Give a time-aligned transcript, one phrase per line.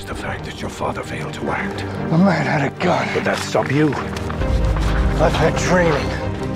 [0.00, 1.80] is the fact that your father failed to act.
[2.10, 3.06] The man had a gun.
[3.12, 3.88] Did that stop you?
[5.24, 6.08] I've had training.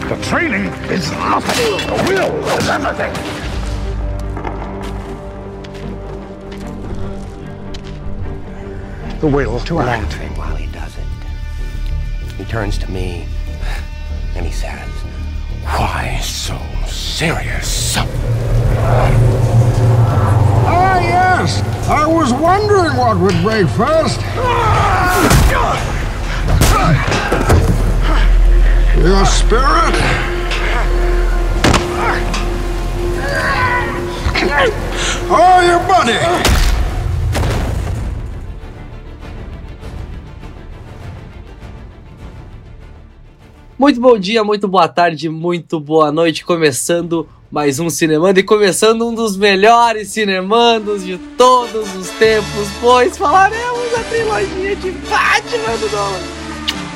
[0.09, 1.77] The training is nothing.
[1.91, 3.13] The will is everything.
[9.21, 10.13] The will to act.
[10.15, 11.05] laughing while he does it.
[12.39, 13.27] He turns to me
[14.37, 14.89] and he says,
[15.65, 17.97] Why so serious?
[20.67, 21.64] Ah, yes.
[21.87, 24.19] I was wondering what would break first.
[29.05, 29.95] Your spirit?
[35.27, 36.17] Oh, your?
[43.79, 46.47] Muito bom dia, muito boa tarde, muito boa noite.
[46.47, 53.17] Começando mais um Cinemando e começando um dos melhores cinemandos de todos os tempos, pois
[53.17, 56.19] falaremos da trilogia de Batman do Nolan.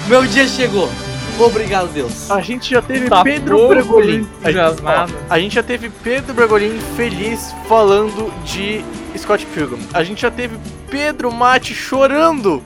[0.09, 0.91] Meu dia chegou.
[1.39, 2.29] Obrigado, Deus.
[2.29, 4.27] A gente já teve Tá Pedro Bregolin.
[4.42, 8.84] A gente, ó, a gente já teve Pedro Bregolin feliz falando de
[9.17, 9.79] Scott Pilgrim.
[9.95, 10.59] A gente já teve
[10.91, 12.61] Pedro Mate chorando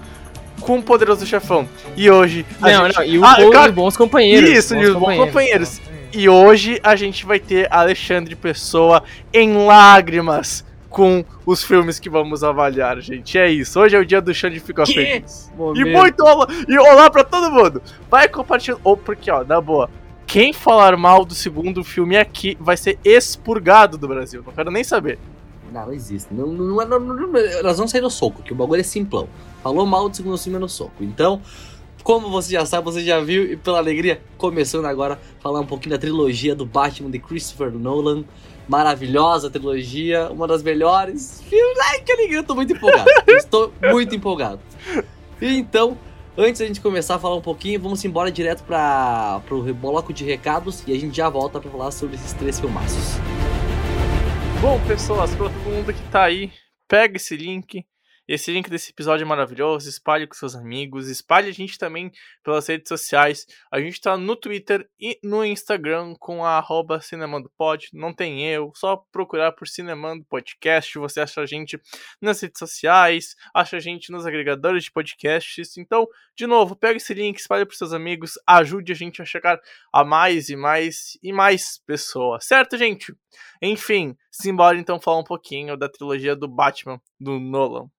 [0.62, 1.68] com o Poderoso Chefão.
[1.94, 2.46] E hoje.
[2.62, 4.48] a Não, gente- não, e o Ah, cara, bons companheiros.
[4.48, 5.78] Isso, de bons companheiros.
[6.12, 12.44] E hoje a gente vai ter Alexandre Pessoa em lágrimas com os filmes que vamos
[12.44, 13.38] avaliar, gente.
[13.38, 13.80] É isso.
[13.80, 15.50] Hoje é o dia do Xande fica Que feliz.
[15.74, 17.82] E muito olá, e olá pra todo mundo.
[18.10, 18.80] Vai compartilhando.
[18.84, 19.88] Ou porque, ó, na boa.
[20.26, 24.42] Quem falar mal do segundo filme aqui vai ser expurgado do Brasil.
[24.46, 25.18] Não quero nem saber.
[25.72, 26.32] Não, não existe.
[26.32, 29.28] Não, não, não, não, não- nós vamos sair no soco, que o bagulho é simplão.
[29.62, 30.92] Falou mal do segundo filme é no soco.
[31.00, 31.40] Então,
[32.02, 35.66] como você já sabe, você já viu, e pela alegria, começando agora a falar um
[35.66, 38.24] pouquinho da trilogia do Batman de Christopher Nolan.
[38.68, 41.42] Maravilhosa trilogia, uma das melhores.
[41.82, 43.10] Ai, que alegria, eu tô muito empolgado.
[43.28, 44.60] Estou muito empolgado.
[45.40, 45.98] E então,
[46.36, 50.24] antes da gente começar a falar um pouquinho, vamos embora direto para pro bloco de
[50.24, 53.16] recados e a gente já volta para falar sobre esses três filmaços.
[54.60, 56.52] Bom, pessoas, pra todo mundo que tá aí,
[56.88, 57.84] pega esse link.
[58.28, 59.88] Esse link desse episódio é maravilhoso.
[59.88, 61.08] Espalhe com seus amigos.
[61.08, 62.10] Espalhe a gente também
[62.44, 63.46] pelas redes sociais.
[63.70, 67.88] A gente tá no Twitter e no Instagram com a arroba cinemandopod.
[67.92, 68.70] Não tem eu.
[68.76, 70.96] Só procurar por Cinemando Podcast.
[70.98, 71.80] Você acha a gente
[72.20, 73.34] nas redes sociais.
[73.52, 75.76] Acha a gente nos agregadores de podcasts.
[75.76, 76.06] Então,
[76.36, 78.34] de novo, pega esse link, espalhe pros seus amigos.
[78.46, 79.60] Ajude a gente a chegar
[79.92, 82.44] a mais e mais e mais pessoas.
[82.46, 83.12] Certo, gente?
[83.60, 87.90] Enfim, simbora então falar um pouquinho da trilogia do Batman do Nolan.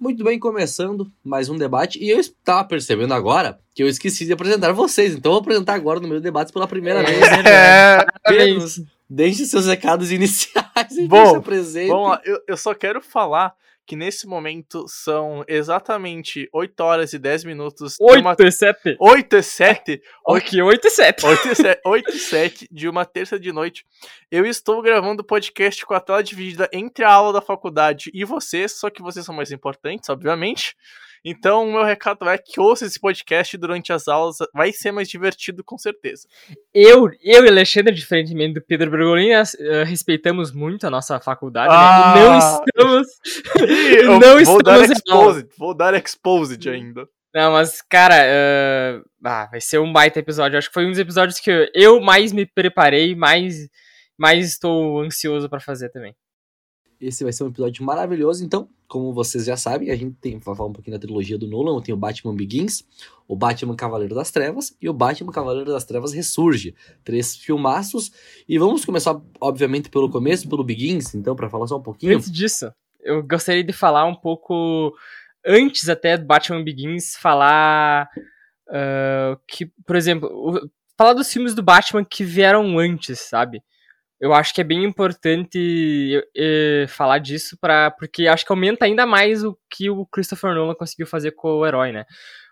[0.00, 2.02] Muito bem, começando mais um debate.
[2.02, 5.14] E eu estava percebendo agora que eu esqueci de apresentar vocês.
[5.14, 7.20] Então eu vou apresentar agora no meu debate pela primeira vez.
[7.46, 8.66] É, Pedro,
[9.08, 11.92] deixe seus recados iniciais e Bom, se apresente.
[11.92, 13.52] Lá, eu, eu só quero falar
[13.90, 17.94] que nesse momento são exatamente 8 horas e 10 minutos.
[17.98, 18.96] de 8 uma- e 7.
[19.00, 20.02] 8 e 7.
[20.24, 21.26] Ok, 8 e 7.
[21.26, 23.84] 8 e 7, 8 e 7 de uma terça de noite.
[24.30, 28.24] Eu estou gravando o podcast com a tela dividida entre a aula da faculdade e
[28.24, 30.76] vocês, só que vocês são mais importantes, obviamente.
[31.24, 35.08] Então, o meu recado é que ouça esse podcast durante as aulas, vai ser mais
[35.08, 36.26] divertido, com certeza.
[36.72, 41.72] Eu, eu e Alexandre, diferentemente do Pedro Bergolin, as- eh, respeitamos muito a nossa faculdade,
[41.74, 42.14] Ah!
[42.16, 42.22] né?
[42.24, 43.08] Não estamos.
[44.20, 45.30] Não vou dar estamos aula.
[45.32, 47.06] exposed, vou dar exposed ainda.
[47.34, 50.58] Não, mas, cara, eh, ah, vai ser um baita episódio.
[50.58, 53.68] Acho que foi um dos episódios que eu- mais me preparei, mais,
[54.18, 56.14] mais estou ansioso pra fazer também.
[57.00, 58.44] Esse vai ser um episódio maravilhoso.
[58.44, 61.46] Então, como vocês já sabem, a gente tem vai falar um pouquinho da trilogia do
[61.46, 61.80] Nolan.
[61.80, 62.84] Tem o Batman Begins,
[63.26, 66.74] o Batman Cavaleiro das Trevas e o Batman Cavaleiro das Trevas Ressurge.
[67.02, 68.10] Três filmaços.
[68.48, 71.14] E vamos começar, obviamente, pelo começo, pelo Begins.
[71.14, 72.16] Então, para falar só um pouquinho.
[72.16, 74.92] Antes disso, eu gostaria de falar um pouco
[75.46, 78.08] antes até do Batman Begins, falar
[78.68, 83.62] ah, que, por exemplo, o- falar dos filmes do Batman que vieram antes, sabe?
[84.20, 89.06] Eu acho que é bem importante eh, falar disso para porque acho que aumenta ainda
[89.06, 92.04] mais o que o Christopher Nolan conseguiu fazer com o herói, né?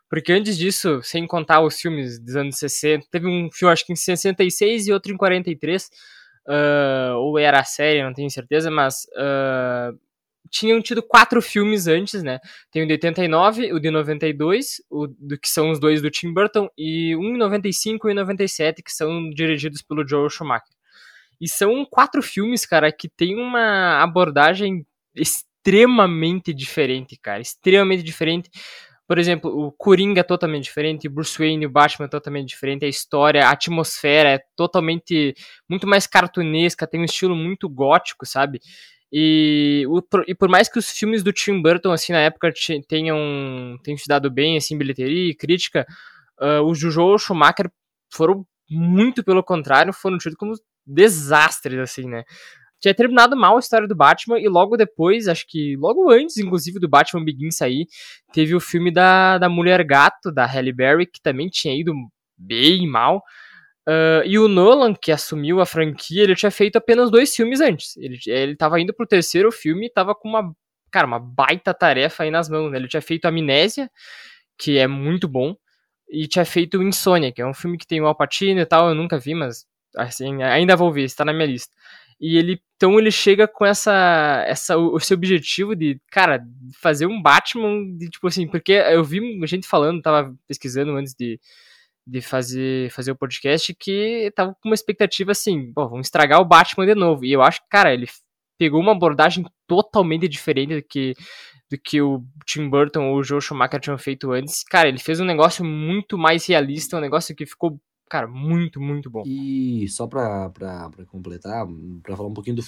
[0.09, 3.93] Porque antes disso, sem contar os filmes dos anos 60, teve um filme acho que
[3.93, 5.91] em 66 e outro em 43,
[6.49, 9.93] ah, ou era a série, não tenho certeza, mas ah,
[10.51, 12.39] tinham tido quatro filmes antes, né?
[12.73, 16.33] Tem o de 89, o de 92, o do que são os dois do Tim
[16.33, 20.78] Burton, e um em 95 e 97, que são dirigidos pelo Joel Schumacher.
[21.41, 27.41] E são quatro filmes, cara, que tem uma abordagem extremamente diferente, cara.
[27.41, 28.51] Extremamente diferente.
[29.07, 32.49] Por exemplo, o Coringa é totalmente diferente, o Bruce Wayne e o Batman é totalmente
[32.49, 35.35] diferente, a história, a atmosfera é totalmente
[35.67, 38.61] muito mais cartunesca, tem um estilo muito gótico, sabe?
[39.11, 42.53] E, o, e por mais que os filmes do Tim Burton, assim, na época
[42.87, 45.87] tenham, tenham se dado bem, assim, bilheteria e crítica,
[46.39, 47.71] uh, os do Joel Schumacher
[48.13, 50.53] foram muito pelo contrário, foram tidos como
[50.89, 52.25] desastres, assim, né?
[52.81, 56.79] Tinha terminado mal a história do Batman e logo depois, acho que logo antes, inclusive,
[56.79, 57.87] do Batman Begins sair,
[58.33, 61.93] teve o filme da, da Mulher Gato, da Halle Berry, que também tinha ido
[62.37, 63.23] bem mal.
[63.89, 67.97] Uh, e o Nolan, que assumiu a franquia, ele tinha feito apenas dois filmes antes.
[67.97, 70.53] Ele, ele tava indo pro terceiro filme e tava com uma,
[70.93, 72.71] cara, uma baita tarefa aí nas mãos.
[72.71, 72.79] Né?
[72.79, 73.91] Ele tinha feito Amnésia,
[74.59, 75.57] que é muito bom,
[76.09, 78.89] e tinha feito Insônia, que é um filme que tem o Al Pacino e tal,
[78.89, 79.65] eu nunca vi, mas
[79.99, 81.73] assim, ainda vou ver, está na minha lista.
[82.21, 86.45] E ele, então ele chega com essa, essa o seu objetivo de, cara,
[86.81, 91.39] fazer um Batman de tipo assim, porque eu vi gente falando, tava pesquisando antes de
[92.09, 96.45] de fazer, fazer o podcast que tava com uma expectativa assim, pô, vamos estragar o
[96.45, 97.25] Batman de novo.
[97.25, 98.09] E eu acho que, cara, ele
[98.59, 101.15] pegou uma abordagem totalmente diferente do que,
[101.71, 104.65] do que o Tim Burton ou o Joe Schumacher tinham feito antes.
[104.65, 109.11] Cara, ele fez um negócio muito mais realista, um negócio que ficou, cara, muito, muito
[109.11, 109.23] bom.
[109.27, 111.67] E só pra, pra, pra completar,
[112.03, 112.65] pra falar um pouquinho do,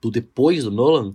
[0.00, 1.14] do depois do Nolan,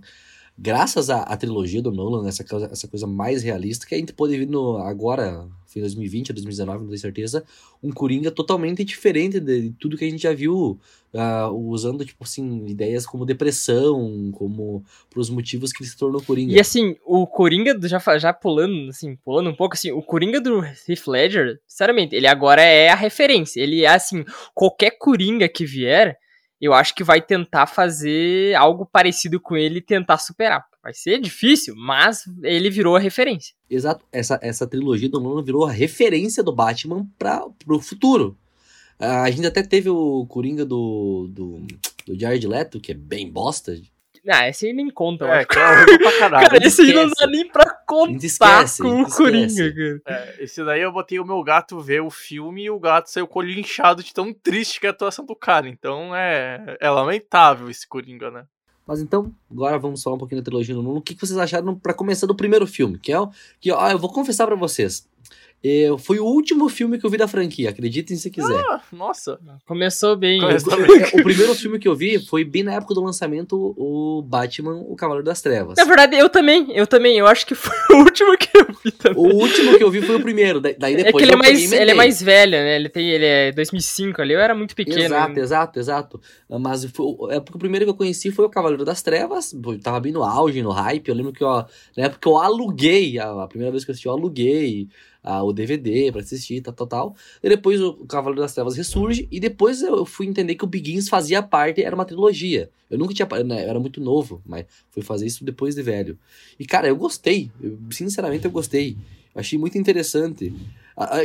[0.56, 4.12] graças à, à trilogia do Nolan, essa coisa, essa coisa mais realista, que a gente
[4.12, 7.44] pode ver no, agora, foi 2020 ou 2019, não tenho certeza,
[7.82, 10.78] um Coringa totalmente diferente de, tudo que a gente já viu,
[11.12, 16.54] uh, usando, tipo assim, ideias como depressão, como pros motivos que ele se tornou Coringa.
[16.54, 20.64] E assim, o Coringa, já, já pulando, assim, pulando um pouco, assim, o Coringa do
[20.64, 24.24] Heath Ledger, sinceramente, ele agora é a referência, ele é, assim,
[24.54, 26.18] qualquer Coringa que vier
[26.60, 30.64] eu acho que vai tentar fazer algo parecido com ele e tentar superar.
[30.84, 33.54] Vai ser difícil, mas ele virou a referência.
[33.70, 34.04] Exato.
[34.12, 38.36] Essa, essa trilogia do Nolan virou a referência do Batman para o futuro.
[38.98, 41.66] a gente até teve o Coringa do, do,
[42.06, 43.74] do Jared Leto, que é bem bosta.
[44.28, 46.48] Ah, esse aí nem conta, é, que é horrível pra caralho.
[46.48, 50.02] Cara, esse aí não dá nem pra contar esquece, com o Coringa, cara.
[50.06, 53.26] É, esse daí eu botei o meu gato ver o filme e o gato saiu
[53.26, 55.66] colinchado de tão triste que é a atuação do cara.
[55.66, 58.44] Então é, é lamentável esse Coringa, né?
[58.86, 60.98] Mas então, agora vamos falar um pouquinho da trilogia do Nuno.
[60.98, 62.98] O que vocês acharam para começar do primeiro filme?
[62.98, 63.30] Que é o.
[63.60, 65.08] Que, ó, eu vou confessar para vocês.
[65.66, 68.62] Eu, foi o último filme que eu vi da franquia, acreditem se quiser.
[68.68, 69.40] Ah, nossa.
[69.64, 70.38] Começou bem.
[70.38, 71.04] Começou bem.
[71.14, 74.94] o primeiro filme que eu vi foi bem na época do lançamento, o Batman, o
[74.94, 75.78] Cavaleiro das Trevas.
[75.78, 78.92] Na verdade, eu também, eu também, eu acho que foi o último que eu vi
[78.92, 79.24] também.
[79.24, 81.72] O último que eu vi foi o primeiro, daí depois É que ele é, mais,
[81.72, 85.00] ele é mais velho, né, ele, tem, ele é 2005 ali, eu era muito pequeno.
[85.00, 85.40] Exato, né?
[85.40, 86.20] exato, exato.
[86.60, 89.80] Mas foi, é porque o primeiro que eu conheci foi o Cavaleiro das Trevas, eu
[89.80, 91.64] tava bem no auge, no hype, eu lembro que, ó,
[91.96, 94.88] na época eu aluguei, a, a primeira vez que eu assisti eu aluguei,
[95.24, 97.16] ah, o DVD para assistir, tal, tal, tal.
[97.42, 101.08] E depois o Cavaleiro das Trevas ressurge, e depois eu fui entender que o Begins
[101.08, 102.70] fazia parte, era uma trilogia.
[102.90, 103.26] Eu nunca tinha.
[103.42, 106.18] Né, eu era muito novo, mas fui fazer isso depois de velho.
[106.60, 107.50] E, cara, eu gostei.
[107.60, 108.98] Eu, sinceramente, eu gostei.
[109.34, 110.54] Eu achei muito interessante.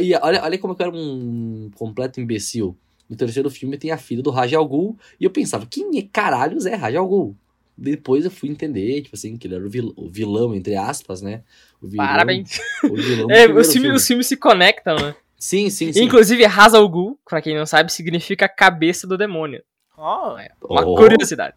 [0.02, 2.76] E olha, olha como eu era um completo imbecil.
[3.10, 6.02] No terceiro filme tem a filha do Raj Al Ghul, e eu pensava, quem é
[6.02, 7.36] caralhos é Raj Al Ghul?
[7.78, 11.44] Depois eu fui entender, tipo assim, que ele era o vilão entre aspas, né?
[11.82, 12.60] Vilão, Parabéns.
[12.84, 15.16] O vilão é, os, filme, os filmes se conectam, né?
[15.38, 16.04] Sim, sim, sim.
[16.04, 19.64] Inclusive, Hazal Ghul, pra quem não sabe, significa cabeça do demônio.
[19.98, 20.38] Oh.
[20.38, 20.96] É uma oh.
[20.96, 21.56] curiosidade.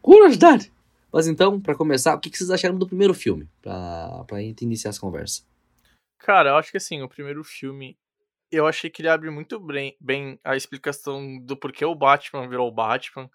[0.00, 0.72] Curiosidade!
[1.12, 3.48] Mas então, para começar, o que vocês acharam do primeiro filme?
[3.60, 5.42] Pra, pra gente iniciar essa conversa.
[6.18, 7.98] Cara, eu acho que assim, o primeiro filme,
[8.52, 12.68] eu achei que ele abre muito bem, bem a explicação do porquê o Batman virou
[12.68, 13.28] o Batman.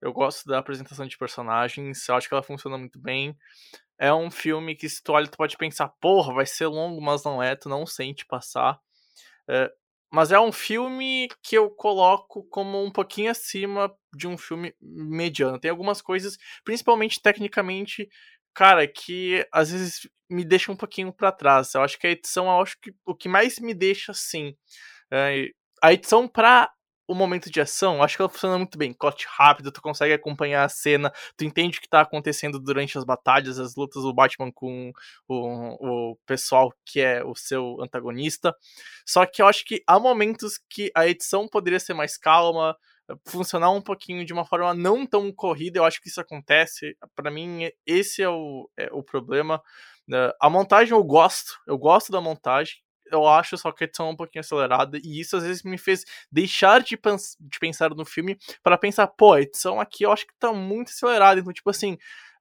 [0.00, 3.36] Eu gosto da apresentação de personagens, eu acho que ela funciona muito bem.
[4.02, 7.22] É um filme que, se tu olha, tu pode pensar, porra, vai ser longo, mas
[7.22, 8.80] não é, tu não sente passar.
[9.48, 9.70] É,
[10.12, 15.56] mas é um filme que eu coloco como um pouquinho acima de um filme mediano.
[15.60, 18.08] Tem algumas coisas, principalmente tecnicamente,
[18.52, 21.72] cara, que às vezes me deixa um pouquinho para trás.
[21.74, 24.56] Eu acho que a edição, eu acho que o que mais me deixa assim.
[25.12, 25.46] É,
[25.82, 26.70] a edição pra
[27.12, 28.92] o momento de ação, acho que ela funciona muito bem.
[28.92, 33.04] Corte rápido, tu consegue acompanhar a cena, tu entende o que tá acontecendo durante as
[33.04, 34.92] batalhas, as lutas do Batman com
[35.28, 38.54] o, o pessoal que é o seu antagonista.
[39.06, 42.76] Só que eu acho que há momentos que a edição poderia ser mais calma,
[43.26, 46.96] funcionar um pouquinho de uma forma não tão corrida, eu acho que isso acontece.
[47.14, 49.62] para mim, esse é o, é o problema.
[50.40, 52.76] A montagem eu gosto, eu gosto da montagem,
[53.10, 55.78] eu acho só que a edição é um pouquinho acelerada, e isso às vezes me
[55.78, 60.12] fez deixar de, pens de pensar no filme para pensar, pô, a edição aqui eu
[60.12, 61.94] acho que tá muito acelerada, então, tipo assim,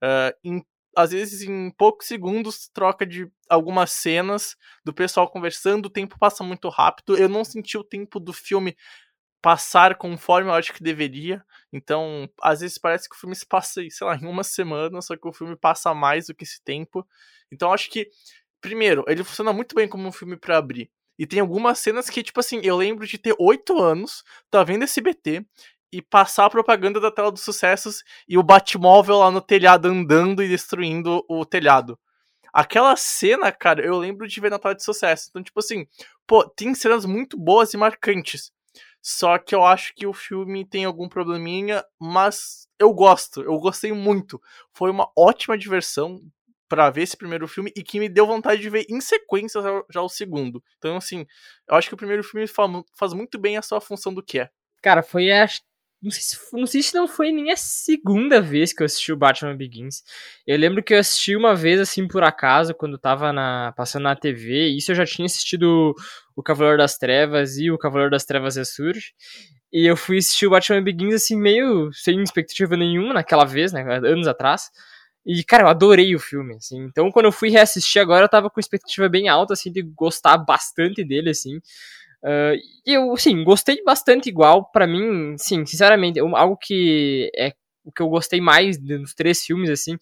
[0.04, 0.64] uh, em,
[0.96, 6.44] às vezes em poucos segundos troca de algumas cenas do pessoal conversando, o tempo passa
[6.44, 8.76] muito rápido, eu não senti o tempo do filme
[9.42, 11.44] passar conforme eu acho que deveria.
[11.74, 15.18] Então, às vezes parece que o filme se passa, sei lá, em uma semana, só
[15.18, 17.06] que o filme passa mais do que esse tempo.
[17.52, 18.08] Então, acho que,
[18.62, 20.90] primeiro, ele funciona muito bem como um filme para abrir.
[21.18, 24.84] E tem algumas cenas que, tipo assim, eu lembro de ter oito anos, tá vendo
[24.84, 25.46] esse BT
[25.92, 30.42] e passar a propaganda da tela dos sucessos e o Batmóvel lá no telhado andando
[30.42, 32.00] e destruindo o telhado.
[32.54, 35.28] Aquela cena, cara, eu lembro de ver na tela de sucesso.
[35.30, 35.86] Então, tipo assim,
[36.26, 38.52] pô, tem cenas muito boas e marcantes.
[39.02, 43.92] Só que eu acho que o filme tem algum probleminha, mas eu gosto, eu gostei
[43.94, 44.42] muito.
[44.74, 46.22] Foi uma ótima diversão
[46.72, 49.60] para ver esse primeiro filme e que me deu vontade de ver em sequência
[49.90, 50.64] já o segundo.
[50.78, 51.26] Então, assim,
[51.68, 54.50] eu acho que o primeiro filme faz muito bem a sua função do que é.
[54.82, 55.46] Cara, foi a
[56.02, 59.12] não sei, se, não sei se não foi nem a segunda vez que eu assisti
[59.12, 60.02] o Batman Begins.
[60.48, 64.16] Eu lembro que eu assisti uma vez, assim, por acaso, quando tava na, passando na
[64.16, 64.70] TV.
[64.70, 65.94] Isso eu já tinha assistido
[66.36, 69.14] o Cavaleiro das Trevas e o Cavaleiro das Trevas Ressurge.
[69.74, 73.84] E eu fui assistir o Batman Begins, assim, meio sem expectativa nenhuma naquela vez, né,
[74.04, 74.72] anos atrás.
[75.26, 76.84] E, cara, eu adorei o filme, assim.
[76.86, 80.38] Então, quando eu fui reassistir agora, eu tava com expectativa bem alta, assim, de gostar
[80.38, 81.58] bastante dele, assim.
[82.24, 84.66] Uh, eu, sim, gostei bastante igual.
[84.72, 89.70] para mim, sim, sinceramente, algo que é o que eu gostei mais dos três filmes,
[89.70, 89.98] assim,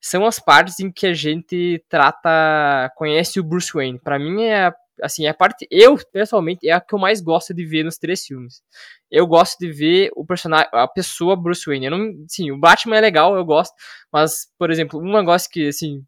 [0.00, 3.98] são as partes em que a gente trata, conhece o Bruce Wayne.
[3.98, 4.72] para mim é
[5.02, 7.98] assim, é a parte eu pessoalmente é a que eu mais gosto de ver nos
[7.98, 8.62] três filmes.
[9.10, 11.86] Eu gosto de ver o personagem, a pessoa Bruce Wayne.
[11.86, 13.74] Eu não, sim, o Batman é legal, eu gosto,
[14.12, 16.02] mas por exemplo, um negócio que assim,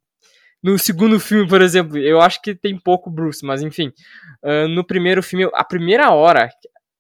[0.62, 3.92] no segundo filme, por exemplo, eu acho que tem pouco Bruce, mas enfim.
[4.42, 6.50] Uh, no primeiro filme, a primeira hora,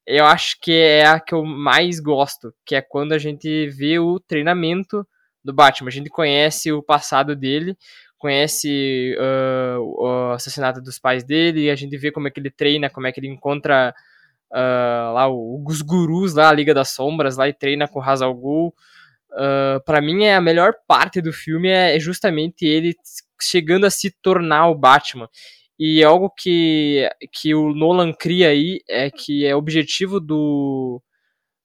[0.06, 3.98] eu acho que é a que eu mais gosto, que é quando a gente vê
[3.98, 5.06] o treinamento
[5.44, 5.88] do Batman.
[5.88, 7.76] A gente conhece o passado dele,
[8.26, 12.90] conhece uh, o assassinato dos pais dele, a gente vê como é que ele treina,
[12.90, 13.94] como é que ele encontra
[14.50, 18.34] uh, lá os gurus lá, a Liga das Sombras, lá e treina com o Hazal
[18.34, 18.74] Ghul.
[19.30, 22.96] Uh, para mim é a melhor parte do filme é justamente ele
[23.40, 25.28] chegando a se tornar o Batman.
[25.78, 31.00] E algo que, que o Nolan cria aí é que é objetivo do,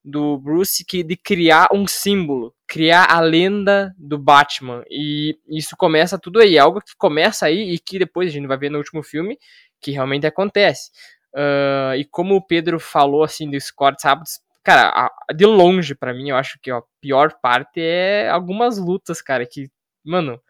[0.04, 4.82] do Bruce que de criar um símbolo, criar a lenda do Batman.
[4.90, 8.56] E isso começa tudo aí, algo que começa aí e que depois a gente vai
[8.56, 9.38] ver no último filme
[9.80, 10.90] que realmente acontece.
[11.34, 16.28] Uh, e como o Pedro falou assim dos cortes rápidos, cara, de longe para mim
[16.28, 19.70] eu acho que a pior parte é algumas lutas, cara, que,
[20.04, 20.40] mano,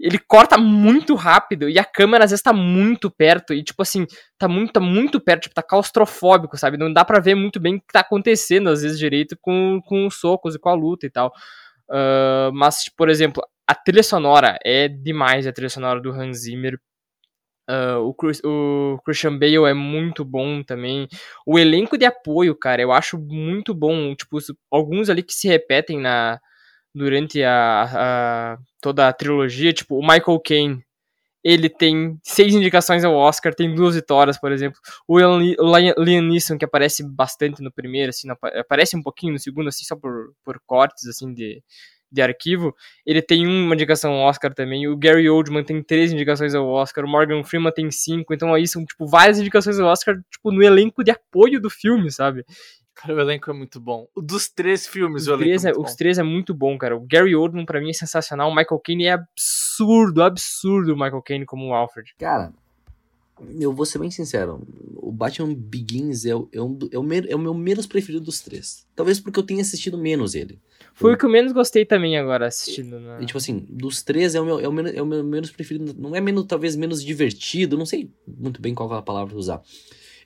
[0.00, 4.06] ele corta muito rápido e a câmera às vezes tá muito perto e tipo assim,
[4.38, 6.78] tá muito, tá muito perto, tipo, tá claustrofóbico, sabe?
[6.78, 10.06] Não dá para ver muito bem o que tá acontecendo às vezes direito com, com
[10.06, 11.32] os socos e com a luta e tal.
[11.90, 16.78] Uh, mas, por exemplo, a trilha sonora é demais, a trilha sonora do Hans Zimmer.
[17.68, 21.06] Uh, o, Chris, o Christian Bale é muito bom também.
[21.46, 24.14] O elenco de apoio, cara, eu acho muito bom.
[24.14, 24.38] Tipo,
[24.70, 26.40] alguns ali que se repetem na,
[26.94, 27.82] durante a,
[28.54, 30.84] a, toda a trilogia, tipo, o Michael Caine,
[31.42, 34.78] ele tem seis indicações ao Oscar, tem duas vitórias, por exemplo.
[35.08, 39.84] O Liam Neeson, que aparece bastante no primeiro, assim, aparece um pouquinho no segundo, assim,
[39.84, 41.62] só por, por cortes, assim, de,
[42.12, 42.74] de arquivo.
[43.06, 44.86] Ele tem uma indicação ao Oscar também.
[44.86, 47.04] O Gary Oldman tem três indicações ao Oscar.
[47.04, 48.34] O Morgan Freeman tem cinco.
[48.34, 52.10] Então aí são, tipo, várias indicações ao Oscar, tipo, no elenco de apoio do filme,
[52.10, 52.44] sabe?
[53.00, 54.06] Cara, o elenco é muito bom.
[54.14, 56.96] Dos três filmes, os o elenco três é, é Os três é muito bom, cara.
[56.96, 58.50] O Gary Oldman, pra mim, é sensacional.
[58.50, 62.14] O Michael Caine é absurdo, absurdo o Michael Caine como o Alfred.
[62.18, 62.52] Cara,
[63.58, 64.60] eu vou ser bem sincero.
[64.96, 68.40] O Batman Begins é, o, é, um, é, o, é o meu menos preferido dos
[68.40, 68.86] três.
[68.94, 70.60] Talvez porque eu tenha assistido menos ele.
[70.92, 73.00] Foi o que eu menos gostei também agora assistindo.
[73.00, 73.22] Na...
[73.22, 75.50] E, tipo assim, dos três é o, meu, é, o menos, é o meu menos
[75.50, 75.94] preferido.
[75.98, 77.78] Não é menos, talvez menos divertido.
[77.78, 79.62] Não sei muito bem qual é a palavra usar.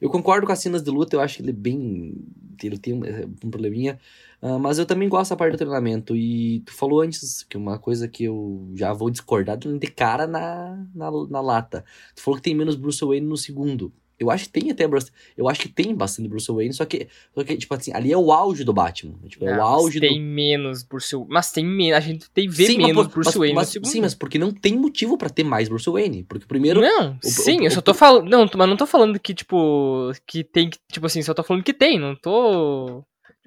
[0.00, 2.14] Eu concordo com as cenas de luta, eu acho que ele é bem.
[2.62, 3.02] Ele tem um,
[3.44, 3.98] um probleminha.
[4.40, 6.14] Uh, mas eu também gosto da parte do treinamento.
[6.16, 10.86] E tu falou antes que uma coisa que eu já vou discordar de cara na,
[10.94, 11.84] na, na lata.
[12.14, 13.92] Tu falou que tem menos Bruce Wayne no segundo.
[14.18, 14.88] Eu acho que tem até
[15.36, 18.16] eu acho que tem bastante Bruce Wayne, só que, só que tipo assim, ali é
[18.16, 20.24] o auge do Batman, tipo, é o auge tem do...
[20.24, 23.36] menos Bruce Wayne, mas tem menos, a gente tem ver sim, menos mas, Bruce mas,
[23.36, 26.80] Wayne mas, Sim, mas porque não tem motivo para ter mais Bruce Wayne, porque primeiro
[26.80, 30.12] Não, o, sim, o, eu só tô falando, não, mas não tô falando que tipo
[30.26, 33.04] que tem tipo assim, só tô falando que tem, não tô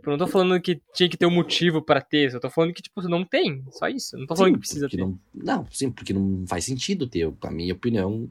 [0.07, 2.73] Tipo, não tô falando que tinha que ter um motivo para ter, só tô falando
[2.73, 3.63] que, tipo, não tem.
[3.71, 4.17] Só isso.
[4.17, 4.97] Não tô falando sim, que precisa ter.
[4.97, 7.31] Não, não, sim, porque não faz sentido ter.
[7.41, 8.29] A minha opinião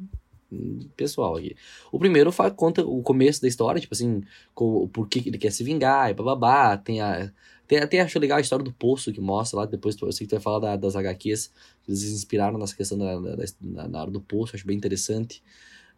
[0.96, 1.56] pessoal aqui.
[1.90, 4.22] O primeiro faz, conta o começo da história, tipo assim,
[4.54, 6.76] com, o porquê que ele quer se vingar e bababá.
[6.76, 7.30] Tem a.
[7.66, 9.66] Tem, até acho legal a história do poço que mostra lá.
[9.66, 11.52] Depois eu sei que tu vai falar da, das HQs.
[11.88, 15.42] Eles se inspiraram nessa questão da, da, na hora do poço, acho bem interessante.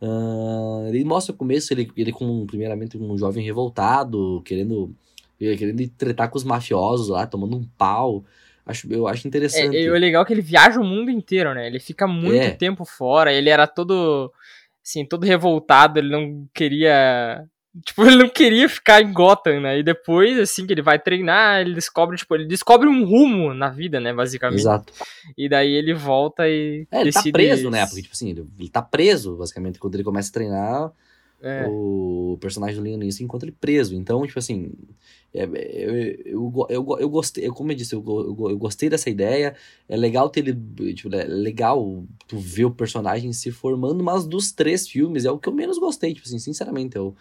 [0.01, 4.95] Uh, ele mostra o começo, ele, ele com, primeiramente, um jovem revoltado, querendo
[5.41, 8.25] E Querendo tretar com os mafiosos lá, tomando um pau.
[8.65, 9.77] Acho, eu acho É, interessante.
[9.77, 11.67] e o legal é que ele viaja o mundo inteiro, né?
[11.67, 12.51] Ele fica muito É.
[12.51, 14.31] tempo fora, ele era todo,
[14.89, 17.45] assim, todo revoltado, ele não queria...
[17.85, 19.79] Tipo, ele não queria ficar em Gotham, né?
[19.79, 23.69] E depois, assim, que ele vai treinar, ele descobre, tipo, ele descobre um rumo na
[23.69, 24.61] vida, né, basicamente.
[24.61, 24.93] Exato.
[25.37, 27.33] E daí ele volta e É, ele tá decide...
[27.33, 27.87] preso, né?
[27.87, 30.93] Porque, tipo assim, ele, ele tá preso, basicamente, quando ele começa a treinar,
[31.41, 31.67] É.
[31.69, 33.95] o personagem do Liam Neeson encontra ele preso.
[33.95, 34.73] Então, tipo assim,
[35.33, 38.89] é, eu, eu, eu, eu, eu gostei, eu- como eu disse, eu, eu, eu gostei
[38.89, 39.55] dessa ideia.
[39.89, 44.51] É legal ter ele, tipo, é legal tu ver o personagem se formando, mas dos
[44.53, 47.15] três filmes é o que eu menos gostei, tipo assim, sinceramente, é o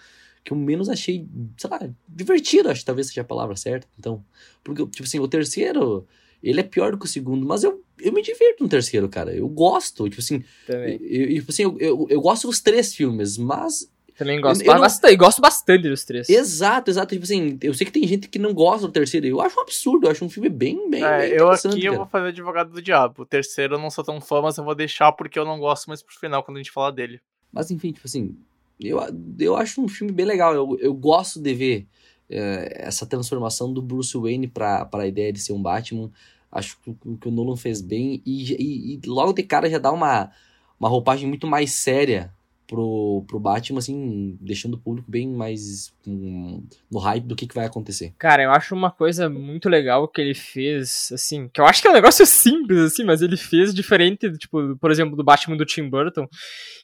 [0.44, 3.88] que eu menos achei, sei lá, divertido, acho que talvez seja a palavra certa.
[4.00, 4.24] Então,
[4.64, 6.08] porque, tipo assim, o terceiro,
[6.42, 9.36] ele é pior do que o segundo, mas eu, eu me divirto no terceiro, cara.
[9.36, 12.94] Eu gosto, tipo assim, Também, eu, eu, tipo assim, eu, eu, eu gosto dos três
[12.96, 16.28] filmes, mas também gosto, eu não- bastante, gosto bastante dos três.
[16.30, 17.14] Exato, exato.
[17.14, 19.28] Tipo assim, eu sei que tem gente que não gosta do terceiro.
[19.28, 21.86] Eu acho um absurdo, eu acho um filme bem, bem, É, bem eu interessante, aqui
[21.86, 22.04] eu cara.
[22.04, 23.22] vou fazer advogado do diabo.
[23.22, 25.88] O terceiro eu não sou tão fã, mas eu vou deixar porque eu não gosto
[25.88, 27.20] mais pro final quando a gente falar dele.
[27.54, 28.36] Mas enfim, tipo assim,
[28.80, 29.00] eu,
[29.40, 30.54] eu acho um filme bem legal.
[30.54, 31.88] Eu, eu gosto de ver
[32.30, 36.12] é, essa transformação do Bruce Wayne pra, pra ideia de ser um Batman.
[36.52, 38.22] Acho que, o- que o Nolan fez bem.
[38.26, 40.32] E, e, e logo de cara já dá uma,
[40.80, 42.34] uma roupagem muito mais séria
[42.68, 47.56] pro, pro Batman, assim, deixando o público bem mais hum, no hype do que, que
[47.56, 48.14] vai acontecer.
[48.18, 51.88] Cara, eu acho uma coisa muito legal que ele fez, assim, que eu acho que
[51.88, 55.66] é um negócio simples, assim, mas ele fez diferente, tipo, por exemplo, do Batman do
[55.66, 56.28] Tim Burton,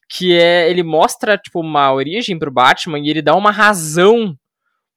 [0.09, 4.37] que é, ele mostra, tipo, uma origem pro Batman e ele dá uma razão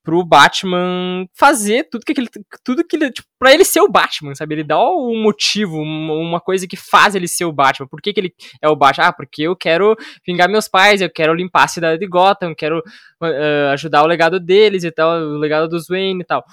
[0.07, 2.29] pro Batman fazer tudo que ele,
[2.63, 4.55] tudo que ele, tipo, pra ele ser o Batman, sabe?
[4.55, 7.89] Ele dá um motivo, uma coisa que faz ele ser o Batman.
[7.89, 9.07] Por que, que ele é o Batman?
[9.07, 12.81] Ah, porque eu quero vingar meus pais, eu quero limpar a cidade de Gotham, quero
[13.25, 16.45] eh, ajudar o legado deles e tal, o legado dos Wayne e tal.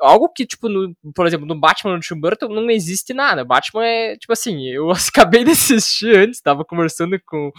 [0.00, 3.44] Algo que, tipo, no, por exemplo, no Batman do Tim Burton não existe nada.
[3.44, 7.50] Batman é, tipo assim, eu acabei de assistir antes, tava conversando com,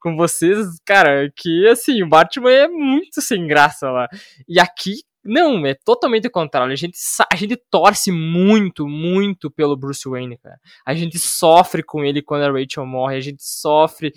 [0.00, 4.08] com vocês, cara, que, assim, o Batman é muito sem graça lá.
[4.48, 6.72] E aqui, não, é totalmente o contrário.
[6.72, 6.98] A gente,
[7.32, 10.58] a gente torce muito, muito pelo Bruce Wayne, cara.
[10.84, 14.12] A gente sofre com ele quando a Rachel morre, a gente sofre.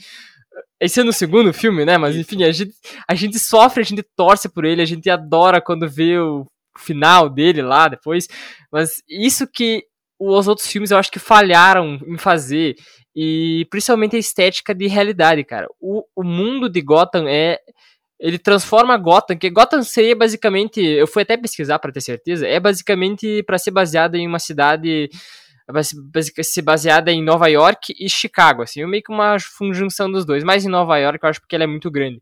[0.79, 1.97] Esse é no segundo filme, né?
[1.97, 2.73] Mas enfim, a gente,
[3.07, 6.45] a gente sofre, a gente torce por ele, a gente adora quando vê o
[6.77, 8.27] final dele lá depois.
[8.71, 9.83] Mas isso que
[10.19, 12.75] os outros filmes eu acho que falharam em fazer.
[13.15, 15.67] E principalmente a estética de realidade, cara.
[15.79, 17.59] O, o mundo de Gotham é.
[18.19, 20.81] Ele transforma Gotham, que Gotham seria basicamente.
[20.81, 22.47] Eu fui até pesquisar pra ter certeza.
[22.47, 25.09] É basicamente pra ser baseada em uma cidade.
[26.41, 29.37] ser baseada em Nova York e Chicago, assim, meio que uma
[29.71, 32.21] junção dos dois, mas em Nova York eu acho porque ela é muito grande.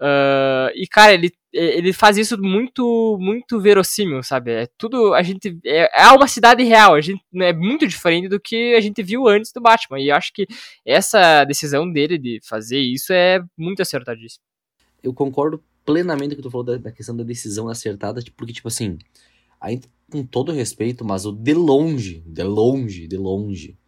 [0.00, 4.52] Ah, e cara, ele, ele faz isso muito muito verossímil, sabe?
[4.52, 8.40] É tudo a gente é, é uma cidade real, a gente é muito diferente do
[8.40, 10.00] que a gente viu antes do Batman.
[10.00, 10.46] E eu acho que
[10.84, 14.42] essa decisão dele de fazer isso é muito acertadíssima.
[15.02, 18.36] eu concordo plenamente com o que tu falou da, da questão da decisão acertada, tipo,
[18.36, 18.98] porque, tipo assim,
[19.60, 23.78] aí, com todo respeito, mas o de longe, de longe, de longe,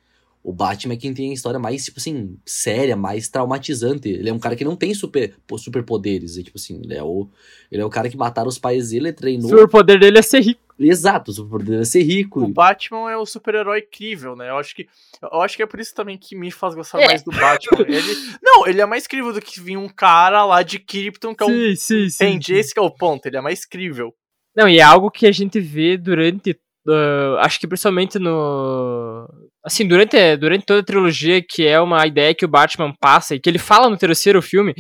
[0.48, 4.08] o Batman é quem tem a história mais, tipo assim, séria, mais traumatizante.
[4.08, 7.02] Ele é um cara que não tem super, po- superpoderes, e, tipo assim, ele é,
[7.02, 7.28] o,
[7.70, 9.48] ele é o cara que mataram os pais dele, O treinou.
[9.50, 10.60] superpoder dele é ser rico.
[10.80, 12.40] Exato, o superpoder dele é ser rico.
[12.42, 14.48] O Batman é o super-herói crível, né?
[14.48, 14.86] Eu acho que
[15.20, 17.06] eu acho que é por isso também que me faz gostar É.
[17.06, 17.84] mais do Batman.
[17.86, 21.42] Ele, não, ele é mais crível do que vir um cara lá de Krypton que
[21.42, 22.54] é um sim, Entende?
[22.54, 24.14] Esse que é o ponto, ele é mais crível.
[24.56, 26.58] Não, e é algo que a gente vê durante.
[26.86, 29.28] Ah, acho que principalmente no.
[29.64, 33.40] Assim, durante, durante toda a trilogia, que é uma ideia que o Batman passa e
[33.40, 34.74] que ele fala no terceiro filme,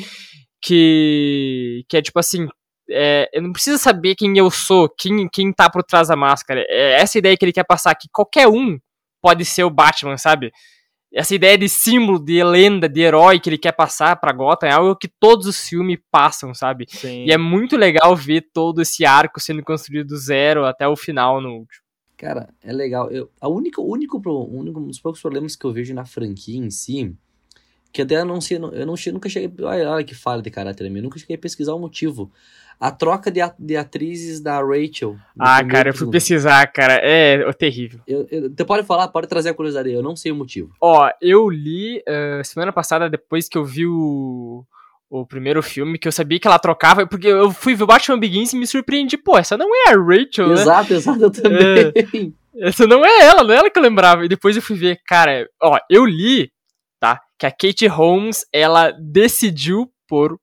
[0.62, 1.84] que.
[1.88, 2.48] que é tipo assim.
[2.90, 6.64] é, eu não preciso saber quem eu sou, quem, quem tá por trás da máscara.
[6.68, 8.78] É essa ideia que ele quer passar, que qualquer um
[9.22, 10.52] pode ser o Batman, sabe?
[11.12, 14.72] Essa ideia de símbolo, de lenda, de herói que ele quer passar pra Gotham é
[14.72, 16.84] algo que todos os filmes passam, sabe?
[16.88, 17.24] Sim.
[17.24, 21.40] E é muito legal ver todo esse arco sendo construído do zero até o final
[21.40, 21.87] no último.
[22.18, 23.10] Cara, é legal.
[23.12, 26.68] Eu, a única, único, único, um dos poucos problemas que eu vejo na franquia em
[26.68, 27.14] si,
[27.92, 30.50] que até eu não sei, eu não che- nunca cheguei, olha, olha que falha de
[30.50, 32.30] caráter meu, nunca cheguei a pesquisar o motivo.
[32.80, 35.16] A troca de, de atrizes da Rachel.
[35.38, 36.94] Ah, cara, eu fui pesquisar, cara.
[37.02, 38.00] É, é terrível.
[38.06, 40.72] Eu, eu- você pode falar, pode trazer a curiosidade, eu não sei o motivo.
[40.80, 44.64] Ó, eu li eh, semana passada, depois que eu vi o,
[45.10, 48.18] o primeiro filme, que eu sabia que ela trocava, porque eu fui ver o Batman
[48.18, 49.16] Begins e me surpreendi.
[49.16, 50.54] Pô, essa não é a Rachel, né?
[50.54, 52.34] Exato, exato, eu também.
[52.60, 54.24] Essa não é ela, não é ela que eu lembrava.
[54.24, 56.50] E depois eu fui ver, cara, ó, eu li,
[57.00, 57.20] tá?
[57.38, 60.38] Que a Kate Holmes, ela decidiu por.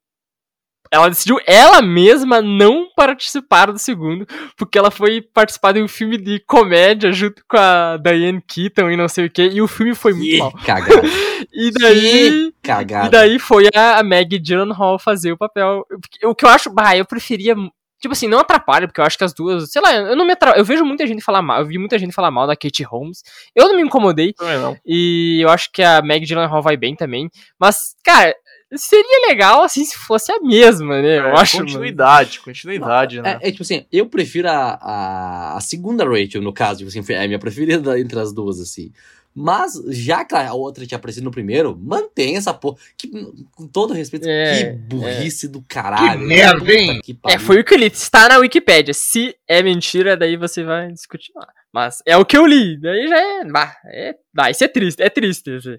[0.95, 4.25] Ela decidiu ela mesma não participar do segundo,
[4.57, 8.97] porque ela foi participar de um filme de comédia junto com a Diane Keaton e
[8.97, 10.51] não sei o que, e o filme foi muito Que mal.
[10.65, 11.01] cagada.
[11.53, 12.51] E daí.
[12.51, 13.07] Que cagada.
[13.07, 15.85] E daí foi a, a Maggie Gyllenhaal fazer o papel.
[16.23, 17.55] O que eu acho, bah, eu preferia.
[18.01, 19.71] Tipo assim, não atrapalha, porque eu acho que as duas.
[19.71, 20.57] Sei lá, eu não me atra...
[20.57, 21.59] Eu vejo muita gente falar mal.
[21.59, 23.21] Eu vi muita gente falar mal da Kate Holmes.
[23.55, 24.33] Eu não me incomodei.
[24.33, 24.77] Também não.
[24.85, 27.29] E eu acho que a Maggie Gyllenhaal vai bem também.
[27.59, 28.33] Mas, cara,
[28.73, 31.19] seria legal assim se fosse a mesma, né?
[31.19, 31.57] Eu É, acho.
[31.57, 31.67] mano.
[31.69, 33.39] continuidade, continuidade, né?
[33.41, 37.03] É, é tipo assim, eu prefiro a, a, a segunda Rachel, no caso, tipo assim,
[37.03, 38.91] foi a minha preferida entre as duas, assim.
[39.37, 42.77] Mas, já que a outra tinha aparecido no primeiro, mantém essa porra.
[42.97, 43.09] Que,
[43.53, 46.21] com todo respeito, É, que burrice do caralho.
[46.21, 47.01] Que merda, hein?
[47.03, 47.87] que É, foi o que eu li.
[47.87, 48.93] Está na Wikipédia.
[48.93, 51.45] Se é mentira, daí você vai discutir lá.
[51.73, 52.79] Mas é o que eu li.
[52.79, 53.43] Daí já é.
[53.43, 55.03] Bah, é bah, isso é triste.
[55.03, 55.49] É triste.
[55.51, 55.75] assim.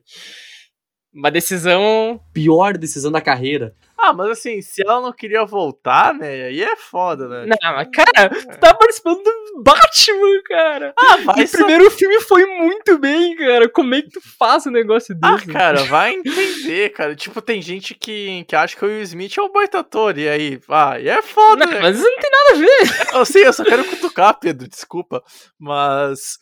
[1.17, 2.21] Uma decisão.
[2.33, 3.75] pior decisão da carreira.
[3.99, 6.45] Ah, mas assim, se ela não queria voltar, né?
[6.45, 7.47] Aí é foda, né?
[7.47, 10.95] Não, mas, cara, tu tá participando do Batman, cara.
[10.99, 13.69] Ah, vai o primeiro filme foi muito bem, cara.
[13.71, 15.47] Como é que tu faz um negócio Ah, desse?
[15.47, 17.17] cara, vai entender, cara.
[17.17, 20.29] Tipo, tem gente que, que acha que o Will Smith é um baita ator, e
[20.29, 21.81] aí, ah, e é foda, Não, né?
[21.81, 23.17] mas isso não tem nada a ver.
[23.17, 25.23] Eu sei, eu só quero cutucar, Pedro, desculpa.
[25.59, 26.39] Mas,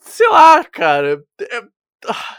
[0.00, 1.22] sei lá, cara.
[1.40, 1.62] é-
[2.06, 2.37] ah,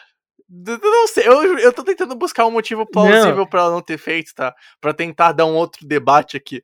[0.49, 4.33] não sei, eu, eu tô tentando buscar um motivo plausível pra ela não ter feito,
[4.33, 4.55] tá?
[4.81, 6.63] Pra tentar dar um outro debate aqui.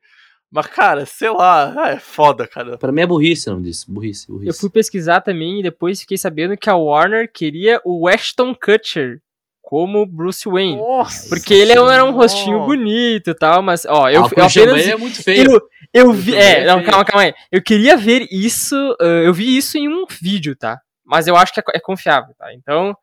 [0.50, 2.78] Mas, cara, sei lá, ah, é foda, cara.
[2.78, 3.90] Pra mim é burrice o nome disso.
[3.90, 4.48] Burrice, burrice.
[4.48, 9.20] Eu fui pesquisar também e depois fiquei sabendo que a Warner queria o Ashton Kutcher
[9.60, 10.76] como Bruce Wayne.
[10.76, 11.28] Nossa.
[11.28, 12.12] Porque ele era um Senhora.
[12.12, 14.86] rostinho bonito e tal, mas, ó, eu, ah, eu apenas.
[14.86, 15.50] É muito feio.
[15.52, 15.60] Eu,
[15.92, 16.36] eu vi.
[16.36, 17.34] É, é não, calma, calma aí.
[17.50, 18.76] Eu queria ver isso.
[19.00, 20.80] ah, eu vi isso em um vídeo, tá?
[21.04, 22.52] Mas eu acho que é, é confiável, tá?
[22.54, 22.96] Então.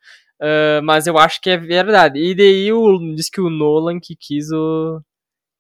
[0.43, 2.19] Ah, mas eu acho que é verdade.
[2.19, 5.01] E daí o, diz que o Nolan que quis o.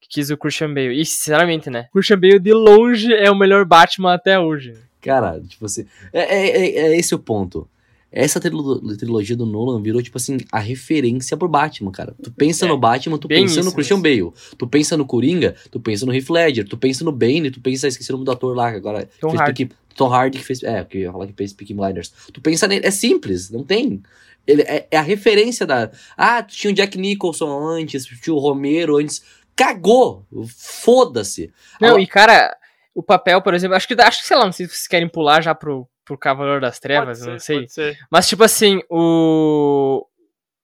[0.01, 0.99] Que quis o Christian Bale.
[0.99, 1.87] E sinceramente, né?
[1.93, 4.73] Christian Bale de longe é o melhor Batman até hoje.
[5.01, 5.85] Cara, tipo assim.
[6.11, 7.67] É, é, é- é esse o ponto.
[8.15, 12.13] Essa trilo- trilogia do Nolan virou, tipo assim, a referência pro Batman, cara.
[12.21, 14.31] Tu pensa É, no Batman, tu pensa no isso Christian Bale.
[14.55, 16.67] Tu pensa no Coringa, tu pensa no Heath Ledger.
[16.67, 19.29] Tu pensa no Bane, tu pensa, esqueci o nome do ator lá, que agora Tom
[19.31, 19.65] fez Hardy.
[19.65, 22.13] Peaky- Tom Hardy que fez, é, que eu ia falar que fez Peaky Blinders.
[22.31, 24.03] Tu pensa nele, é simples, não tem.
[24.45, 28.39] Ele é, é a referência da, ah, tu tinha o Jack Nicholson antes, tinha o
[28.39, 29.23] Romero antes.
[29.55, 30.25] Cagou!
[30.57, 31.53] Foda-se.
[31.79, 32.55] Não, Ah, e cara,
[32.93, 35.07] o papel, por exemplo, acho que, acho que sei lá, não sei se vocês querem
[35.07, 37.59] pular já pro, pro Cavaleiro das Trevas, não ser, sei.
[37.59, 37.97] pode ser.
[38.09, 40.05] Mas, tipo assim, o.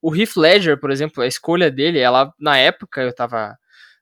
[0.02, 3.58] O Heath Ledger, por exemplo, a escolha dele, ela, na época, eu tava.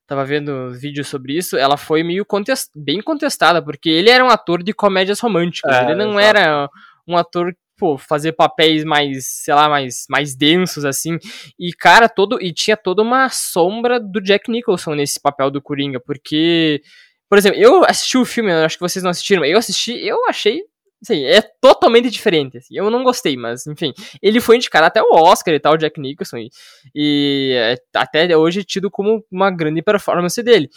[0.06, 2.70] Tava vendo vídeos sobre isso, ela foi meio contest...
[2.74, 5.76] bem contestada, porque ele era um ator de comédias românticas.
[5.76, 6.38] É, ele não exato.
[6.38, 6.70] era
[7.06, 11.18] um ator, pô, fazer papéis mais, sei lá, mais, mais densos, assim.
[11.60, 12.42] E, cara, todo.
[12.42, 16.82] E tinha toda uma sombra do Jack Nicholson nesse papel do Coringa, porque.
[17.30, 20.26] Por exemplo, eu assisti o filme, acho que vocês não assistiram, mas eu assisti, eu
[20.28, 20.62] achei.
[21.02, 22.58] Assim, é totalmente diferente.
[22.58, 23.94] assim, eu não gostei, mas enfim.
[24.22, 26.38] Ele foi indicado até o Oscar e tal, Jack Nicholson.
[26.38, 26.50] E,
[26.96, 30.70] e é até hoje é tido como uma grande performance dele.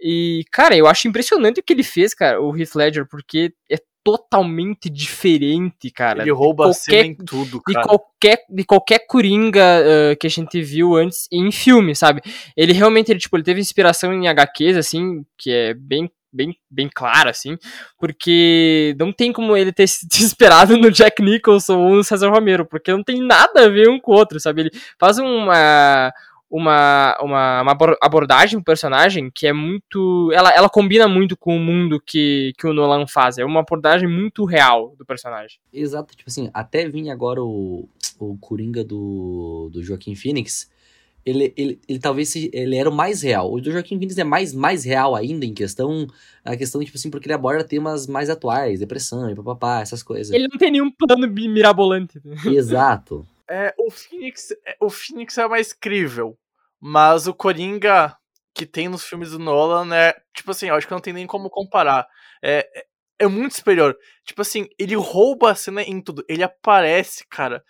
[0.00, 3.76] E, cara, eu acho impressionante o que ele fez, cara, o Heath Ledger, porque é
[4.10, 6.22] totalmente diferente, cara.
[6.22, 7.86] Ele rouba a qualquer- cena em tudo, de cara.
[7.86, 9.62] qualquer, de qualquer Coringa
[10.12, 12.22] ah, que a gente viu antes em filme, sabe?
[12.56, 16.88] Ele realmente, ele, tipo, ele teve inspiração em HQs, assim, que é bem, bem, bem
[16.92, 17.58] claro, assim,
[17.98, 22.64] porque não tem como ele ter se inspirado no Jack Nicholson ou no César Romero,
[22.64, 24.62] porque não tem nada a ver um com o outro, sabe?
[24.62, 26.12] Ele faz uma...
[26.50, 30.30] Uma, uma, uma abor- abordagem do personagem que é muito.
[30.32, 33.36] Ela, ela combina muito com o mundo que, que o Nolan faz.
[33.36, 35.58] É uma abordagem muito real do personagem.
[35.70, 37.86] Exato, tipo assim, até vir agora o,
[38.18, 40.70] o Coringa do, do Joaquim Phoenix,
[41.24, 43.52] ele, ele, ele talvez ele era o mais real.
[43.52, 46.06] O do Joaquim Phoenix é mais, mais real ainda em questão,
[46.42, 50.34] a questão, tipo assim, porque ele aborda temas mais atuais, depressão e papapá, essas coisas.
[50.34, 52.18] Ele não tem nenhum plano mirabolante.
[52.46, 53.26] Exato.
[53.50, 56.38] É, o Phoenix, é, o Phoenix é mais crível,
[56.80, 58.16] mas o Coringa
[58.54, 61.26] que tem nos filmes do Nolan é, tipo assim, eu acho que não tem nem
[61.26, 62.06] como comparar.
[62.42, 62.86] É, é,
[63.20, 63.96] é muito superior.
[64.24, 66.24] Tipo assim, ele rouba a cena em tudo.
[66.28, 67.62] Ele aparece, cara.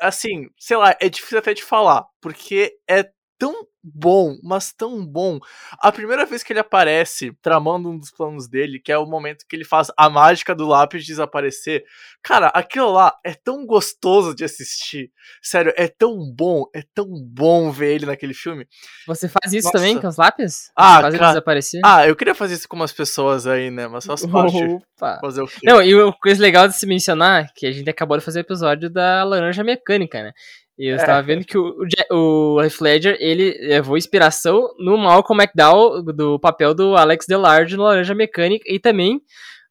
[0.00, 5.40] Assim, sei lá, é difícil até de falar, porque é tão bom, mas tão bom.
[5.80, 9.46] A primeira vez que ele aparece tramando um dos planos dele, que é o momento
[9.48, 11.82] que ele faz a mágica do lápis desaparecer,
[12.22, 15.10] cara, aquilo lá é tão gostoso de assistir.
[15.42, 18.68] Sério, é tão bom, é tão bom ver ele naquele filme.
[19.06, 19.78] Você faz isso Nossa.
[19.78, 20.70] também com os lápis?
[20.76, 21.32] Ah, Faz ele cara.
[21.32, 21.80] desaparecer?
[21.82, 23.88] Ah, eu queria fazer isso com umas pessoas aí, né?
[23.88, 24.62] Mas faz parte.
[24.62, 25.18] Opa.
[25.22, 25.60] Fazer o quê?
[25.64, 28.42] Não, e uma coisa legal de se mencionar, que a gente acabou de fazer o
[28.42, 30.32] episódio da Laranja Mecânica, né?
[30.80, 31.76] E eu estava vendo que o,
[32.10, 37.76] o, o Heath Ledger, ele levou inspiração no Malcolm McDowell, do papel do Alex Delarge
[37.76, 39.20] no Laranja Mecânica, e também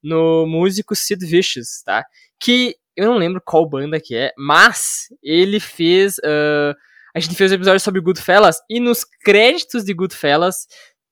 [0.03, 2.05] no músico Sid Vicious, tá?
[2.39, 6.17] Que eu não lembro qual banda que é, mas ele fez...
[6.23, 6.75] ah,
[7.15, 10.67] a gente fez um episódio sobre Goodfellas, e nos créditos de Goodfellas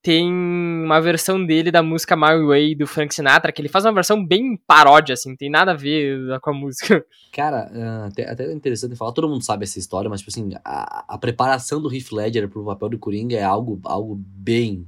[0.07, 3.91] tem uma versão dele da música My Way do Frank Sinatra, que ele faz uma
[3.91, 7.05] versão bem paródia, assim, tem nada a ver com a música.
[7.33, 10.51] Cara, ah, até, até é interessante falar, todo mundo sabe essa história, mas, tipo assim,
[10.63, 14.87] a, a preparação do Heath Ledger pro papel do Coringa é algo, algo bem,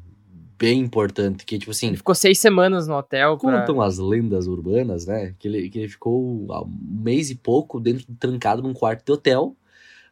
[0.57, 3.59] bem importante, que, tipo assim, Ele ficou seis semanas no hotel pra...
[3.59, 6.71] contam as lendas urbanas, né, que ele, que ele ficou há um
[7.03, 9.53] mês e pouco dentro, trancado num quarto de hotel,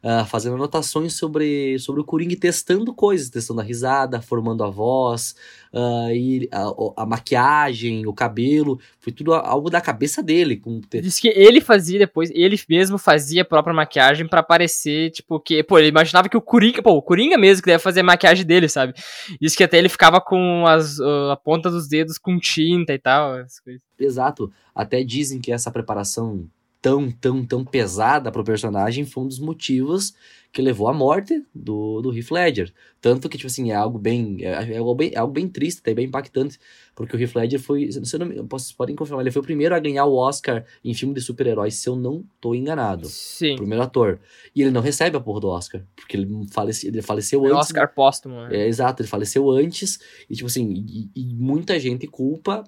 [0.02, 4.70] ah, fazendo anotações sobre, sobre o Coringa e testando coisas, testando a risada, formando a
[4.70, 5.34] voz,
[5.72, 11.18] ah, e a, a maquiagem, o cabelo, foi tudo algo da cabeça dele, com Diz
[11.18, 15.78] que ele fazia depois, ele mesmo fazia a própria maquiagem pra parecer, tipo, que, pô,
[15.78, 18.68] ele imaginava que o Coringa, pô, o Coringa mesmo que deve fazer a maquiagem dele,
[18.68, 18.94] sabe?
[19.40, 23.38] Diz que até ele ficava com as, a ponta dos dedos com tinta e tal,
[23.38, 23.82] essas coisas.
[23.98, 24.52] Exato.
[24.74, 26.48] Até dizem que essa preparação
[26.80, 30.14] tão, tão, tão pesada pro personagem foi um dos motivos
[30.50, 32.72] que levou à morte do, do Heath Ledger.
[33.00, 34.38] Tanto que, tipo assim, é algo bem.
[34.40, 36.58] É, é algo bem, é algo bem triste, até bem impactante.
[36.96, 37.92] Porque o Heath Ledger foi.
[37.92, 40.94] Se eu não, posso, podem confirmar, ele foi o primeiro a ganhar o Oscar em
[40.94, 43.06] filme de super-heróis, se eu não tô enganado.
[43.08, 43.56] Sim.
[43.56, 44.18] Primeiro ator.
[44.54, 45.84] E ele não recebe a porra do Oscar.
[45.94, 47.58] Porque ele, falece, ele faleceu o antes.
[47.58, 48.56] Oscar póstumo, né?
[48.56, 49.98] É, exato, ele faleceu antes,
[50.30, 52.64] e tipo assim, e, e muita gente culpa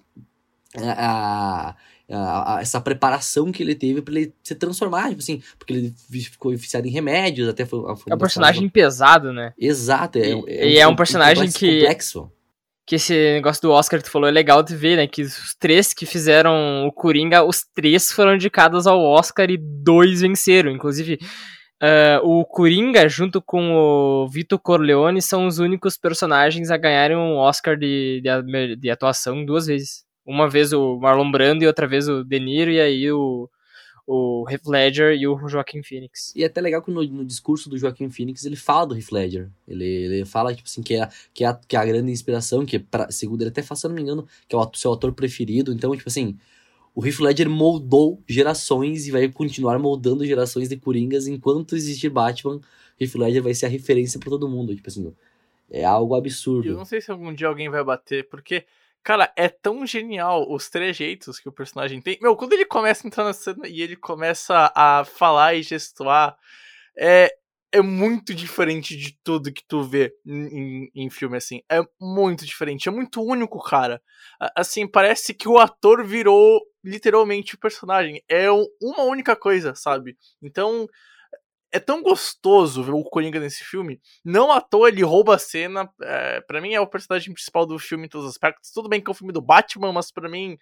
[0.76, 1.76] a, a-
[2.16, 5.94] a- essa preparação que ele teve pra ele se transformar, tipo assim, porque ele
[6.30, 9.52] ficou viciado em remédios, até foi, foi É um personagem pesado, né?
[9.58, 12.32] Exato, é, E- e é um personagem complexo- que- complexo.
[12.86, 15.06] Que esse negócio do Oscar que tu falou é legal de ver, né?
[15.06, 20.22] Que os três que fizeram o Coringa, os três foram indicados ao Oscar e dois
[20.22, 20.72] venceram.
[20.72, 21.16] Inclusive,
[21.80, 27.36] ah, o Coringa, junto com o Vito Corleone, são os únicos personagens a ganharem um
[27.36, 30.04] Oscar de, de, de atuação duas vezes.
[30.30, 33.48] Uma vez o Marlon Brando e outra vez o De Niro, e aí o,
[34.06, 36.32] o Heath Ledger e o Joaquin Phoenix.
[36.36, 39.10] E é até legal que no, no discurso do Joaquim Phoenix ele fala do Heath
[39.12, 39.50] Ledger.
[39.66, 42.64] Ele, ele fala, tipo assim, que é, que, é a, que é a grande inspiração,
[42.64, 44.92] que, pra, segundo ele até fala, se eu não me engano, que é o seu
[44.92, 45.72] ator preferido.
[45.72, 46.38] Então, tipo assim,
[46.94, 52.60] o Heath Ledger moldou gerações e vai continuar moldando gerações de Coringas enquanto existir Batman.
[53.00, 54.74] Heath Ledger vai ser a referência pra todo mundo.
[54.74, 55.12] Tipo assim,
[55.70, 56.74] é algo Eu absurdo.
[56.74, 58.64] não sei se algum dia alguém vai bater, porque,
[59.02, 62.18] cara, é tão genial os trejeitos que o personagem tem.
[62.20, 66.36] Meu, quando ele começa a entrar na cena e ele começa a falar e gestuar,
[66.98, 67.32] é,
[67.72, 71.62] é muito diferente de tudo que tu vê em, em- filme, assim.
[71.70, 74.02] É muito diferente, é muito único, cara.
[74.56, 78.22] Assim, parece que o ator virou literalmente o personagem.
[78.28, 80.16] É um- uma única coisa, sabe?
[80.42, 80.86] Então.
[81.72, 84.00] É tão gostoso ver o Coringa nesse filme.
[84.24, 85.88] Não à toa ele rouba a cena.
[86.02, 88.72] É, para mim é o personagem principal do filme em todos os aspectos.
[88.72, 90.58] Tudo bem que é um filme do Batman, mas pra mim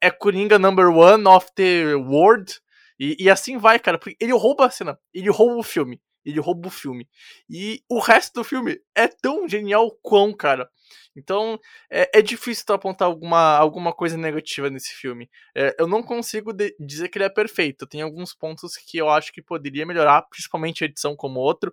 [0.00, 2.60] é Coringa number one of the world.
[2.98, 3.98] E, e assim vai, cara.
[3.98, 4.98] Porque ele rouba a cena.
[5.12, 6.00] Ele rouba o filme.
[6.24, 7.08] Ele rouba o filme.
[7.48, 10.68] E o resto do filme é tão genial quão, cara.
[11.16, 11.58] Então
[11.90, 15.30] é, é difícil tu apontar alguma, alguma coisa negativa nesse filme.
[15.54, 17.86] É, eu não consigo dizer que ele é perfeito.
[17.86, 21.72] Tem alguns pontos que eu acho que poderia melhorar, principalmente a edição como outro.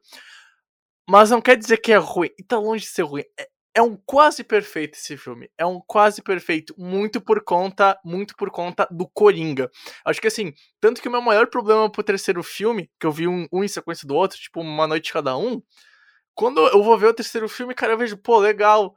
[1.08, 2.30] Mas não quer dizer que é ruim.
[2.38, 3.24] E tá longe de ser ruim.
[3.40, 5.50] É, é um quase perfeito esse filme.
[5.58, 6.74] É um quase perfeito.
[6.78, 9.70] Muito por conta, muito por conta do Coringa.
[10.06, 13.28] Acho que assim, tanto que o meu maior problema pro terceiro filme, que eu vi
[13.28, 15.62] um, um em sequência do outro, tipo, uma noite cada um.
[16.36, 18.96] Quando eu vou ver o terceiro filme, cara, eu vejo, pô, legal.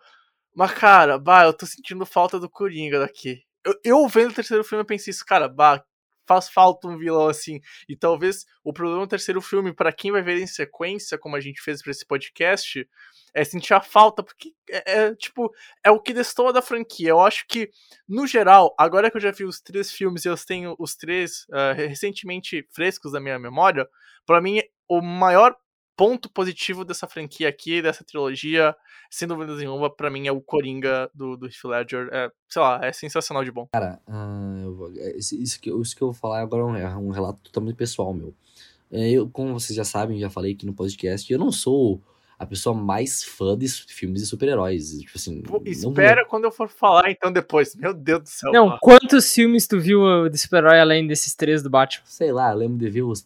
[0.55, 3.43] Mas, cara, bah, eu tô sentindo falta do Coringa daqui.
[3.65, 5.83] Eu, eu vendo o terceiro filme, eu pensei isso, cara, bah,
[6.27, 7.61] faz falta um vilão assim.
[7.89, 11.41] E talvez o problema do terceiro filme, pra quem vai ver em sequência, como a
[11.41, 12.89] gente fez pra esse podcast,
[13.35, 15.51] é sentir a falta, porque é, é, tipo,
[15.85, 17.11] é o que destoa da franquia.
[17.11, 17.71] Eu acho que,
[18.09, 21.47] no geral, agora que eu já vi os três filmes e eu tenho os três
[21.53, 23.89] ah, recentemente frescos da minha memória,
[24.27, 25.57] pra mim, o maior
[25.97, 28.75] ponto positivo dessa franquia aqui, dessa trilogia,
[29.11, 32.09] sem dúvida nenhuma, pra mim é o Coringa do, do Heath Ledger.
[32.13, 33.69] É, sei lá, é sensacional de bom.
[34.75, 36.97] Vou- é, isso, isso que, eu- isso que eu vou falar agora é um, é
[36.97, 38.35] um relato totalmente pessoal meu.
[38.91, 42.01] É, eu, como vocês já sabem, já falei aqui no podcast, eu não sou
[42.39, 44.99] a pessoa mais fã de filmes de super-heróis.
[44.99, 47.75] Tipo assim, Pô, não- espera quando eu for falar então depois.
[47.77, 48.51] Meu Deus do céu.
[48.53, 52.03] Não, quantos filmes tu viu uh, de super-herói além desses três do Batman?
[52.05, 53.25] sei lá, eu lembro de ver os,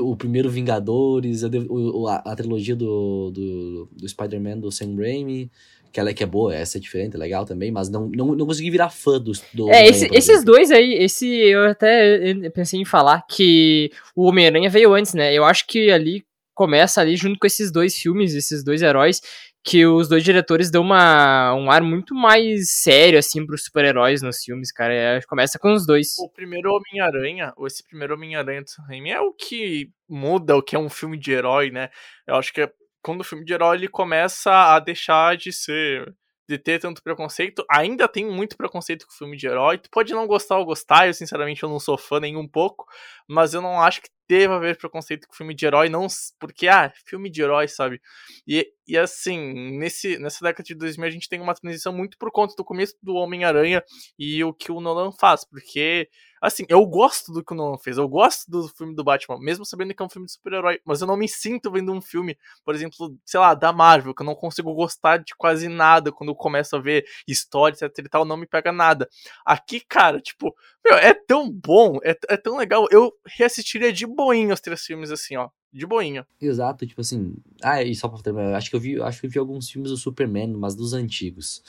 [0.00, 5.50] o primeiro Vingadores, o- a, a trilogia do, do, do Spider-Man do Sam Raimi,
[5.92, 8.34] que ela é que é boa, essa é diferente, é legal também, mas não, não,
[8.34, 9.32] não consegui virar fã do.
[9.54, 14.68] do É, esse- esses dois aí, esse eu até pensei em falar que o Homem-Aranha
[14.68, 15.32] veio antes, né?
[15.32, 19.20] Eu acho que ali começa ali junto com esses dois filmes, esses dois heróis,
[19.66, 24.38] que os dois diretores dão uma, um ar muito mais sério, assim, pros super-heróis nos
[24.38, 24.94] filmes, cara.
[24.94, 26.16] É, começa com os dois.
[26.20, 30.76] O primeiro Homem-Aranha, ou esse primeiro Homem-Aranha do Raimi é o que muda o que
[30.76, 31.90] é um filme de herói, né?
[32.28, 36.14] Eu acho que é quando o filme de herói ele começa a deixar de ser
[36.48, 39.78] de ter tanto preconceito, ainda tem muito preconceito com filme de herói.
[39.78, 42.86] Tu pode não gostar ou gostar, eu sinceramente eu não sou fã nem um pouco,
[43.28, 46.06] mas eu não acho que deva haver preconceito com filme de herói, não
[46.38, 48.00] porque ah, filme de herói, sabe?
[48.46, 49.38] E, e assim,
[49.78, 52.94] nesse, nessa década de 2000 a gente tem uma transição muito por conta do começo
[53.02, 53.82] do Homem-Aranha
[54.18, 56.08] e o que o Nolan faz, porque
[56.40, 59.64] assim, eu gosto do que o Nolan fez, eu gosto do filme do Batman, mesmo
[59.64, 62.38] sabendo que é um filme de super-herói, mas eu não me sinto vendo um filme,
[62.64, 66.30] por exemplo, sei lá, da Marvel, que eu não consigo gostar de quase nada quando
[66.30, 69.08] eu começo a ver história, etc e tal, não me pega nada.
[69.44, 74.54] Aqui, cara, tipo, meu, é tão bom, é, é tão legal, eu reassistiria de boinha
[74.54, 76.26] os três filmes assim, ó, de boinha.
[76.40, 77.34] Exato, tipo assim.
[77.62, 79.68] Ah, e só pra terminar, eu acho que eu vi, acho que eu vi alguns
[79.70, 81.62] filmes do Superman, mas dos antigos.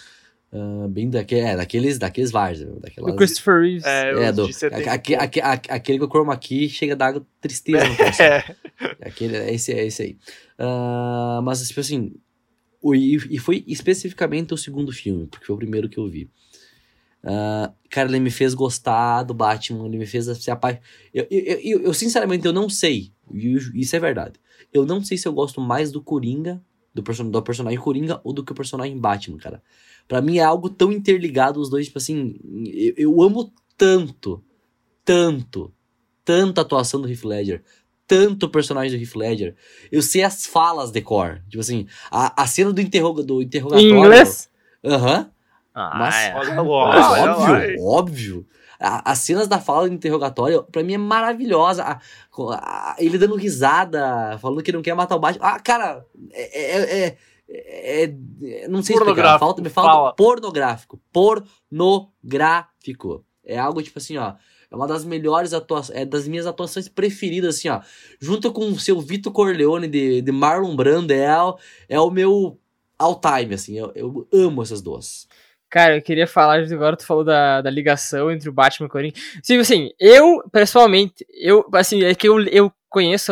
[0.51, 3.11] Ah, bem daque, é, daqueles, daqueles Varzer, daquelas.
[3.11, 3.83] Do Christopher Reeves.
[3.85, 5.23] É, É, do, de 70 aque- pouco.
[5.25, 7.95] aque- aque- aquele que o chroma key chega a dar tristeza no.
[9.01, 10.17] É, Aquele, é esse, é esse aí.
[10.57, 12.13] Ah, mas, tipo assim,
[12.81, 16.29] o, e, e foi especificamente o segundo filme, porque foi o primeiro que eu vi.
[17.23, 20.83] Ah, cara, ele me fez gostar do Batman, ele me fez se apaixonar.
[21.13, 23.11] Eu, eu, eu, eu, sinceramente, eu não sei,
[23.73, 24.39] isso é verdade.
[24.73, 26.61] Eu não sei se eu gosto mais do Coringa,
[26.93, 29.61] do, person do personagem Coringa, ou do que o personagem Batman, cara.
[30.07, 34.41] Pra mim é algo tão interligado os dois, tipo assim, eu, eu amo tanto,
[35.03, 35.71] tanto,
[36.23, 37.63] tanto a atuação do Heath Ledger,
[38.07, 39.55] tanto o personagem do Heath Ledger.
[39.91, 41.41] Eu sei as falas de cor.
[41.49, 43.97] Tipo assim, a, a cena do, interroga, do Em interrogatório.
[43.97, 44.49] inglês?
[44.83, 45.29] Aham.
[45.79, 46.33] Ah, Mas- é.
[46.89, 48.45] Mas óbvio, óbvio.
[48.79, 51.83] A- As cenas da fala do interrogatório, pra mim, é maravilhosa.
[51.83, 51.99] A-
[52.53, 55.45] a- ele dando risada, falando que não quer matar o Batman.
[55.45, 56.61] Ah, cara, é.
[56.61, 57.17] é- é-
[57.49, 58.03] é-
[58.63, 59.39] é- não sei explicar.
[59.39, 60.13] Falta, me falta fala.
[60.13, 60.99] pornográfico.
[61.13, 63.23] Pornográfico.
[63.45, 64.33] É algo tipo assim, ó.
[64.69, 67.79] É uma das melhores atuações, é das minhas atuações preferidas, assim, ó.
[68.19, 72.59] Junto com o seu Vitor Corleone de, de Marlon Brando, é, o- é o meu
[72.99, 73.77] all time, assim.
[73.77, 75.25] Eu, eu amo essas duas.
[75.69, 78.91] Cara, eu queria falar, agora tu falou da, da ligação entre o Batman e o
[78.91, 79.15] Coringa.
[79.43, 83.31] Sim, assim, eu, pessoalmente, eu, assim, é que eu, eu conheço,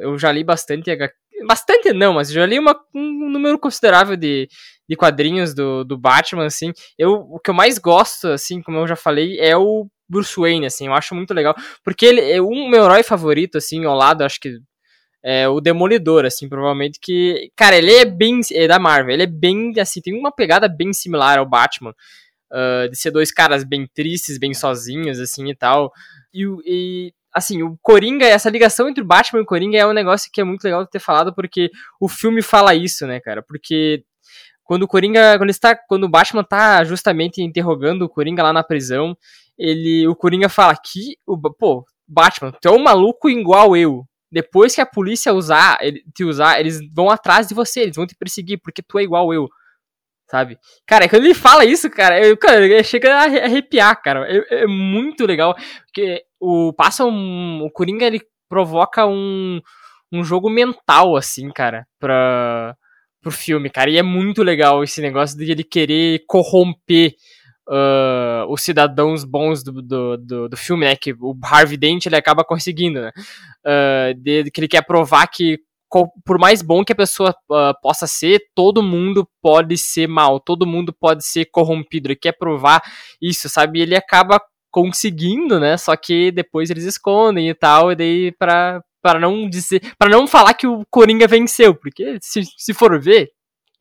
[0.00, 1.14] eu já li bastante, HQ
[1.46, 4.48] bastante não, mas já li uma, um número considerável de,
[4.88, 6.72] de quadrinhos do, do Batman, assim.
[6.96, 10.66] Eu, o que eu mais gosto, assim, como eu já falei, é o Bruce Wayne,
[10.66, 14.22] assim, eu acho muito legal, porque ele é um meu herói favorito, assim, ao lado,
[14.22, 14.58] acho que
[15.22, 19.26] é o Demolidor, assim, provavelmente que, cara, ele é bem, é da Marvel, ele é
[19.26, 21.94] bem, assim, tem uma pegada bem similar ao Batman,
[22.52, 25.92] uh, de ser dois caras bem tristes, bem sozinhos, assim, e tal,
[26.34, 29.92] e, e assim, o Coringa, essa ligação entre o Batman e o Coringa é um
[29.92, 33.42] negócio que é muito legal de ter falado, porque o filme fala isso, né, cara,
[33.42, 34.04] porque
[34.64, 38.62] quando o Coringa, quando, está, quando o Batman tá justamente interrogando o Coringa lá na
[38.64, 39.16] prisão,
[39.58, 44.04] ele, o Coringa fala que, o, pô, Batman, tu é um maluco igual eu.
[44.32, 45.78] Depois que a polícia usar,
[46.14, 49.32] te usar, eles vão atrás de você, eles vão te perseguir, porque tu é igual
[49.34, 49.46] eu.
[50.30, 50.58] Sabe?
[50.86, 54.26] Cara, quando ele fala isso, cara, eu, cara, chega a arre- arrepiar, cara.
[54.26, 55.54] É, é muito legal.
[55.84, 57.62] Porque o passa um.
[57.64, 59.60] O Coringa ele provoca um,
[60.10, 62.74] um jogo mental, assim, cara, pra,
[63.20, 63.90] pro filme, cara.
[63.90, 67.14] E é muito legal esse negócio de ele querer corromper
[67.68, 70.96] ah, os cidadãos bons do, do, do, do filme, né?
[70.96, 73.10] Que o Harvey Dent ele acaba conseguindo, né?
[73.64, 75.58] Ah, de, que ele quer provar que
[76.24, 80.66] por mais bom que a pessoa ah, possa ser, todo mundo pode ser mal, todo
[80.66, 82.08] mundo pode ser corrompido.
[82.08, 82.82] Ele quer provar
[83.20, 83.80] isso, sabe?
[83.80, 85.76] Ele acaba conseguindo, né?
[85.76, 89.82] Só que depois eles escondem e tal, e daí pra, pra não dizer.
[89.98, 93.30] para não falar que o Coringa venceu, porque se, se for ver,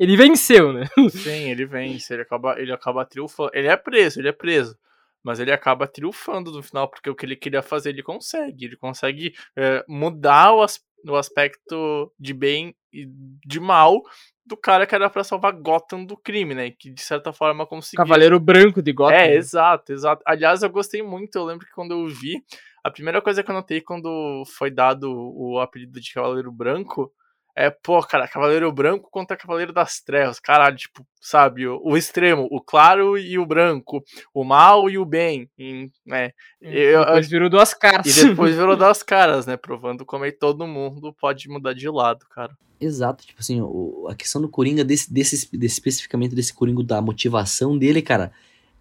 [0.03, 0.85] ele venceu, né?
[1.09, 3.51] Sim, ele vence, ele acaba, ele acaba triunfando.
[3.53, 4.77] Ele é preso, ele é preso.
[5.23, 8.65] Mas ele acaba triunfando no final, porque o que ele queria fazer, ele consegue.
[8.65, 13.07] Ele consegue é, mudar o, as- o aspecto de bem e
[13.45, 14.01] de mal
[14.45, 16.71] do cara que era pra salvar Gotham do crime, né?
[16.71, 18.03] Que de certa forma conseguiu.
[18.03, 19.15] Cavaleiro Branco de Gotham.
[19.15, 20.23] É, exato, exato.
[20.25, 21.35] Aliás, eu gostei muito.
[21.37, 22.43] Eu lembro que quando eu vi,
[22.83, 27.13] a primeira coisa que eu notei quando foi dado o apelido de Cavaleiro Branco
[27.55, 32.47] é, pô, cara, Cavaleiro Branco contra Cavaleiro das Trevas, caralho, tipo, sabe, o, o extremo,
[32.49, 36.31] o claro e o branco, o mal e o bem, e, né?
[36.61, 38.05] E depois virou duas caras.
[38.05, 39.57] E depois virou duas caras, né?
[39.57, 42.57] Provando como é que todo mundo pode mudar de lado, cara.
[42.79, 47.01] Exato, tipo assim, o, a questão do Coringa, desse, desse, desse, especificamente desse Coringa, da
[47.01, 48.31] motivação dele, cara,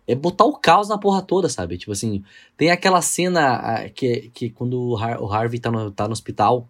[0.06, 1.76] é botar o caos na porra toda, sabe?
[1.76, 2.24] Tipo assim,
[2.56, 6.66] tem aquela cena que, que quando o, Har o Harvey tá no, tá no hospital,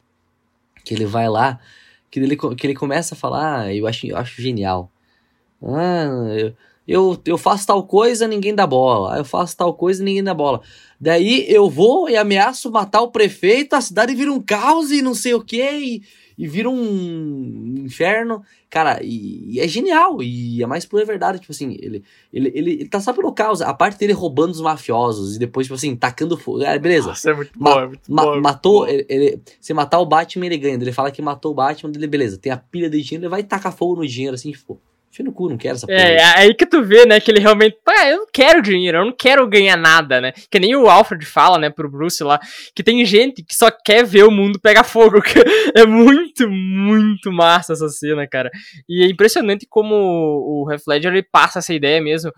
[0.85, 1.61] que ele vai lá,
[2.11, 4.91] que ele, que ele começa a falar, ah, eu acho, eu acho genial.
[5.63, 6.55] Ah, eu,
[6.87, 9.17] eu, eu faço tal coisa, ninguém dá bola.
[9.17, 10.61] Eu faço tal coisa, ninguém dá bola.
[11.01, 15.15] Daí eu vou e ameaço matar o prefeito, a cidade vira um caos e não
[15.15, 16.03] sei o que, e,
[16.41, 18.43] e vira um inferno.
[18.71, 22.71] Cara, e, e, é genial, e é mais pura verdade, tipo assim, ele, ele, ele,
[22.71, 25.95] ele tá só pelo caos, a parte dele roubando os mafiosos, e depois, tipo assim,
[25.95, 27.09] tacando fogo, é, beleza.
[27.09, 28.41] Nossa, é muito bom, Ma é muito ma bom.
[28.41, 31.93] Matou, ele, ele, se matar o Batman, ele ganha, ele fala que matou o Batman,
[31.95, 34.81] ele, beleza, tem a pilha de dinheiro, ele vai tacar fogo no dinheiro, assim, tipo,
[35.19, 35.99] No cu, não quero essa porra.
[35.99, 39.05] É, aí que tu vê, né, que ele realmente, pá, eu não quero dinheiro, eu
[39.05, 40.33] não quero ganhar nada, né?
[40.49, 42.39] Que nem o Alfred fala, né, pro Bruce lá,
[42.75, 45.21] que tem gente que só quer ver o mundo pegar fogo.
[45.77, 48.51] é muito, muito massa essa cena, cara.
[48.89, 52.31] E é impressionante como o Heath Ledger ele passa essa ideia mesmo,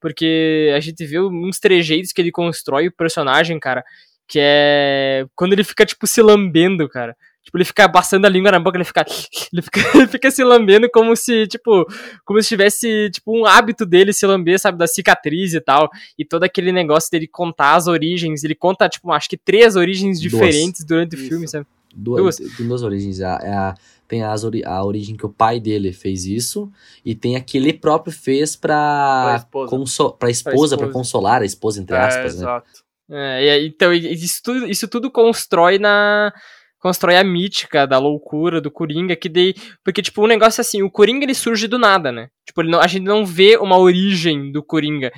[0.00, 3.84] porque a gente vê uns trejeitos que ele constrói o personagem, cara,
[4.28, 7.16] que é quando ele fica, tipo, se lambendo, cara.
[7.42, 9.04] Tipo, ele fica passando a língua na boca, ele fica,
[9.52, 11.86] ele fica, ele fica se lambendo como se, tipo,
[12.24, 15.88] como se tivesse, tipo, um hábito dele se lamber, sabe, da cicatriz e tal.
[16.18, 18.44] E todo aquele negócio dele contar as origens.
[18.44, 20.88] Ele conta, tipo, acho que três origens diferentes duas.
[20.88, 21.24] durante Isso.
[21.24, 21.66] o filme, sabe?
[21.94, 22.56] Duas, duas.
[22.56, 23.20] Tem duas origens.
[23.20, 23.74] A, a,
[24.06, 26.70] tem as, a origem que o pai dele fez isso,
[27.04, 30.78] e tem a que ele próprio fez pra, pra esposa, conso pra, esposa, pra, esposa.
[30.78, 32.42] pra consolar a esposa, entre aspas, é, né?
[32.42, 32.70] Exato.
[33.12, 36.32] É, então, isso tudo, isso tudo constrói na
[36.80, 39.54] constrói a mítica da loucura do Coringa, que daí.
[39.84, 42.28] Porque, tipo, o um negócio é assim, o Coringa ele surge do nada, né?
[42.46, 45.12] Tipo, não, a gente não vê uma origem do Coringa.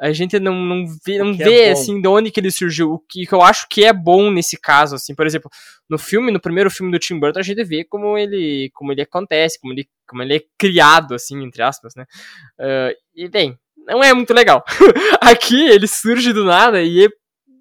[0.00, 2.92] A gente não, não vê, não vê é assim, de onde que ele surgiu.
[2.92, 5.50] O que, que eu acho que é bom nesse caso, assim, por exemplo,
[5.90, 9.02] no filme, no primeiro filme do Tim Burton, a gente vê como ele, como ele
[9.02, 12.04] acontece, como ele, como ele é criado, assim, entre aspas, né?
[12.60, 13.58] Uh, e, bem,
[13.88, 14.62] não é muito legal.
[15.20, 17.08] Aqui ele surge do nada e é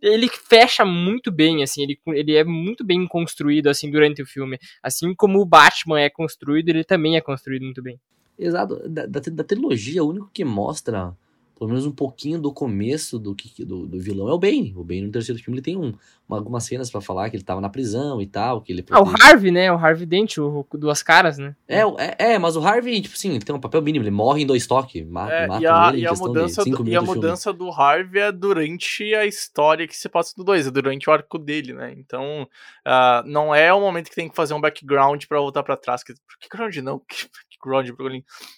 [0.02, 4.60] ele fecha muito bem, assim, ele, ele é muito bem construído, assim, durante o filme.
[4.82, 8.00] Assim como o Batman é construído, ele também é construído muito bem.
[8.38, 8.88] Exato.
[8.88, 11.16] Da, da, da trilogia, o único que mostra
[11.58, 14.74] pelo menos um pouquinho do começo do, do, do vilão é o Bane.
[14.76, 15.93] O Bane no terceiro filme ele tem um,
[16.28, 19.01] uma, algumas cenas para falar que ele tava na prisão e tal, que ele Ah,
[19.01, 19.72] o Harvey, né?
[19.72, 21.55] O Harvey Dent, o, o Duas Caras, né?
[21.68, 24.43] É, é, é, mas o Harvey, tipo assim, ele tem um papel mínimo, ele morre
[24.43, 27.01] em dois toques, mata, é, mata e a, ele e a mudança do, E a
[27.01, 31.14] mudança do Harvey é durante a história que se passa no 2, é durante o
[31.14, 31.93] arco dele, né?
[31.97, 32.43] Então,
[32.86, 36.03] uh, não é o momento que tem que fazer um background para voltar para trás.
[36.03, 37.01] Que, background não,
[37.58, 37.89] background,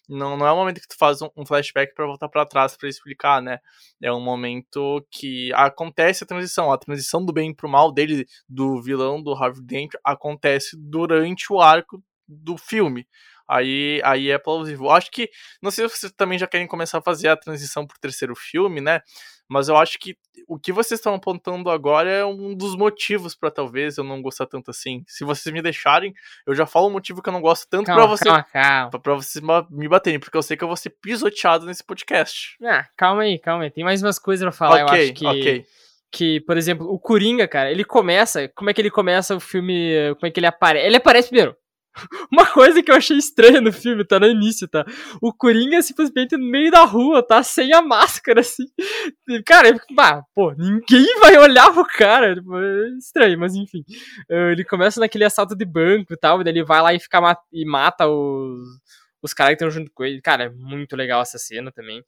[0.08, 2.76] não, não é o momento que tu faz um, um flashback para voltar para trás
[2.78, 3.60] para explicar, né?
[4.02, 8.82] É um momento que acontece a transição, a transição do bem pro mal dele, do
[8.82, 13.08] vilão do Harvey Dent, acontece durante o arco do filme.
[13.48, 14.92] Aí, aí é plausível.
[14.92, 15.28] Acho que,
[15.62, 18.80] não sei se vocês também já querem começar a fazer a transição pro terceiro filme,
[18.80, 19.02] né?
[19.50, 20.16] Mas eu acho que
[20.48, 24.46] o que vocês estão apontando agora é um dos motivos para talvez eu não gostar
[24.46, 25.04] tanto assim.
[25.08, 26.14] Se vocês me deixarem,
[26.46, 29.00] eu já falo o motivo que eu não gosto tanto para você, calma, calma.
[29.00, 32.56] Pra vocês me baterem, porque eu sei que eu vou ser pisoteado nesse podcast.
[32.64, 33.72] Ah, calma aí, calma aí.
[33.72, 35.26] Tem mais umas coisas pra falar, okay, eu acho que.
[35.26, 35.66] Ok.
[36.12, 38.48] Que, por exemplo, o Coringa, cara, ele começa.
[38.50, 39.94] Como é que ele começa o filme?
[40.16, 40.86] Como é que ele aparece?
[40.88, 41.56] Ele aparece primeiro.
[42.32, 44.86] Uma coisa que eu achei estranha no filme, tá no início, tá?
[45.22, 47.42] O Coringa simplesmente no meio da rua, tá?
[47.44, 48.66] Sem a máscara, assim.
[49.46, 52.36] Cara, bah, pô, ninguém vai olhar pro cara.
[52.36, 53.84] Tipo, é estranho, mas enfim.
[54.30, 57.20] Ele começa naquele assalto de banco e tal, daí ele vai lá e, fica
[57.52, 58.66] e mata os,
[59.22, 60.22] os caras que estão junto com ele.
[60.22, 62.04] Cara, é muito legal essa cena também.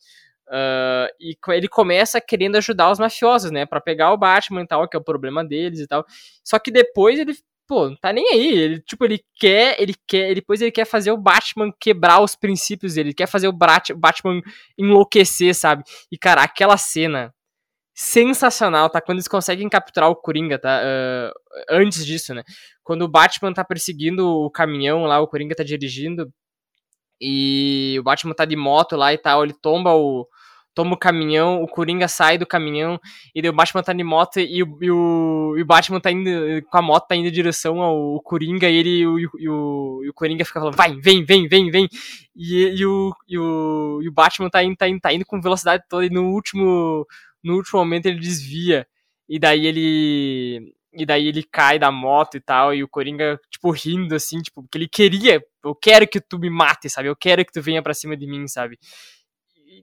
[0.47, 3.65] Uh, e ele começa querendo ajudar os mafiosos, né?
[3.65, 6.05] para pegar o Batman e tal, que é o problema deles e tal.
[6.43, 7.33] Só que depois ele
[7.71, 8.49] pô, não tá nem aí.
[8.49, 12.95] Ele, tipo, ele quer, ele quer, depois ele quer fazer o Batman quebrar os princípios
[12.95, 14.41] dele, ele quer fazer o Batman
[14.77, 15.85] enlouquecer, sabe?
[16.11, 17.33] E, cara, aquela cena
[17.95, 18.99] sensacional, tá?
[18.99, 20.81] Quando eles conseguem capturar o Coringa, tá?
[20.83, 21.31] Uh,
[21.69, 22.43] antes disso, né?
[22.83, 26.29] Quando o Batman tá perseguindo o caminhão lá, o Coringa tá dirigindo,
[27.21, 30.27] e o Batman tá de moto lá e tal, ele tomba o,
[30.73, 32.99] toma o caminhão, o Coringa sai do caminhão,
[33.35, 36.29] e o Batman tá de moto e o, e o, e o Batman tá indo,
[36.69, 40.01] com a moto tá indo em direção ao Coringa, e ele e o, e o,
[40.05, 41.87] e o Coringa fica falando, vai, vem, vem, vem, vem,
[42.35, 45.41] e, e, o, e, o, e o Batman tá indo, tá, indo, tá indo com
[45.41, 47.05] velocidade toda, e no último,
[47.43, 48.87] no último momento ele desvia,
[49.27, 53.71] e daí ele e daí ele cai da moto e tal, e o Coringa, tipo,
[53.71, 57.07] rindo, assim, tipo, que ele queria, eu quero que tu me mate, sabe?
[57.07, 58.77] Eu quero que tu venha pra cima de mim, sabe?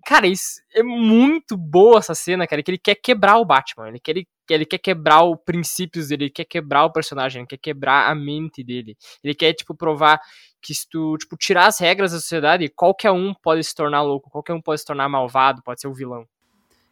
[0.05, 4.01] Cara, isso é muito boa essa cena, cara, que ele quer quebrar o Batman, ele
[4.01, 7.59] quer, ele, ele quer quebrar os princípios dele, ele quer quebrar o personagem, ele quer
[7.59, 8.97] quebrar a mente dele.
[9.23, 10.21] Ele quer, tipo, provar
[10.61, 14.31] que se tu, tipo, tirar as regras da sociedade, qualquer um pode se tornar louco,
[14.31, 16.27] qualquer um pode se tornar malvado, pode ser o vilão.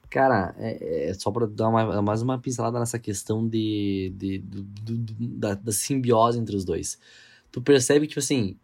[0.08, 4.94] Cara, é, é só pra dar uma, mais uma pincelada nessa questão de, de, do-
[5.38, 6.98] da, da simbiose entre os dois.
[7.50, 8.56] Tu percebe, tipo assim,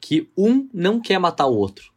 [0.00, 1.92] que um não quer matar o outro.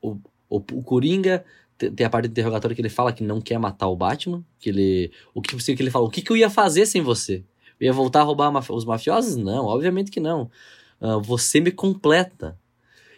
[0.00, 0.18] O,
[0.48, 1.44] o, o Coringa
[1.78, 4.44] te- tem a parte do interrogatório que ele fala que não quer matar o Batman,
[4.58, 5.10] que ele.
[5.34, 7.44] O que, que ele fala, o que, que eu ia fazer sem você?
[7.78, 9.36] Eu ia voltar a roubar maf- os mafiosos?
[9.36, 10.50] Não, obviamente que não.
[11.00, 12.58] Ah, você me completa.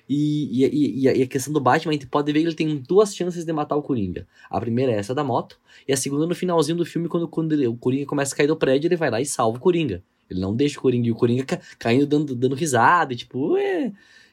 [0.08, 2.46] E, e, e- e a- e a questão do Batman, a gente pode ver que
[2.46, 4.26] ele tem duas chances de matar o Coringa.
[4.50, 7.52] A primeira é essa da moto, e a segunda no finalzinho do filme, quando, quando
[7.52, 10.02] ele- o Coringa começa a cair do prédio, ele vai lá e salva o Coringa.
[10.30, 13.52] Ele não deixa o Coringa, e o Coringa ca- caindo dando, dando risada, e tipo,
[13.52, 13.92] ué.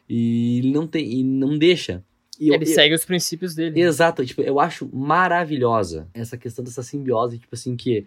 [0.09, 2.01] E ele não tem, e não deixa.
[2.39, 3.79] E eu- ele eu- segue os princípios dele.
[3.81, 8.05] Exato, tipo, eu acho maravilhosa essa questão dessa simbiose, tipo assim, que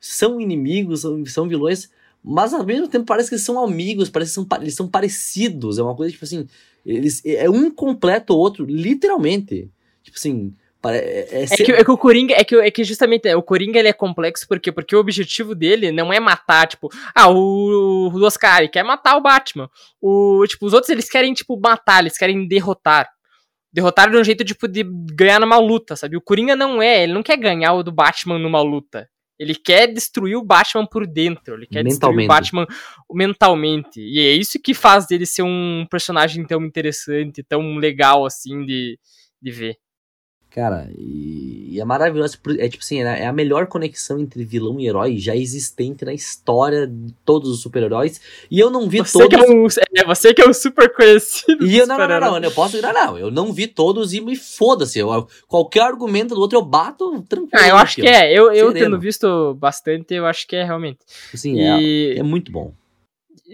[0.00, 1.90] são inimigos, são, são vilões,
[2.22, 5.78] mas ao mesmo tempo parece que eles são amigos, parece que são, eles são parecidos,
[5.78, 6.46] é uma coisa, tipo assim,
[6.84, 9.70] eles, é um completa o outro, literalmente.
[10.02, 10.54] Tipo assim,
[10.86, 13.34] é, é É ser- que, é que o Coringa, é que, é que justamente é,
[13.34, 17.30] o Coringa ele é complexo porque, porque o objetivo dele não é matar, tipo, ah,
[17.30, 19.70] o, o Oscar quer matar o Batman.
[20.00, 23.08] O, tipo, os outros eles querem, tipo, matar, eles querem derrotar.
[23.74, 26.16] Derrotar de um jeito, tipo, de ganhar numa luta, sabe?
[26.16, 29.10] O Coringa não é, ele não quer ganhar o do Batman numa luta.
[29.36, 32.28] Ele quer destruir o Batman por dentro, ele quer destruir o.
[32.28, 32.66] Batman
[33.12, 34.00] mentalmente.
[34.00, 38.96] E é isso que faz dele ser um personagem tão interessante, tão legal, assim, de,
[39.42, 39.76] de ver.
[40.50, 41.43] Cara, e,
[41.74, 42.38] e é maravilhoso.
[42.40, 46.04] por- É tipo assim, é é a melhor conexão entre vilão e herói já existente
[46.04, 48.20] na história de todos os super-heróis.
[48.50, 49.38] E eu não vi Você todos.
[49.38, 49.66] é, um,
[49.96, 51.64] é você que é um super conhecido.
[51.66, 54.20] E eu não, não, não, não, eu posso não, não, eu não vi todos e
[54.20, 54.98] me foda-se.
[54.98, 57.50] eu- Qualquer argumento do outro eu bato tranquilo.
[57.54, 58.32] Ah, eu acho que é.
[58.32, 60.98] Eu, eu tendo visto bastante, eu acho que é realmente.
[61.32, 62.72] Assim, é, é muito bom.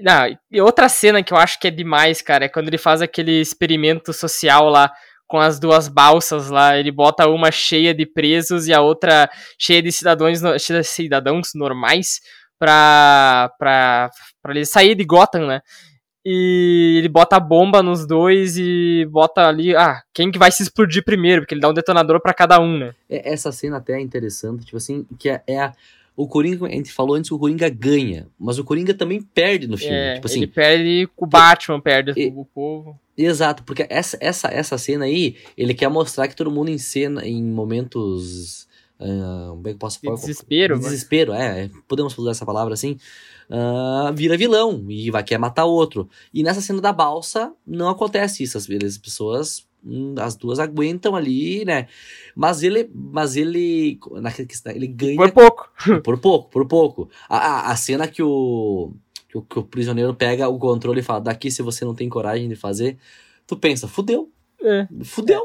[0.02, 3.02] não, e outra cena que eu acho que é demais, cara, é quando ele faz
[3.02, 4.90] aquele experimento social lá
[5.30, 6.76] com as duas balsas lá.
[6.76, 11.50] Ele bota uma cheia de presos e a outra cheia de cidadãos, cheia de cidadãos
[11.54, 12.20] normais
[12.58, 14.10] pra, pra,
[14.42, 15.60] pra ele sair de Gotham, né?
[16.26, 20.62] E ele bota a bomba nos dois e bota ali, ah, quem que vai se
[20.64, 22.92] explodir primeiro, porque ele dá um detonador pra cada um, né?
[23.08, 25.72] É- Essa cena até é interessante, tipo assim, que é, é a.
[26.16, 29.66] O Coringa, a gente falou antes que o Coringa ganha, mas o Coringa também perde
[29.66, 29.94] no filme.
[29.94, 32.98] É, tipo assim, ele perde o Batman, perde e- o povo.
[33.16, 37.26] Exato, porque essa, essa, essa cena aí, ele quer mostrar que todo mundo em cena,
[37.26, 38.66] em momentos.
[38.98, 40.16] ah, como é que eu posso falar?
[40.16, 42.96] desespero, De mas- desespero, é, é, podemos usar essa palavra assim.
[43.50, 46.08] ah, vira vilão e vai querer matar o outro.
[46.32, 48.56] E nessa cena da balsa, não acontece isso.
[48.56, 51.88] As, as pessoas, hum, as duas aguentam ali, né?
[52.34, 53.98] Mas ele, mas ele,
[54.48, 55.69] questão, ele ganha Por pouco.
[56.04, 57.08] Por pouco, por pouco.
[57.28, 58.92] A, a, cena que o,
[59.28, 62.08] que o que o prisioneiro pega o controle e fala: daqui se você não tem
[62.08, 62.98] coragem de fazer,
[63.46, 64.30] tu pensa, fudeu,
[64.62, 64.86] É.
[65.04, 65.42] fudeu,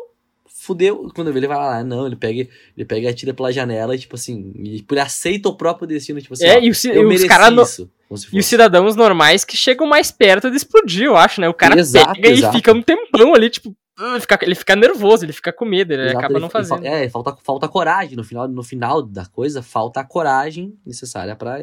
[0.47, 1.11] fudeu.
[1.13, 4.15] Quando ele vai lá, não, ele pega, ele pega e atira pela janela e, tipo
[4.15, 7.03] assim, e ele aceita o próprio destino, tipo assim, É, ó, e, o eu e
[7.03, 7.89] os mereci no- isso.
[8.32, 11.49] E os cidadãos normais que chegam mais perto de explodir, eu acho, né?
[11.49, 12.56] O cara Exato, pega exato.
[12.56, 15.91] e fica um tempão ali, tipo, uh, fica- ele fica nervoso, ele fica com medo,
[15.93, 16.86] ele Exato, acaba ele- não ele fazendo.
[16.86, 18.16] é, falta, falta coragem.
[18.16, 21.58] No final, no final da coisa, falta a coragem necessária pra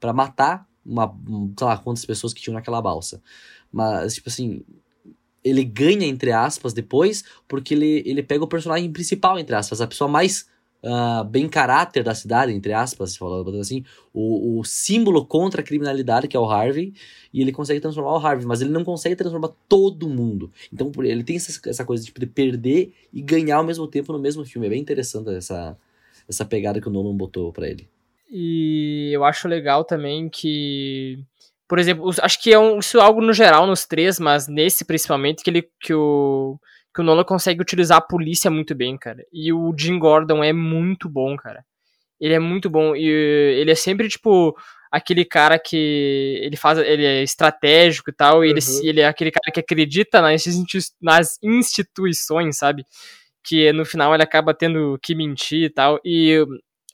[0.00, 3.22] pra matar uma, um, sei lá, quantas pessoas que tinham naquela balsa.
[3.70, 4.62] Mas, tipo assim,
[5.44, 9.86] ele ganha, entre aspas, depois, porque ele, ele pega o personagem principal, entre aspas, a
[9.86, 10.46] pessoa mais
[10.84, 16.26] ah, bem caráter da cidade, entre aspas, falando assim, o, o símbolo contra a criminalidade,
[16.26, 16.92] que é o Harvey,
[17.32, 20.50] e ele consegue transformar o Harvey, mas ele não consegue transformar todo mundo.
[20.72, 24.18] Então, ele tem essa, essa coisa tipo, de perder e ganhar ao mesmo tempo no
[24.18, 24.66] mesmo filme.
[24.66, 25.76] É bem interessante essa,
[26.28, 27.88] essa pegada que o Nolan botou pra ele.
[28.30, 31.22] E eu acho legal também que.
[31.68, 34.84] Por exemplo, acho que é um, isso é algo no geral nos três, mas nesse
[34.84, 36.58] principalmente, que, ele, que, o,
[36.94, 39.24] que o Nolan consegue utilizar a polícia muito bem, cara.
[39.32, 41.64] E o Jim Gordon é muito bom, cara.
[42.20, 42.94] Ele é muito bom.
[42.94, 44.56] E ele é sempre, tipo,
[44.90, 46.38] aquele cara que.
[46.42, 46.78] Ele faz.
[46.78, 48.44] Ele é estratégico e tal.
[48.44, 48.80] E ele, Uhum.
[48.84, 50.44] ele é aquele cara que acredita nas,
[51.00, 52.84] nas instituições, sabe?
[53.42, 55.98] Que no final ele acaba tendo que mentir e tal.
[56.04, 56.44] E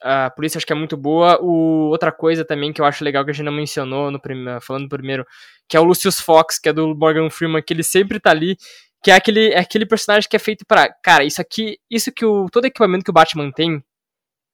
[0.01, 1.39] a polícia acho que é muito boa.
[1.41, 4.45] O, outra coisa também que eu acho legal que a gente não mencionou no prim,
[4.61, 5.25] falando primeiro,
[5.67, 8.57] que é o Lucius Fox, que é do Morgan Freeman, que ele sempre tá ali,
[9.03, 10.91] que é aquele, é aquele personagem que é feito pra.
[11.03, 12.47] Cara, isso aqui, isso que o.
[12.51, 13.83] Todo equipamento que o Batman tem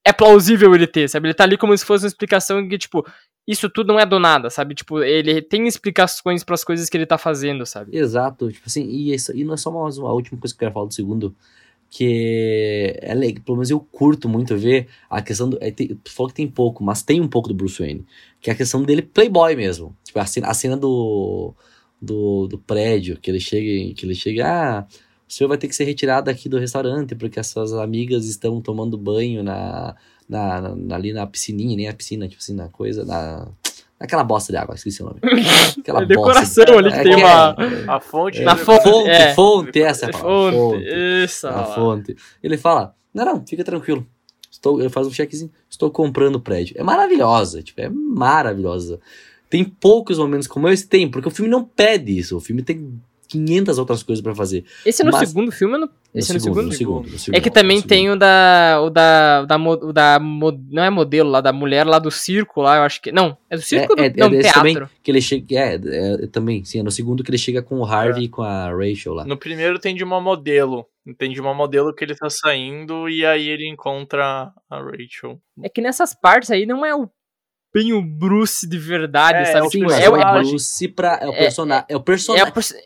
[0.05, 1.27] é plausível ele ter, sabe?
[1.27, 3.03] Ele tá ali como se fosse uma explicação que, tipo,
[3.47, 4.75] isso tudo não é do nada, sabe?
[4.75, 7.97] Tipo, ele tem explicações para as coisas que ele tá fazendo, sabe?
[7.97, 10.59] Exato, tipo assim, e, isso, e não é só uma, a última coisa que eu
[10.59, 11.35] quero falar do segundo,
[11.89, 15.57] que é legal, pelo menos eu curto muito ver a questão do.
[15.59, 18.05] É, tem, tu falou que tem pouco, mas tem um pouco do Bruce Wayne,
[18.39, 19.95] que é a questão dele playboy mesmo.
[20.03, 21.55] Tipo, a cena, a cena do,
[22.05, 24.85] do, do prédio, que ele chega, que ele chega, ah,
[25.27, 28.61] o senhor vai ter que ser retirado aqui do restaurante, porque as suas amigas estão
[28.61, 29.95] tomando banho na,
[30.29, 33.47] na, na ali na piscininha, nem a piscina, tipo assim, na coisa, na
[33.97, 35.19] Aquela bosta de água, esqueci o nome.
[35.79, 36.79] Aquela É decoração bosta.
[36.79, 37.55] ali que É tem uma-
[37.95, 38.41] A fonte.
[38.41, 39.33] Na fonte, fonte, é.
[39.33, 41.23] fonte, essa é a palavra, Fonte, fonte.
[41.23, 42.15] isso, A fonte.
[42.43, 44.05] Ele fala: Não, não, fica tranquilo.
[44.51, 45.49] Estou, ele faz um checkzinho.
[45.69, 46.75] Estou comprando o prédio.
[46.77, 48.99] É maravilhosa, tipo, é maravilhosa.
[49.49, 52.35] Tem poucos momentos como esse, tem, porque o filme não pede isso.
[52.37, 54.63] O filme tem 500 outras coisas pra fazer.
[54.85, 55.77] Esse é no Mas- segundo filme?
[55.77, 55.89] No...
[56.13, 56.61] Esse é no segundo?
[56.67, 57.89] no segundo, no É segundo, que também no segundo.
[57.89, 58.79] tem o da.
[58.81, 59.41] O da.
[59.43, 62.61] O da, mo- o da mo- não é modelo lá, da mulher lá do circo
[62.61, 63.11] lá, eu acho que.
[63.11, 64.61] Não, é do circo ou do, é, é não, desse teatro.
[64.73, 65.45] também que ele chega.
[65.59, 68.43] É, é, também, sim, é no segundo que ele chega com o Harvey e com
[68.43, 69.25] a Rachel lá.
[69.25, 70.85] No primeiro tem de uma modelo.
[71.17, 75.39] Tem de uma modelo que ele tá saindo e aí ele encontra a Rachel.
[75.61, 77.09] É que nessas partes aí não é o
[77.75, 79.67] bem o Bruce de verdade, É, sabe?
[79.67, 81.19] é Tipo, é, é o- é, Bruce pra.
[81.21, 81.85] É o é- personagem.
[81.89, 82.43] É o é, personagem.
[82.45, 82.45] é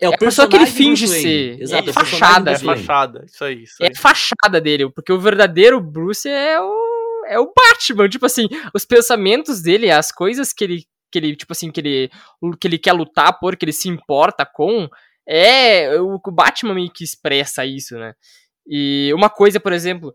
[0.10, 1.62] o é a pessoa que ele finge ser.
[1.62, 2.52] Exato, é é fachada.
[2.52, 3.64] É fachada, isso aí.
[3.64, 3.92] Isso É aí.
[3.96, 6.90] a fachada dele, porque o verdadeiro Bruce é o
[7.28, 11.54] é o Batman, tipo assim, os pensamentos dele, as coisas que ele que ele tipo
[11.54, 12.10] assim, que ele
[12.60, 14.88] que ele quer lutar por, que ele se importa com,
[15.28, 18.14] é o o Batman meio que expressa isso, né?
[18.68, 20.14] E uma coisa, por exemplo,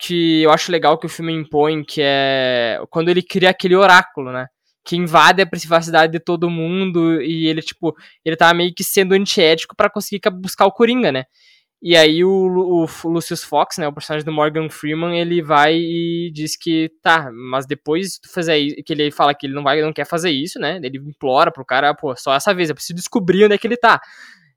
[0.00, 4.32] que eu acho legal que o filme impõe, que é quando ele cria aquele oráculo,
[4.32, 4.46] né?
[4.84, 7.94] Que invade a privacidade de todo mundo e ele, tipo,
[8.24, 11.24] ele tá meio que sendo antiético pra conseguir ca- buscar o Coringa, né?
[11.82, 15.74] E aí o, o F- Lucius Fox, né, o personagem do Morgan Freeman, ele vai
[15.76, 19.54] e diz que tá, mas depois de tu fazer isso, que ele fala que ele
[19.54, 20.78] não vai, não quer fazer isso, né?
[20.82, 23.78] Ele implora pro cara, pô, só essa vez, eu preciso descobrir onde é que ele
[23.78, 23.98] tá.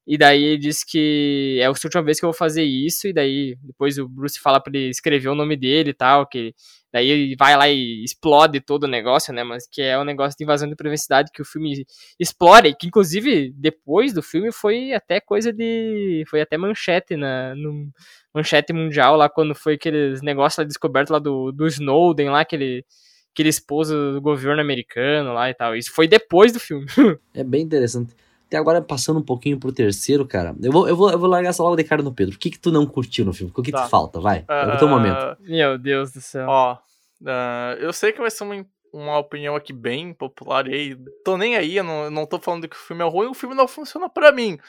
[0.06, 3.14] E daí ele diz que é a última vez que eu vou fazer isso, e
[3.14, 6.54] daí depois o Bruce fala pra ele escrever o nome dele e tal, que
[6.91, 9.43] daí ele vai lá e explode todo o negócio, né?
[9.45, 11.86] Mas que é um negócio de invasão de privacidade que o filme
[12.20, 16.26] explora, e que inclusive depois do filme foi até coisa de.
[16.30, 17.89] Foi até manchete na, no
[18.34, 22.86] manchete mundial lá, quando foi aqueles negócios lá descoberto lá do, do Snowden lá, aquele.
[23.34, 25.76] Aquele esposo do governo americano lá e tal.
[25.76, 26.86] Isso foi depois do filme.
[27.34, 28.14] É bem interessante.
[28.54, 30.56] Até agora, passando um pouquinho pro terceiro, cara.
[30.62, 32.36] Eu vou, eu vou, eu vou largar essa logo de cara no Pedro.
[32.36, 33.51] O que que tu não curtiu no filme?
[33.56, 33.84] O que Tá.
[33.84, 34.20] te falta?
[34.20, 34.45] Vai.
[34.47, 35.38] É o Ah, teu momento.
[35.39, 36.47] Meu Deus do céu.
[36.47, 36.78] Ó,
[37.26, 41.36] ah, eu sei que vai ser uma, uma opinião aqui bem popular e aí, tô
[41.36, 43.56] nem aí, eu não, eu não tô falando que o filme é ruim, o filme
[43.56, 44.60] não funciona pra mim.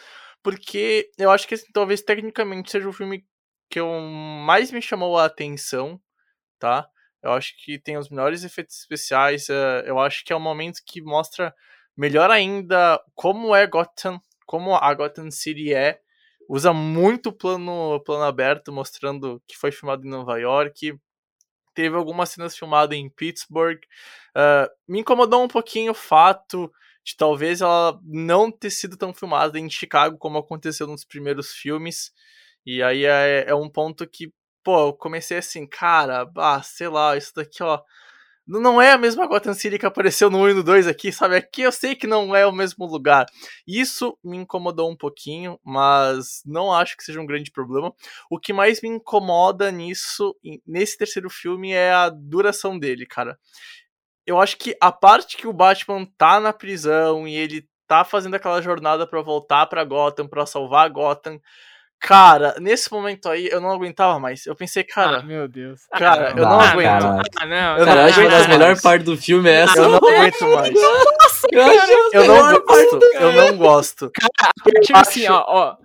[0.43, 3.23] Porque eu acho que assim, talvez tecnicamente seja o filme
[3.69, 4.01] que eu
[4.47, 6.01] mais me chamou a atenção,
[6.59, 6.89] tá?
[7.23, 10.81] Eu acho que tem os melhores efeitos especiais, eh, eu acho que é um momento
[10.87, 11.55] que mostra
[11.97, 16.01] melhor ainda como é Gotham, como a Gotham City é.
[16.49, 20.99] Usa muito plano, plano aberto, mostrando que foi filmado em Nova York,
[21.75, 23.81] teve algumas cenas filmadas em Pittsburgh.
[24.35, 26.73] Ah, me incomodou um pouquinho o fato
[27.05, 32.13] de talvez ela não ter sido tão filmada em Chicago como aconteceu nos primeiros filmes.
[32.65, 34.33] E aí é, é um ponto que,
[34.63, 37.81] pô, eu comecei assim, cara, ah, sei lá, isso daqui, ó.
[38.47, 41.35] Não é a mesma Gotham City que apareceu no 1 e no 2 aqui, sabe?
[41.37, 43.25] Aqui eu sei que não é o mesmo lugar.
[43.67, 47.95] Isso me incomodou um pouquinho, mas não acho que seja um grande problema.
[48.31, 50.37] O que mais me incomoda nisso,
[50.67, 53.39] nesse terceiro filme, é a duração dele, cara.
[54.27, 58.35] Eu acho que a parte que o Batman tá na prisão e ele tá fazendo
[58.35, 61.41] aquela jornada pra voltar pra Gotham, pra salvar Gotham.
[62.07, 64.45] Cara, nesse momento aí eu não aguentava mais.
[64.45, 65.81] Eu pensei, Ah, cara, meu Deus.
[65.91, 66.71] cara, eu Ah, não cara.
[66.73, 67.23] aguento.
[67.41, 67.79] Ah, não.
[67.79, 69.79] Eu Cara, eu acho que uma das melhores partes do filme é essa.
[69.79, 70.75] Eu não aguento mais.
[71.51, 73.01] Eu acho a Eu não gosto.
[73.15, 74.11] Eu não gosto.
[74.83, 75.77] Tipo assim, ó, ó.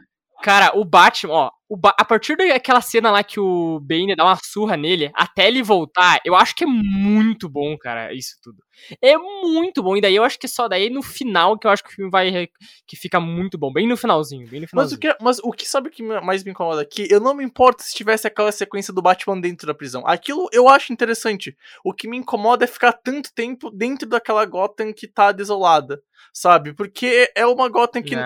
[0.43, 1.51] Cara, o Batman, ó.
[1.69, 5.61] O a partir daquela cena lá que o Bane dá uma surra nele, até ele
[5.61, 8.57] voltar, eu acho que é muito bom, cara, isso tudo.
[9.01, 9.95] É muito bom.
[9.97, 12.09] E daí eu acho que só daí no final que eu acho que o filme
[12.09, 12.47] vai.
[12.87, 13.71] que fica muito bom.
[13.73, 14.97] Bem no finalzinho, bem no Mas finalzinho.
[14.97, 17.05] o, que, mas o que sabe que me- mais me incomoda aqui?
[17.09, 20.07] Eu não me importo se tivesse aquela sequência do Batman dentro da prisão.
[20.07, 21.55] Aquilo eu acho interessante.
[21.83, 26.01] O que me incomoda é ficar tanto tempo dentro daquela Gotham que tá desolada.
[26.33, 26.73] Sabe?
[26.73, 28.15] Porque é uma Gotham que.
[28.15, 28.21] Não.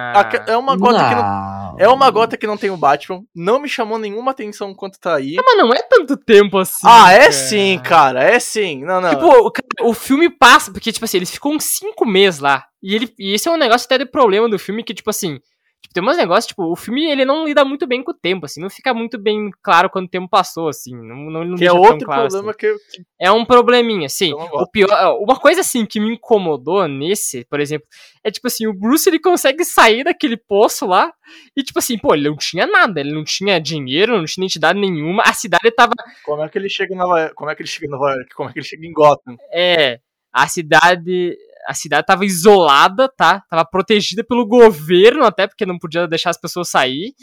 [0.47, 1.21] É uma Gotham que não.
[1.23, 1.75] Não.
[1.79, 3.23] É uma Gotham que não tem o Batman.
[3.35, 5.35] Não me chamou nenhuma atenção enquanto tá aí.
[5.43, 6.85] Mas não é tanto tempo assim.
[6.85, 7.31] ah, é cara.
[7.31, 8.23] sim, cara.
[8.23, 8.83] É sim.
[8.83, 9.09] Não, não.
[9.09, 12.65] Tipo, o, cara, o filme passa, porque, tipo assim, eles ficam uns cinco meses lá.
[12.81, 15.39] E, ele, e esse é um negócio até de problema do filme, que, tipo assim,
[15.83, 18.45] Tipo, tem uns negócios, tipo, o filme ele não lida muito bem com o tempo,
[18.45, 20.95] assim, não fica muito bem claro quando o tempo passou, assim.
[20.95, 22.57] Não, não, não Que é outro claro, problema assim.
[22.59, 22.77] que eu.
[23.19, 24.31] É um probleminha, sim.
[24.31, 27.85] Eu não O pior, uma coisa assim que me incomodou nesse, por exemplo,
[28.23, 31.11] é tipo assim, o Bruce ele consegue sair daquele poço lá
[31.55, 34.79] e tipo assim, pô, ele não tinha nada, ele não tinha dinheiro, não tinha identidade
[34.79, 35.91] nenhuma, a cidade tava,
[36.23, 37.35] Como é que ele chega em Nova York?
[37.35, 38.33] Como é que ele chega em Nova York?
[38.33, 39.35] Como é que ele chega em Gotham?
[39.51, 39.99] é,
[40.31, 41.37] a cidade,
[41.67, 43.41] a cidade tava isolada, tá?
[43.49, 47.13] Tava protegida pelo governo até porque não podia deixar as pessoas sair.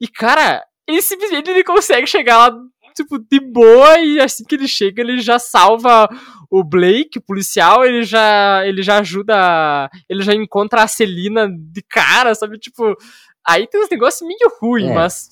[0.00, 2.56] E cara, ele simplesmente ele consegue chegar lá
[2.94, 6.08] tipo de boa e assim que ele chega, ele já salva
[6.50, 11.80] o Blake, o policial, ele já ele já ajuda, ele já encontra a Celina de
[11.82, 12.58] cara, sabe?
[12.58, 12.94] Tipo,
[13.46, 14.94] aí tem uns negócios meio ruins, É.
[14.94, 15.28] mas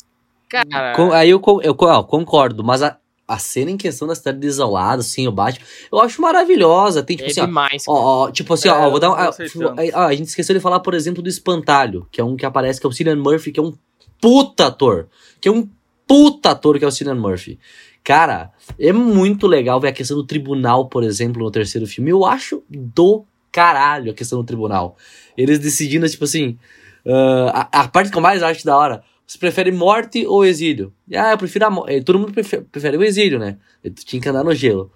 [0.49, 2.97] cara, Com- aí eu, eu, ó, concordo, mas a,
[3.31, 7.03] a cena em questão da cidade desolada, assim, o Batman, eu acho maravilhosa.
[7.03, 7.85] Tem, tipo é assim, ó, demais.
[7.87, 7.93] Ó,
[8.25, 9.15] ó, tipo assim, É, ó, vou dar um.
[9.15, 9.75] ah, tanto.
[9.95, 12.81] ah, a gente esqueceu de falar, por exemplo, do Espantalho, que é um que aparece,
[12.81, 13.73] que é o Cillian Murphy, que é um
[14.21, 15.09] puta ator.
[15.41, 15.69] Que é um
[16.07, 17.59] puta ator que é o Cillian Murphy.
[18.03, 22.11] Cara, é muito legal ver a questão do tribunal, por exemplo, no terceiro filme.
[22.11, 24.97] Eu acho do caralho a questão do tribunal.
[25.37, 26.59] Eles decidindo, tipo assim.
[27.07, 29.05] ah, a, a parte que eu mais acho da hora.
[29.31, 30.93] Você prefere morte ou exílio?
[31.15, 32.03] Ah, eu prefiro a morte.
[32.03, 33.59] Todo mundo prefere, prefere o exílio, né?
[33.81, 34.91] Tu tinha que andar no gelo.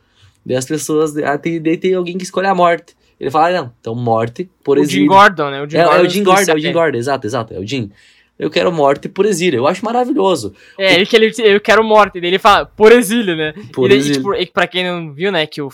[0.45, 1.17] Daí as pessoas.
[1.19, 2.97] Ah, tem, daí tem alguém que escolhe a morte.
[3.21, 5.07] Ele fala, ah, não, então morte por o Jim exílio.
[5.07, 5.63] Gordon, né?
[5.63, 7.61] O Jim é, é Gordon o Jim Gordon, é o Jim Gordon, exato, exato, é
[7.61, 7.93] o Jim.
[8.37, 9.59] Eu quero morte por exílio.
[9.59, 10.53] Eu acho maravilhoso.
[10.77, 13.55] É, ele que ele, eu quero morte, daí ele fala, por exílio, né?
[13.73, 14.17] Por e, daí, exílio.
[14.17, 15.69] tipo, e pra quem não viu, né, que o.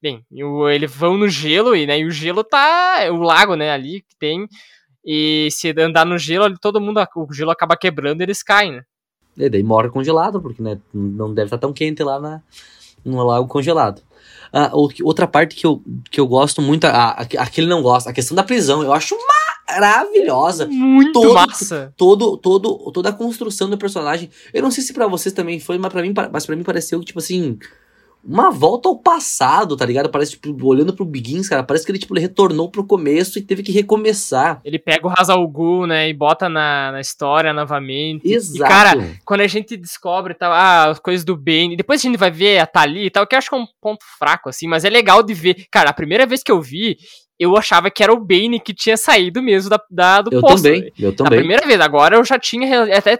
[0.00, 2.96] Bem, e o- eles vão no gelo, e, né, e o gelo tá.
[3.00, 4.48] é O lago, né, ali que tem.
[5.06, 7.00] E se andar no gelo, todo mundo.
[7.14, 8.82] O gelo acaba quebrando e eles caem, né?
[9.38, 12.42] E daí morre congelado, porque né, não deve estar tão quente lá na,
[13.04, 14.02] no lago congelado.
[14.52, 18.10] Ah, que- outra parte que eu, que eu gosto muito, a, a, aquele não gosta,
[18.10, 19.14] a questão da prisão, eu acho
[19.68, 20.66] maravilhosa.
[20.66, 21.92] Muito Todo- massa.
[21.96, 24.30] Todo, todo, toda a construção do personagem.
[24.52, 27.02] Eu não sei se pra vocês também foi, mas pra mim, mas pra mim pareceu,
[27.04, 27.58] tipo assim,
[28.26, 30.08] uma volta ao passado, tá ligado?
[30.08, 33.42] Parece, tipo, olhando pro Begins, cara, parece que ele, tipo, ele retornou pro começo e
[33.42, 34.60] teve que recomeçar.
[34.64, 38.28] Ele pega o Hazal Ghul, né, e bota na, na história novamente.
[38.28, 38.64] Exato.
[38.64, 42.18] E, cara, quando a gente descobre tal, ah, as coisas do Bane, depois a gente
[42.18, 44.66] vai ver a Tali e tal, que eu acho que é um ponto fraco, assim,
[44.66, 45.66] mas é legal de ver.
[45.70, 46.96] Cara, a primeira vez que eu vi,
[47.38, 50.92] eu achava que era o Bane que tinha saído mesmo da, da- do eu também,
[50.98, 51.38] eu A também.
[51.38, 52.84] primeira vez, agora eu já tinha.
[52.96, 53.18] Até,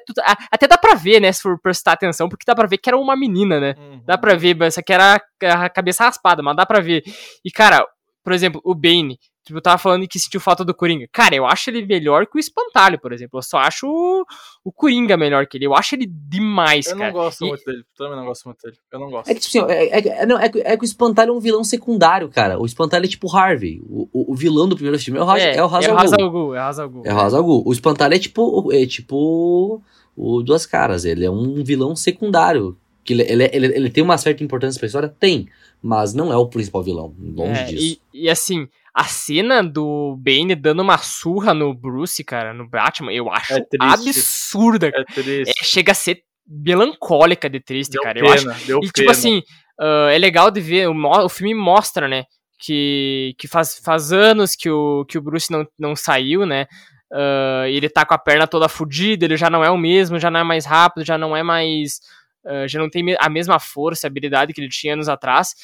[0.50, 1.30] até dá pra ver, né?
[1.32, 3.74] Se for prestar atenção, porque dá pra ver que era uma menina, né?
[3.78, 4.00] Uhum.
[4.06, 5.20] Dá pra ver, essa aqui era a
[5.64, 7.02] a cabeça raspada, mas dá pra ver.
[7.44, 7.86] E, cara,
[8.24, 11.06] por exemplo, o Bane, tipo, eu tava falando que sentiu falta do Coringa.
[11.12, 13.38] Cara, eu acho ele melhor que o Espantalho, por exemplo.
[13.38, 14.24] Eu só acho o,
[14.64, 15.66] o Coringa melhor que ele.
[15.66, 17.12] Eu acho ele demais, Eu cara.
[17.12, 17.84] não gosto E- muito dele.
[17.96, 18.76] Também não gosto muito dele.
[18.92, 19.28] Eu não gosto.
[19.30, 21.32] É que, tipo assim, é, é, é, não, é, que- é que o Espantalho é
[21.32, 22.58] um vilão secundário, cara.
[22.60, 23.80] O Espantalho é tipo o Harvey.
[23.88, 25.98] O, o, o vilão do primeiro filme é o, é, o é o Ghul.
[25.98, 27.02] Hazal Ghul, é o Hazal Ghul.
[27.06, 27.62] É o Ghul.
[27.66, 29.82] O Espantalho é tipo, é tipo
[30.16, 31.04] o Duas Caras.
[31.04, 32.76] Ele é um vilão secundário.
[33.04, 35.08] Que ele, ele, ele, ele tem uma certa importância pra história?
[35.08, 35.48] Tem.
[35.80, 37.14] Mas não é o principal vilão.
[37.20, 38.00] Longe É, disso.
[38.12, 38.66] E, e, assim,
[38.98, 43.66] a cena do Bane dando uma surra no Bruce, cara, no Batman, eu acho É
[43.78, 44.88] absurda.
[44.88, 45.50] É triste.
[45.50, 48.14] É, chega a ser melancólica de triste, Deu cara.
[48.14, 49.10] pena, Eu acho deu E, tipo pena.
[49.10, 49.42] assim,
[49.78, 52.24] ah, é legal de ver, o, o filme mostra, né,
[52.58, 56.66] que, que faz, faz anos que o, que o Bruce não, não saiu, né,
[57.12, 60.30] ah, ele tá com a perna toda fodida, ele já não é o mesmo, já
[60.30, 62.00] não é mais rápido, já não é mais,
[62.46, 65.54] ah, já não tem a mesma força, habilidade que ele tinha anos atrás,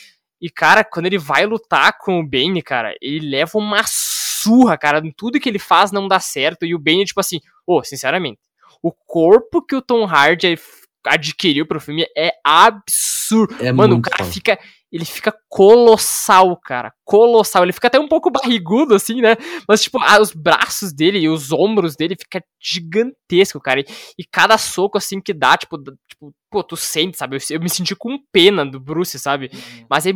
[0.43, 5.01] e, cara, quando ele vai lutar com o Bane, cara, ele leva uma surra, cara,
[5.17, 8.41] tudo que ele faz não dá certo, e o Bane, tipo assim, ô, sinceramente,
[8.83, 10.59] o corpo que o Tom Hardy
[11.07, 13.55] adquiriu pro filme é absurdo.
[13.61, 14.59] É Mano, o cara fica.
[14.93, 16.93] Ele fica colossal, cara.
[17.05, 17.63] Colossal.
[17.63, 19.37] Ele fica até um pouco barrigudo, assim, né?
[19.67, 23.81] Mas, tipo, ah, os braços dele e os ombros dele fica gigantesco, cara.
[23.81, 23.85] E,
[24.19, 27.37] e cada soco, assim, que dá, tipo, tipo, pô, tu sente, sabe?
[27.37, 29.51] Eu, eu me senti com pena do Bruce, sabe?
[29.53, 29.87] Uhum.
[29.89, 30.11] Mas é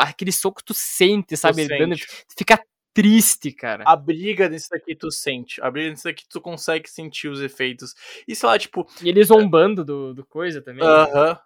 [0.00, 1.62] aquele soco tu sente, sabe?
[1.62, 2.06] Ele dando- sente.
[2.28, 2.60] tu fica
[2.92, 3.84] triste, cara.
[3.86, 5.60] A briga desse daqui tu sente.
[5.62, 7.94] A briga desse daqui tu consegue sentir os efeitos.
[8.26, 10.82] E sei lá, tipo, E ele zombando do, do coisa também.
[10.84, 10.90] né?
[10.90, 11.30] Aham.
[11.30, 11.38] Eu,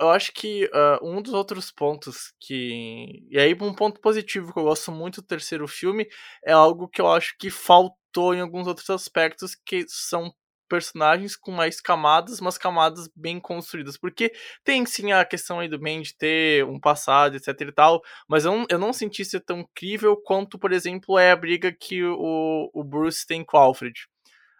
[0.00, 3.26] eu acho que ah, um dos outros pontos que.
[3.30, 6.06] E aí, um ponto positivo que eu gosto muito do terceiro filme
[6.44, 10.32] é algo que eu acho que faltou em alguns outros aspectos, que são
[10.68, 13.96] personagens com mais camadas, mas camadas bem construídas.
[13.96, 14.32] Porque
[14.64, 18.44] tem sim a questão aí do Ben de ter um passado, etc e tal, mas
[18.44, 22.02] eu não, eu não senti ser tão incrível quanto, por exemplo, é a briga que
[22.04, 24.06] o, o Bruce tem com o Alfred.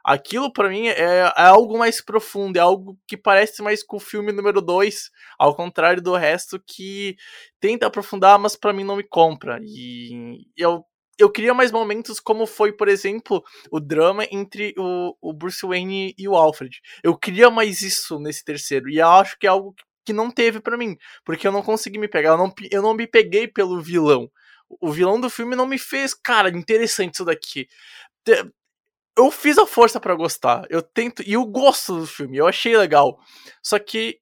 [0.06, 4.00] Aquilo pra mim é, é algo mais profundo, é algo que parece mais com o
[4.00, 7.16] filme número 2, ao contrário do resto que
[7.58, 9.58] tenta aprofundar, mas pra mim não me compra.
[9.64, 10.84] E eu
[11.18, 16.14] eu queria mais momentos como foi, por exemplo, o drama entre o, o Bruce Wayne
[16.16, 16.78] e o Alfred.
[17.02, 18.88] Eu queria mais isso nesse terceiro.
[18.90, 20.94] E eu acho que é algo que não teve para mim.
[21.24, 22.32] Porque eu não consegui me pegar.
[22.32, 24.30] Eu não, eu não me peguei pelo vilão.
[24.68, 27.66] O vilão do filme não me fez, cara, interessante isso daqui.
[29.16, 30.66] Eu fiz a força para gostar.
[30.68, 31.22] Eu tento.
[31.22, 32.36] E eu gosto do filme.
[32.36, 33.18] Eu achei legal.
[33.62, 34.18] Só que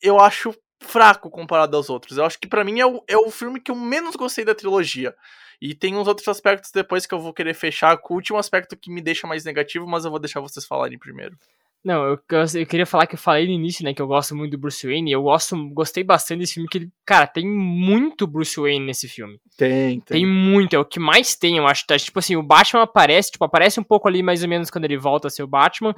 [0.00, 2.18] eu acho fraco comparado aos outros.
[2.18, 4.54] Eu acho que para mim é o, é o filme que eu menos gostei da
[4.54, 5.14] trilogia.
[5.60, 8.76] E tem uns outros aspectos depois que eu vou querer fechar com o último aspecto
[8.76, 11.36] que me deixa mais negativo, mas eu vou deixar vocês falarem primeiro.
[11.84, 14.52] Não, eu, eu, queria falar que eu falei no início, né, que eu gosto muito
[14.52, 15.10] do Bruce Wayne.
[15.10, 19.40] Eu gosto, gostei bastante desse filme, que, cara, tem muito Bruce Wayne nesse filme.
[19.56, 20.18] Tem, tem.
[20.18, 21.84] Tem muito, é o que mais tem, eu acho.
[21.84, 24.84] Tá, tipo assim, o Batman aparece, tipo, aparece um pouco ali mais ou menos quando
[24.84, 25.92] ele volta a ser o Batman,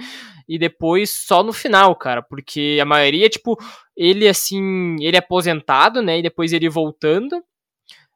[0.49, 3.55] e depois só no final, cara, porque a maioria, tipo,
[3.95, 7.43] ele assim, ele é aposentado, né, e depois ele voltando,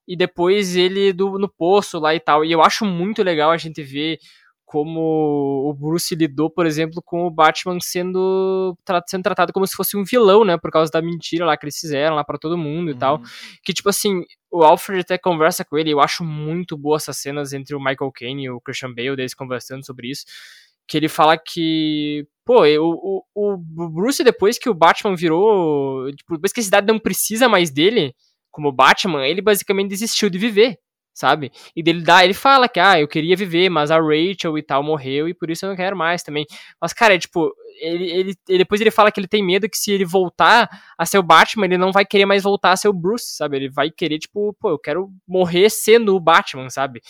[0.07, 2.47] e depois ele do, no poço lá e tal.
[2.47, 4.19] E eu acho muito legal a gente ver
[4.69, 9.97] como o Bruce lidou, por exemplo, com o Batman sendo, sendo tratado como se fosse
[9.97, 10.59] um vilão, né?
[10.59, 13.17] Por causa da mentira lá que eles fizeram lá para todo mundo e tal.
[13.17, 13.23] Uhum.
[13.65, 15.91] Que, tipo assim, o Alfred até conversa com ele.
[15.91, 19.33] Eu acho muito boas essas cenas entre o Michael Caine e o Christian Bale, deles
[19.33, 20.27] conversando sobre isso.
[20.87, 26.13] Que ele fala que, pô, o, o, o Bruce, depois que o Batman virou.
[26.13, 28.15] Tipo, depois que a cidade não precisa mais dele,
[28.51, 30.79] como Batman, ele basicamente desistiu de viver
[31.19, 31.51] sabe?
[31.75, 34.83] E dele dá, ele fala que, ah, eu queria viver, mas a Rachel e tal
[34.85, 36.47] morreu e por isso eu não quero mais também.
[36.81, 39.77] Mas, cara, é tipo, ele, ele, ele, depois ele fala que ele tem medo que
[39.77, 42.89] se ele voltar a ser o Batman, ele não vai querer mais voltar a ser
[42.89, 43.57] o Bruce, sabe?
[43.57, 47.01] Ele vai querer, tipo, pô, eu quero morrer sendo o Batman, sabe?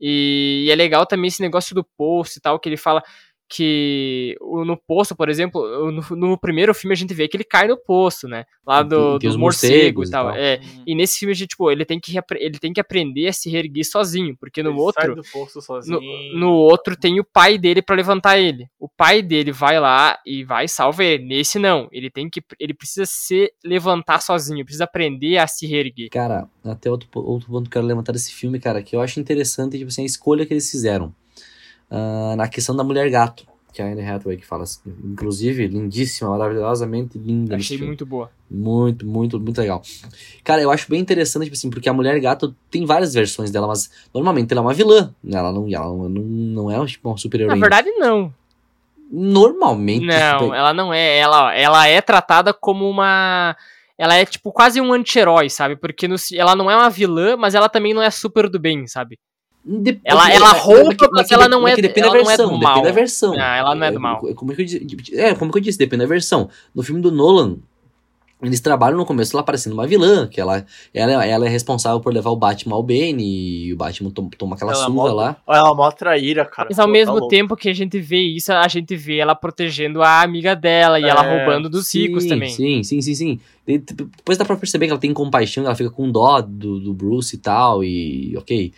[0.00, 3.02] E, e é legal também esse negócio do post e tal, que ele fala
[3.50, 7.66] que no poço, por exemplo, no, no, primeiro filme a gente vê que ele cai
[7.66, 8.44] no poço, né?
[8.64, 10.30] Lá do, do morcego e tal.
[10.30, 10.40] E, tal.
[10.40, 10.84] É, uhum.
[10.86, 13.50] e nesse filme a gente, tipo, ele tem que ele tem que aprender a se
[13.50, 15.16] reerguer sozinho, porque no ele outro
[15.86, 16.00] no,
[16.38, 18.68] no, outro tem o pai dele para levantar ele.
[18.78, 21.24] O pai dele vai lá e vai e salva ele.
[21.24, 26.08] Nesse não, ele tem que ele precisa se levantar sozinho, precisa aprender a se reerguer.
[26.10, 29.18] Cara, até outro outro ponto que eu quero levantar desse filme, cara, que eu acho
[29.18, 31.12] interessante, tipo assim, a escolha que eles fizeram
[31.90, 35.66] uh, na questão da mulher gato, que é a Anne Hathaway que fala, assim, inclusive,
[35.66, 37.56] lindíssima, maravilhosamente linda.
[37.56, 38.30] Achei muito boa.
[38.50, 39.82] Muito, muito, muito legal.
[40.42, 43.66] Cara, eu acho bem interessante, tipo assim, porque a mulher gato tem várias versões dela,
[43.66, 45.14] mas normalmente ela é uma vilã.
[45.24, 47.56] Ela não, ela não, não é tipo, uma super heroína.
[47.56, 48.34] Na verdade, não.
[49.10, 50.06] Normalmente.
[50.06, 50.56] Não, super...
[50.56, 51.18] ela não é.
[51.18, 53.56] Ela, ela é tratada como uma
[54.00, 55.76] ela é tipo quase um anti-herói, sabe?
[55.76, 58.86] Porque no, ela não é uma vilã, mas ela também não é super do bem,
[58.86, 59.18] sabe?
[59.62, 62.92] Dep ela, ela rouba, mas, mas ela não é depende da versão, é depende da
[62.92, 63.34] versão.
[63.34, 64.26] Não, ela não é do mal.
[64.26, 66.48] É, como, que eu, é, como que eu disse, depende da versão.
[66.74, 67.58] No filme do Nolan,
[68.42, 72.12] eles trabalham no começo ela parecendo uma vilã, que ela, ela, ela é responsável por
[72.12, 75.36] levar o Batman ao Bane e o Batman toma, toma aquela ela surra lá.
[75.46, 76.68] Ela mostra a ira, cara.
[76.70, 79.34] Mas ao Pô, mesmo tá tempo que a gente vê isso, a gente vê ela
[79.34, 82.48] protegendo a amiga dela e é, ela roubando dos sim, ricos também.
[82.48, 83.40] Sim, sim, sim, sim.
[83.66, 87.36] Depois dá pra perceber que ela tem compaixão, ela fica com dó do, do Bruce
[87.36, 88.72] e tal, e ok.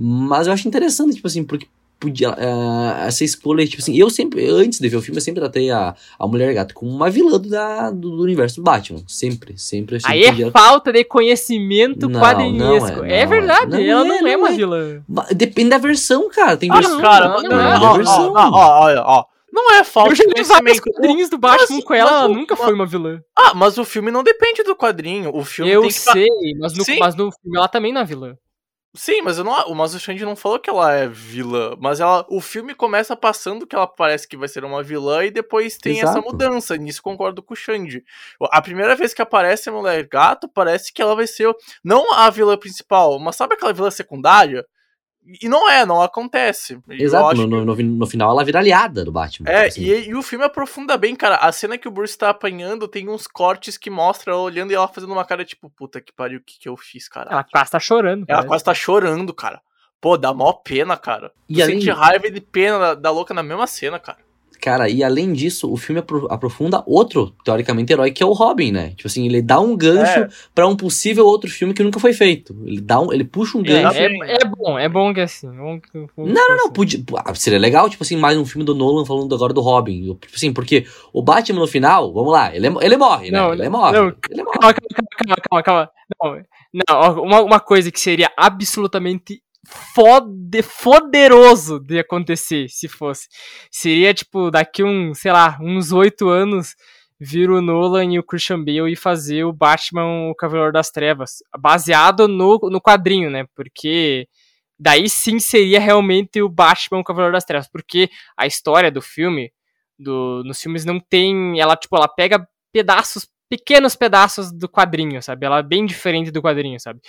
[0.00, 1.66] Mas eu acho interessante, tipo assim, porque
[1.98, 5.40] podia, uh, essa escolha, tipo assim, eu sempre, antes de ver o filme, eu sempre
[5.40, 9.02] tratei a, a Mulher Gato como uma vilã do, da, do, do universo do Batman.
[9.08, 9.98] Sempre, sempre.
[10.04, 10.50] Aí é podia...
[10.52, 12.98] falta de conhecimento não, quadrinesco.
[12.98, 15.02] Não é, é, verdade, não ela é, não, é, uma vilã.
[15.34, 16.56] Depende da versão, cara.
[16.56, 17.00] Tem ah, versão.
[17.00, 17.96] Cara, não, não, é.
[17.96, 18.32] versão.
[18.32, 19.24] Ó, ó, ó.
[19.52, 20.74] Não é falta de conhecimento.
[20.74, 23.20] Os quadrinhos do Batman mas, com ela, ela nunca mas, foi uma vilã.
[23.36, 25.34] Ah, mas o filme não depende do quadrinho.
[25.34, 25.98] O filme Eu tem que...
[25.98, 26.28] sei,
[26.60, 28.36] mas no, mas no filme ela também não é vilã.
[28.94, 32.24] Sim, mas eu não, o Mazu Shand não falou que ela é vilã, mas ela,
[32.28, 35.98] o filme começa passando que ela parece que vai ser uma vilã e depois tem
[35.98, 36.18] Exato.
[36.18, 36.76] essa mudança.
[36.76, 38.02] Nisso concordo com o Shand.
[38.50, 42.30] A primeira vez que aparece a mulher gato, parece que ela vai ser não a
[42.30, 44.66] vilã principal, mas sabe aquela vilã secundária?
[45.42, 46.80] E não é, não acontece.
[46.88, 49.50] Exato, no, no, no, final ela vira aliada do Batman.
[49.50, 49.82] É, assim.
[49.82, 51.36] e, e, o filme aprofunda bem, cara.
[51.36, 54.74] A cena que o Bruce tá apanhando tem uns cortes que mostra ela olhando e
[54.74, 57.30] ela fazendo uma cara tipo, puta que pariu, o que, que eu fiz, cara?
[57.30, 58.24] Ela quase tá chorando.
[58.26, 59.60] Ela quase tá chorando, cara.
[60.00, 61.30] Pô, dá mó pena, cara.
[61.48, 61.80] E tu além...
[61.80, 64.18] sente raiva e de pena da, da louca na mesma cena, cara.
[64.68, 68.90] Cara, e além disso, o filme aprofunda outro, teoricamente, herói, que é o Robin, né?
[68.90, 70.28] Tipo assim, ele dá um gancho é.
[70.54, 72.54] para um possível outro filme que nunca foi feito.
[72.66, 73.96] Ele dá um, ele puxa um gancho.
[73.96, 75.48] É, é, é bom, é bom que assim.
[75.48, 76.72] Bom que, bom não, não, não, assim.
[76.74, 80.02] podia, ah, seria legal, tipo assim, mais um filme do Nolan falando agora do Robin.
[80.20, 83.38] Tipo assim, porque o Batman no final, vamos lá, ele, ele morre, né?
[83.38, 83.98] Não, ele morre.
[83.98, 84.58] Não, ele morre.
[84.60, 85.90] Calma, calma, calma, calma, calma.
[86.74, 89.40] Não, não uma, uma coisa que seria absolutamente
[89.94, 93.28] fode, foderoso de acontecer, se fosse.
[93.70, 96.74] Seria, tipo, daqui um, sei lá, uns oito anos,
[97.20, 101.38] vir o Nolan e o Christian Bale e fazer o Batman, o Cavaleiro das Trevas,
[101.58, 103.44] baseado no, no quadrinho, né?
[103.54, 104.28] Porque
[104.78, 109.52] daí sim seria realmente o Batman o Cavaleiro das Trevas, porque a história do filme,
[109.98, 115.46] do, nos filmes não tem, ela tipo, ela pega pedaços, pequenos pedaços do quadrinho, sabe?
[115.46, 117.00] Ela é bem diferente do quadrinho, sabe?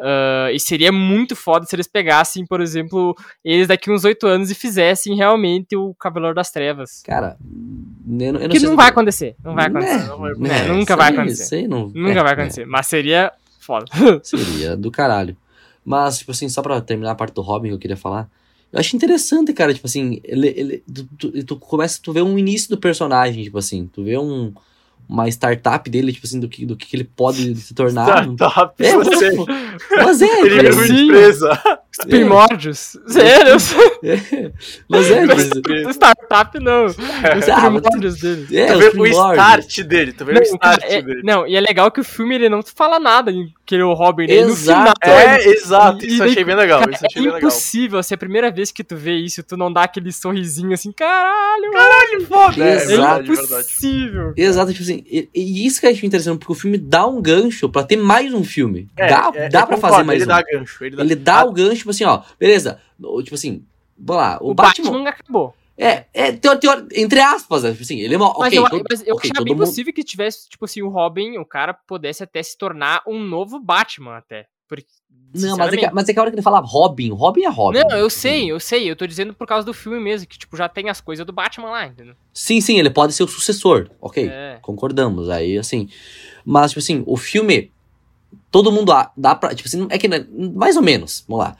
[0.00, 3.14] Uh, e seria muito foda se eles pegassem, por exemplo,
[3.44, 7.02] eles daqui uns oito anos e fizessem realmente o Cavaleiro das Trevas.
[7.04, 7.46] Cara, eu,
[8.06, 10.08] não- eu não que sei não vai acontecer, não vai Né, acontecer.
[10.08, 11.68] não vai- né, É, nunca isso vai acontecer.
[11.68, 12.34] não- Nunca é, vai é.
[12.34, 13.30] acontecer, mas seria
[13.60, 13.84] foda.
[14.24, 15.36] Seria do caralho.
[15.84, 18.28] Mas, tipo assim, só pra terminar a parte do Robin que eu queria falar.
[18.72, 22.38] Eu acho interessante, cara, tipo assim, ele, ele, tu, tu, tu começa, tu vê um
[22.38, 24.52] início do personagem, tipo assim, tu vê um,
[25.08, 28.24] uma startup dele, tipo assim, do que, do que ele pode se tornar.
[28.34, 29.30] Startup, É, você.
[29.30, 29.46] tipo,
[29.96, 31.04] mas é, Ele cara, é uma Sim.
[31.04, 31.62] empresa.
[31.98, 32.96] Os primórdios.
[33.06, 33.56] Sério?
[34.88, 36.86] mas é, tipo, Mas- Startup não.
[36.86, 38.56] Os Ah, mas- primórdios dele.
[38.56, 41.20] é, Tu os vê o start dele, tu vê o Não, start cara, é- dele.
[41.22, 43.86] não, e é legal que o filme ele não fala nada em que ele é
[43.86, 44.26] o Robin.
[44.26, 44.34] né?
[44.34, 44.92] E no Exato.
[45.02, 46.80] final, É, exato, isso eu achei bem legal.
[46.80, 47.48] Cara, Isso eu achei é bem legal.
[47.50, 50.72] impossível, se é a primeira vez que tu vê isso, tu não dá aquele sorrisinho
[50.72, 51.70] assim, caralho,
[52.10, 52.82] Que foda, é, Exato.
[52.84, 53.52] é verdade, verdade.
[53.52, 54.32] impossível.
[54.36, 57.20] Exato, tipo assim, e, e isso que eu acho interessante, porque o filme dá um
[57.20, 58.88] gancho pra ter mais um filme.
[58.96, 60.34] É, dá é, dá pra concordo, fazer mais ele um.
[60.34, 60.84] dá gancho.
[60.84, 62.80] Ele dá, Ele dá Ah, o gancho, tipo assim, ó, beleza.
[63.24, 63.64] Tipo assim,
[63.98, 65.54] vamos lá, o, O, Batman, Batman acabou.
[65.76, 68.28] É, é teor, teor- entre aspas, tipo assim, ele é uma.
[68.38, 70.82] Mas ok, eu, todo- mas eu ok, achava bem mundo- possível que tivesse, tipo assim,
[70.82, 74.46] o Robin, o cara pudesse até se tornar um novo Batman até.
[74.68, 74.86] Porque,
[75.34, 77.48] Não, mas é, que, mas é que a hora que ele fala Robin, Robin é
[77.48, 77.80] Robin.
[77.80, 80.56] Não, eu sei, eu sei, eu tô dizendo por causa do filme mesmo, que tipo,
[80.56, 82.14] já tem as coisas do Batman lá, entendeu?
[82.32, 84.28] Sim, sim, ele pode ser o sucessor, ok.
[84.28, 84.58] É.
[84.60, 85.88] Concordamos, aí assim.
[86.44, 87.70] Mas, tipo assim, o filme.
[88.50, 89.54] Todo mundo dá pra.
[89.54, 90.08] Tipo assim, é que.
[90.08, 91.56] né, Mais ou menos, vamos lá.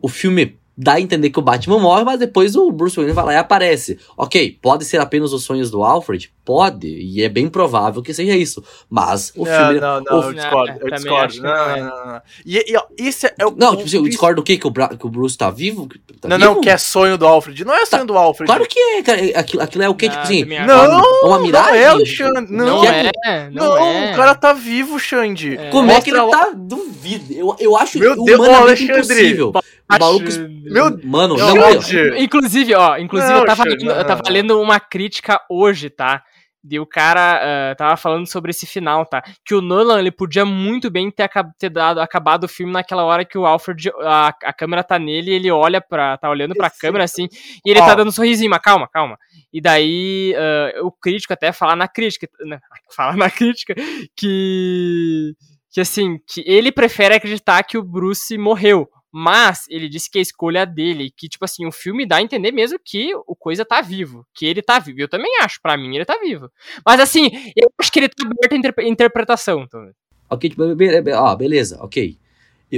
[0.00, 3.24] O filme dá a entender que o Batman morre, mas depois o Bruce Wayne vai
[3.24, 3.98] lá e aparece.
[4.16, 6.30] Ok, pode ser apenas os sonhos do Alfred?
[6.44, 8.62] Pode, e é bem provável que seja isso.
[8.88, 9.80] Mas o não, filme.
[9.80, 11.42] não, não, o- eu discordo, Não, eu discordo.
[11.42, 11.80] Não, não é.
[11.80, 12.22] não, não, não.
[12.44, 14.56] E, e, ó, isso é o Não, tipo assim, eu discordo do quê?
[14.56, 15.88] Que o, Bra- que o Bruce tá vivo?
[16.20, 16.60] Tá Não, não, vivo?
[16.60, 17.64] que é sonho do Alfred.
[17.64, 18.46] Não é sonho do Alfred.
[18.46, 19.20] Claro que é, cara.
[19.40, 20.06] Aquilo, aquilo é o quê?
[20.06, 20.44] Não, tipo assim.
[20.44, 21.80] Não, uma não miragem?
[21.80, 22.46] é, Alexandre.
[22.52, 24.12] Não, Não, que é, não, Não, é.
[24.12, 25.56] o cara tá vivo, Xande.
[25.56, 25.70] É.
[25.70, 26.52] Como é que ele tá?
[26.54, 27.32] Duvido.
[27.32, 28.92] Eu, eu acho Meu Deus, Alexandre.
[28.94, 29.52] impossível.
[29.88, 30.24] Maluco.
[30.64, 32.16] Meu Mano, Não.
[32.18, 36.22] Inclusive, ó, inclusive Não, eu, tava lendo, eu tava lendo uma crítica hoje, tá?
[36.68, 39.22] De o cara ah, tava falando sobre esse final, tá?
[39.44, 43.04] Que o Nolan, ele podia muito bem ter, aca- ter dado, acabado o filme naquela
[43.04, 46.56] hora que o Alfred, a, a câmera tá nele e ele olha pra, tá olhando
[46.56, 47.28] pra Esse- câmera assim,
[47.64, 47.86] e ele Ó.
[47.86, 49.16] tá dando um sorrisinho, mas calma, calma.
[49.52, 52.58] E daí, ah, o crítico até fala na crítica, né,
[52.96, 53.72] fala na crítica,
[54.16, 55.34] que,
[55.70, 60.22] que assim, que ele prefere acreditar que o Bruce morreu, mas ele disse que a
[60.22, 63.80] escolha dele, que, tipo assim, o filme dá a entender mesmo que o Coisa tá
[63.80, 65.00] vivo, que ele tá vivo.
[65.00, 66.50] Eu também acho, pra mim ele tá vivo.
[66.84, 69.62] Mas assim, eu acho que ele tá aberto à interpre- interpretação.
[69.62, 69.90] Então.
[70.28, 72.18] Ok, tipo, be- be- ó, beleza, ok.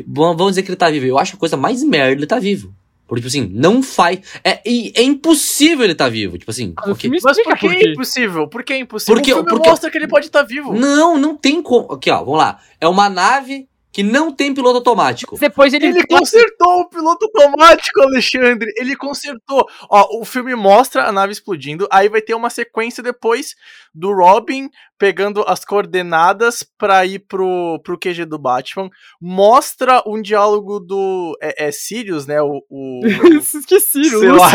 [0.06, 1.06] Vamos dizer que ele tá vivo.
[1.06, 2.74] Eu acho a coisa mais merda ele tá vivo.
[3.06, 4.20] Porque, tipo assim, não faz.
[4.44, 6.36] É, é impossível ele tá vivo.
[6.36, 6.94] Tipo assim, O ok.
[6.96, 8.48] filme Mas por que é impossível?
[8.48, 9.14] Por que é impossível?
[9.14, 10.74] Porque- o filme porque- mostra que ele pode estar vivo.
[10.74, 11.90] Não, não tem como.
[11.90, 12.60] Aqui, ó, vamos lá.
[12.78, 15.38] É uma nave que não tem piloto automático.
[15.38, 15.86] Depois ele.
[15.86, 18.70] Ele consertou o piloto automático, Alexandre.
[18.76, 19.66] Ele consertou.
[19.90, 21.88] Ó, o filme mostra a nave explodindo.
[21.90, 23.54] Aí vai ter uma sequência depois
[23.94, 24.68] do Robin
[24.98, 28.90] pegando as coordenadas pra ir pro, pro QG do Batman.
[29.20, 31.36] Mostra um diálogo do.
[31.40, 32.40] É, é Sirius, né?
[32.42, 32.62] O.
[32.70, 33.00] o
[33.38, 34.50] Esqueci, sei lá,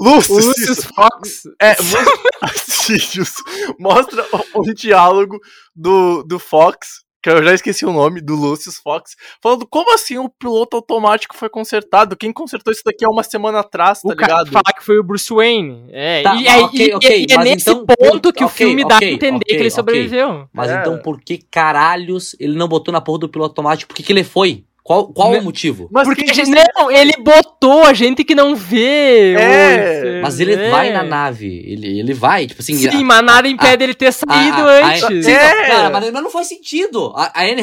[0.00, 1.42] Lucius, Lucius, Fox.
[1.60, 2.14] É, mostra,
[2.66, 3.34] Sirius
[3.78, 5.38] mostra um diálogo
[5.74, 10.18] do, do Fox, que eu já esqueci o nome, do Lucius Fox, falando como assim
[10.18, 12.16] o piloto automático foi consertado?
[12.16, 14.50] Quem consertou isso daqui há uma semana atrás, tá O cara ligado?
[14.52, 15.84] fala que foi o Bruce Wayne.
[15.92, 18.66] É, Tá, e, aí- ok, e- ok, e é nesse então- ponto que o ok,
[18.66, 20.48] filme dá a entender que ele sobreviveu.
[20.52, 20.80] Mas É.
[20.80, 23.88] então por que caralhos ele não botou na porra do piloto automático?
[23.88, 24.64] Por que, que ele foi?
[24.84, 25.88] Qual, qual Né- o motivo?
[25.92, 29.34] Mas Porque a gente, não, ele botou a gente que não vê.
[29.38, 30.70] É, Mas ele é.
[30.70, 31.46] vai na nave.
[31.64, 32.74] Ele, ele vai, tipo assim.
[32.74, 35.24] Sim, a- mas nada impede ele ter saído a- a- antes.
[35.24, 35.66] Sim, É.
[35.68, 37.12] Cara, mas mas não faz sentido.
[37.14, 37.62] A, a Anne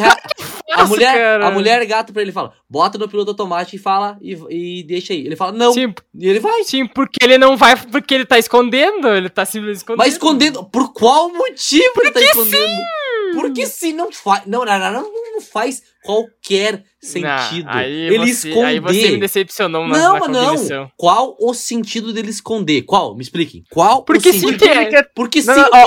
[0.72, 1.48] a, mulher, cara.
[1.48, 4.38] a mulher gata pra ele fala: bota no piloto automático e fala e,
[4.80, 5.20] e deixa aí.
[5.26, 5.74] Ele fala: não.
[5.74, 6.64] Sim, E ele vai.
[6.64, 9.98] sim, porque ele não vai, porque ele tá escondendo, ele tá simplesmente escondendo.
[10.06, 10.64] Mas escondendo.
[10.64, 12.80] Por qual motivo ele tá escondendo?
[13.34, 14.46] Porque se não faz.
[14.46, 17.66] Não, não, não, não, faz qualquer sentido.
[17.68, 18.66] Não, ele você, esconder.
[18.68, 20.92] Aí você me decepcionou na, não, na não.
[20.98, 22.82] Qual o sentido dele esconder?
[22.84, 23.16] Qual?
[23.16, 23.64] Me expliquem.
[23.72, 24.60] Qual Porque o sim sentido?
[24.60, 24.86] que Ele é.
[24.86, 25.60] quer- Porque Não, sim.
[25.62, 25.86] não, ó,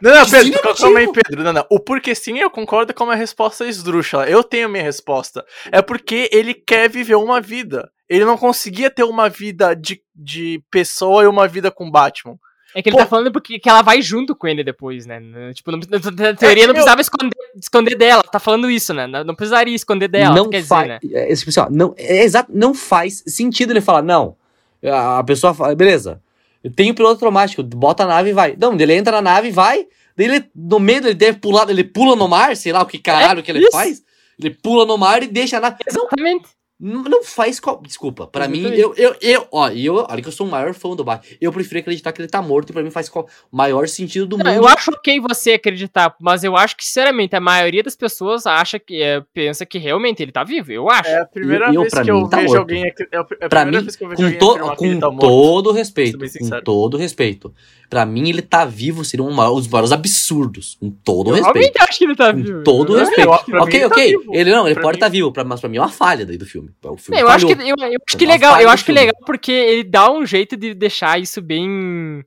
[0.00, 1.12] Não, não, Pedro, sim cal- calma aí.
[1.12, 1.42] Pedro.
[1.42, 1.66] Não, não.
[1.70, 4.28] O porquê sim eu concordo com uma resposta esdrúxula.
[4.28, 5.44] Eu tenho a minha resposta.
[5.72, 7.90] É porque ele quer viver uma vida.
[8.08, 12.36] Ele não conseguia ter uma vida de, de pessoa e uma vida com Batman.
[12.74, 13.02] É que ele Pô.
[13.02, 15.20] tá falando porque que ela vai junto com ele depois, né?
[15.54, 18.22] Tipo, não, na teoria não eu- precisava esconder, esconder dela.
[18.22, 19.06] Tá falando isso, né?
[19.06, 20.98] Não precisaria esconder dela, não quer dizer, né?
[21.12, 24.36] é, tipo assim, ó, não, é exato, não faz sentido ele falar, não.
[24.84, 26.20] A a pessoa fala, beleza,
[26.62, 28.54] eu tenho piloto automático, bota a nave e vai.
[28.60, 31.82] Não, ele entra na nave e vai, daí ele, no meio ele deve pular, ele
[31.84, 33.72] pula no mar, sei lá o que caralho É, que ele isso.
[33.72, 34.02] faz.
[34.38, 35.76] Ele pula no mar e deixa a nave.
[35.92, 36.42] Não, Exatamente.
[36.44, 37.58] não não faz.
[37.58, 38.80] qual- Desculpa, pra mim, Exatamente.
[38.82, 41.36] eu, eu, eu, ó, eu, olha que eu sou o maior fã do Batman.
[41.40, 44.26] Eu prefiro acreditar que ele tá morto e pra mim faz qual- o maior sentido
[44.26, 44.56] do Não, mundo.
[44.62, 48.78] eu acho ok você acreditar, mas eu acho que, sinceramente, a maioria das pessoas acha
[48.78, 50.70] que, é, pensa que realmente ele tá vivo.
[50.70, 51.08] Eu acho.
[51.08, 52.58] É a primeira E- e eu, vez que mim, eu tá vejo morto.
[52.60, 52.86] alguém.
[52.86, 54.98] aqui- É a é Pra primeira mim, vez que eu vejo com, alguém to- com
[55.00, 55.20] tá morto.
[55.26, 57.52] todo respeito, com todo respeito.
[57.90, 60.76] Pra mim, ele tá vivo seria um maior, os maiores absurdos.
[60.78, 61.54] Com todo eu respeito.
[61.54, 62.62] realmente acho que ele tá Com vivo.
[62.62, 63.22] todo eu, respeito.
[63.48, 64.06] eu- ok, tá ok.
[64.18, 64.34] vivo.
[64.34, 66.36] Ele não, ele Pra pode mim- estar vivo, mas pra mim é uma falha daí
[66.36, 66.67] do filme.
[66.84, 67.74] O filme eu acho que, eu, eu
[68.06, 69.00] acho É que legal, eu acho que filme.
[69.00, 72.22] legal porque ele dá um jeito de deixar isso bem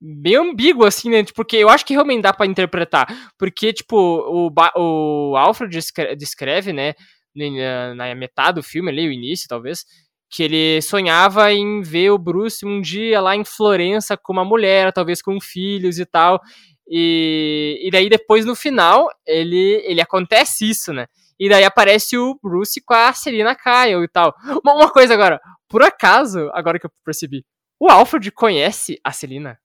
[0.00, 1.24] bem ambíguo assim, né?
[1.24, 3.06] Tipo, Porque eu acho que realmente dá pra interpretar,
[3.38, 6.92] porque tipo, o, o Alfred descre- descreve, né,
[7.34, 9.84] na, na metade do filme ali, o início, talvez,
[10.30, 14.92] que ele sonhava em ver o Bruce um dia lá em Florença com uma mulher,
[14.92, 16.40] talvez com filhos e tal.
[16.88, 21.06] E, e daí depois no final ele ele acontece isso, né?
[21.38, 24.34] E daí aparece o Bruce com a Selina Kyle e tal.
[24.64, 27.44] Uma, uma coisa agora, por acaso, agora que eu percebi,
[27.78, 29.58] o Alfred conhece a Selina?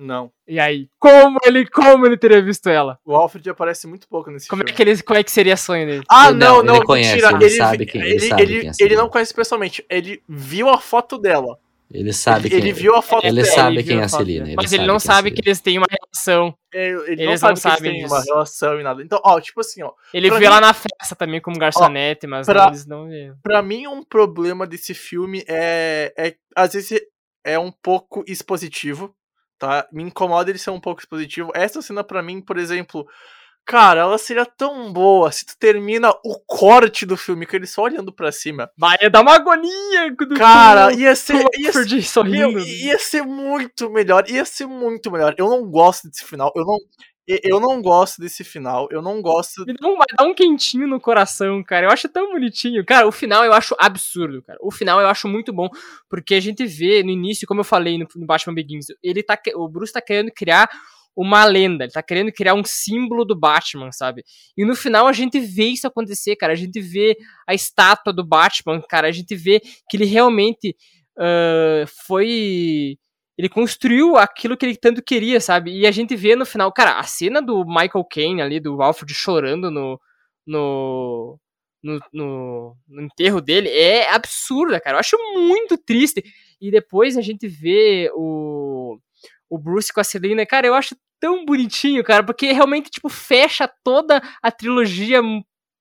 [0.00, 0.30] Não.
[0.46, 2.98] E aí, como ele, como ele teria visto ela?
[3.04, 4.76] O Alfred aparece muito pouco nesse Como é filme.
[4.76, 6.04] que, ele, como é que seria sonho dele?
[6.08, 7.30] Ah, Ele- não, não, não, ele conhece, mentira.
[7.34, 9.84] ele Ele, sabe quem- ele ele, sabe ele, quem é ele não conhece pessoalmente.
[9.90, 11.58] Ele viu a foto dela.
[11.90, 13.54] Ele sabe ele, quem ele viu a foto Ele dela.
[13.54, 15.36] sabe ele quem viu é a Celina, Mas ele sabe não quem é sabe que
[15.36, 15.48] Celina.
[15.48, 16.54] eles têm uma relação.
[16.74, 18.14] É, Ele, não Eles sabe não que sabem eles têm disso.
[18.14, 19.02] uma relação e nada.
[19.02, 19.92] Então, ó, tipo assim, ó.
[20.12, 23.36] Ele viu mim- ela na festa também como garçonete, mas pra- não, eles não viram.
[23.42, 26.34] Pra mim, um problema desse filme é, é.
[26.56, 27.00] Às vezes
[27.44, 29.14] é um pouco expositivo,
[29.58, 29.86] tá?
[29.92, 31.50] Me incomoda ele ser um pouco expositivo.
[31.54, 33.06] Essa cena, pra mim, por exemplo.
[33.68, 37.82] Cara, ela seria tão boa se tu termina o corte do filme com ele só
[37.82, 38.70] olhando pra cima.
[38.78, 41.34] Vai dar uma agonia do Cara, ia ser.
[41.34, 42.60] o Ia ser sorrindo.
[42.60, 44.24] ia ser muito melhor.
[44.26, 45.34] Ia ser muito melhor.
[45.36, 46.50] Eu não gosto desse final.
[46.56, 46.78] Eu não.
[47.26, 48.88] Eu não gosto desse final.
[48.90, 49.66] Eu não gosto.
[49.66, 49.86] Me dá
[50.24, 51.88] um, um quentinho no coração, cara.
[51.88, 52.82] Eu acho tão bonitinho.
[52.86, 54.58] Cara, o final eu acho absurdo, cara.
[54.62, 55.68] O final eu acho muito bom,
[56.08, 59.68] porque a gente vê no início, como eu falei no, Batman Begins, ele tá, o
[59.68, 60.70] Bruce tá querendo criar
[61.20, 64.24] uma lenda, ele tá querendo criar um símbolo do Batman, sabe?
[64.56, 66.52] E no final a gente vê isso acontecer, cara.
[66.52, 67.16] A gente vê
[67.46, 69.08] a estátua do Batman, cara.
[69.08, 70.76] A gente vê que ele realmente
[71.18, 72.96] ah, foi
[73.36, 75.70] ele construiu aquilo que ele tanto queria, sabe?
[75.70, 79.14] E a gente vê no final, cara, a cena do Michael Caine ali, do Alfred
[79.14, 80.00] chorando no,
[80.44, 81.38] no,
[81.80, 84.96] no, no, no enterro dele, é absurda, cara.
[84.96, 86.24] Eu acho muito triste.
[86.60, 88.77] E depois a gente vê o,
[89.50, 93.68] o Bruce com a Selena, cara, eu acho tão bonitinho, cara, porque realmente, tipo, fecha
[93.82, 95.20] toda a trilogia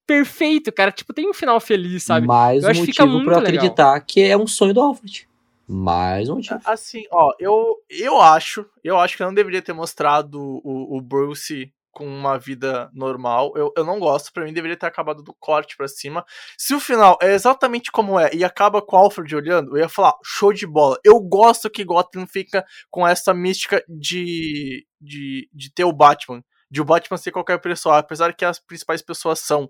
[0.08, 0.92] perfeito, cara.
[0.92, 2.26] Tipo, tem um final feliz, sabe?
[2.26, 3.66] Mais Eu um acho que fica motivo pra eu muito legal.
[3.66, 5.28] acreditar que é um sonho do Alfred.
[5.68, 6.62] Mais um motivo.
[6.64, 11.72] Assim, ó, eu, eu acho, eu acho que não deveria ter mostrado o, o Bruce
[11.98, 13.52] com uma vida normal.
[13.56, 16.24] Eu, eu não gosto, pra mim deveria ter acabado do corte pra cima.
[16.56, 19.90] Se o final é exatamente como é e acaba com o Alfred olhando, eu ia
[19.90, 21.00] falar, show de bola.
[21.04, 26.44] Eu gosto que Gotham fica com essa mística de, de, de ter o Batman.
[26.70, 29.68] De o Batman ser qualquer pessoa, apesar que as principais pessoas são,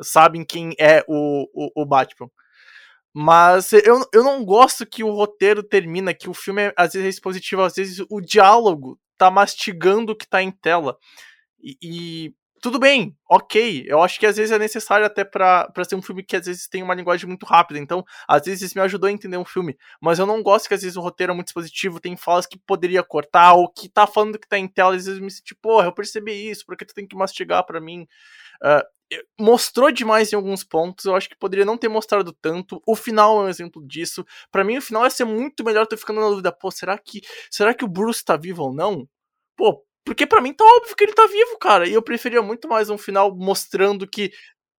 [0.00, 2.30] sabem quem é o, o, o Batman.
[3.12, 7.04] Mas eu, eu não gosto que o roteiro termina, que o filme é, às vezes
[7.04, 10.96] é expositivo, às vezes o diálogo tá mastigando o que tá em tela.
[11.60, 13.84] E, e tudo bem, ok.
[13.86, 16.66] Eu acho que às vezes é necessário até pra ser um filme que às vezes
[16.68, 17.78] tem uma linguagem muito rápida.
[17.78, 19.76] Então, às vezes isso me ajudou a entender um filme.
[20.00, 22.58] Mas eu não gosto que às vezes o roteiro é muito expositivo, tem falas que
[22.58, 25.54] poderia cortar, ou que tá falando que tá em tela, às vezes eu me senti,
[25.54, 28.06] porra, eu percebi isso, porque tu tem que mastigar pra mim.
[28.62, 28.84] Ah,
[29.38, 32.82] mostrou demais em alguns pontos, eu acho que poderia não ter mostrado tanto.
[32.86, 34.24] O final é um exemplo disso.
[34.50, 37.20] Pra mim, o final ia ser muito melhor, tô ficando na dúvida, pô, será que
[37.50, 39.08] será que o Bruce tá vivo ou não?
[39.56, 41.86] Pô, porque pra mim tá óbvio que ele tá vivo, cara.
[41.86, 44.30] E eu preferia muito mais um final mostrando que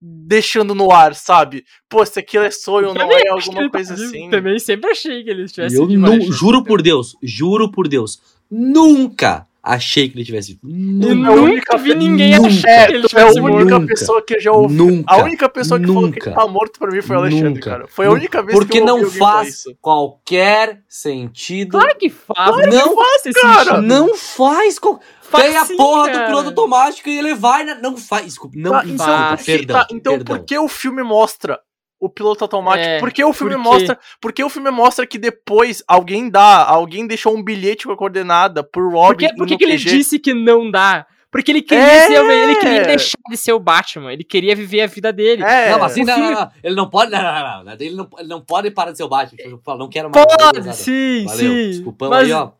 [0.01, 1.63] deixando no ar, sabe?
[1.89, 4.07] Pô, se aquilo é sonho ou não é que alguma tá coisa vivo.
[4.07, 4.29] assim.
[4.29, 8.19] Também sempre achei que ele estivesse eu vivo, não, juro por Deus, juro por Deus,
[8.49, 10.61] nunca achei que ele tivesse vivo.
[11.05, 11.35] Eu Nunca.
[11.35, 12.47] nunca vi ninguém Nunca.
[12.47, 13.69] achar É, que ele tu é a única morto.
[13.69, 13.87] Nunca.
[13.87, 14.75] pessoa que eu já ouvi.
[14.75, 15.13] Nunca.
[15.13, 16.29] A única pessoa que falou que Nunca.
[16.29, 17.69] ele tá morto pra mim foi o Alexandre, Nunca.
[17.69, 17.87] cara.
[17.87, 19.75] Foi a única vez Porque que eu ouvi não faz isso.
[19.81, 21.71] qualquer sentido.
[21.71, 22.73] Claro que faz.
[22.73, 23.81] não faz esse cara.
[23.81, 24.79] Não faz.
[24.79, 27.75] qual- Faz Tem a porra do piloto automático e ele vai na.
[27.75, 28.25] Não faz.
[28.25, 29.29] Desculpa, não Tá, então, faz.
[29.39, 29.77] por que- Perdão.
[29.79, 30.37] tá, então perdão.
[30.37, 31.59] por que o filme mostra
[31.99, 32.87] o piloto automático?
[32.87, 37.05] É, porque o filme por mostra, porque o filme mostra que depois alguém dá, alguém
[37.07, 40.17] deixou um bilhete com a coordenada pro Por Robin que, por que que ele disse
[40.19, 41.05] que não dá?
[41.29, 42.07] Porque ele queria, É!
[42.07, 44.13] ser, o- ele queria deixar de ser o Batman.
[44.13, 45.43] Ele queria viver a vida dele.
[45.43, 46.51] É, Não, mas assim, não, filme- não, não.
[46.63, 47.11] Ele não pode.
[47.11, 49.37] Não, não, não, Ele não, ele não pode parar de ser o Batman.
[49.43, 50.25] Eu falo, não quero mais.
[50.25, 51.37] Pode, sim, Valeu.
[51.37, 51.69] sim.
[51.71, 52.51] Desculpão mas aí, ó.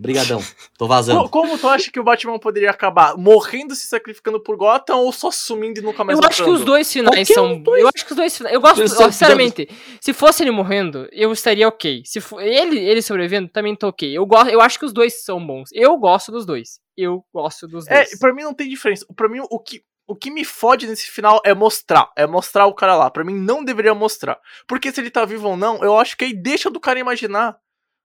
[0.00, 0.42] Brigadão.
[0.78, 1.28] Tô vazando.
[1.28, 3.16] Como tu acha que o Batman poderia acabar?
[3.18, 6.64] Morrendo se sacrificando por Gotham ou só sumindo e nunca mais eu acho que os
[6.64, 7.60] dois finais Qualquer são.
[7.62, 7.82] dois.
[7.82, 8.54] Eu acho que os dois finais.
[8.54, 9.68] Eu gosto, ó, são- sinceramente,
[10.00, 12.02] se fosse ele morrendo, eu estaria ok.
[12.06, 14.10] Se for, ele, ele sobrevivendo, também tô ok.
[14.16, 15.68] Eu, gosto, eu acho que os dois são bons.
[15.72, 16.80] Eu gosto dos dois.
[16.96, 18.18] Eu gosto dos É, dois.
[18.18, 19.04] pra mim não tem diferença.
[19.14, 22.10] Pra mim, o que, o que me fode nesse final é mostrar.
[22.16, 23.10] É mostrar o cara lá.
[23.10, 24.38] Pra mim, não deveria mostrar.
[24.66, 27.56] Porque se ele tá vivo ou não, eu acho que aí deixa do cara imaginar.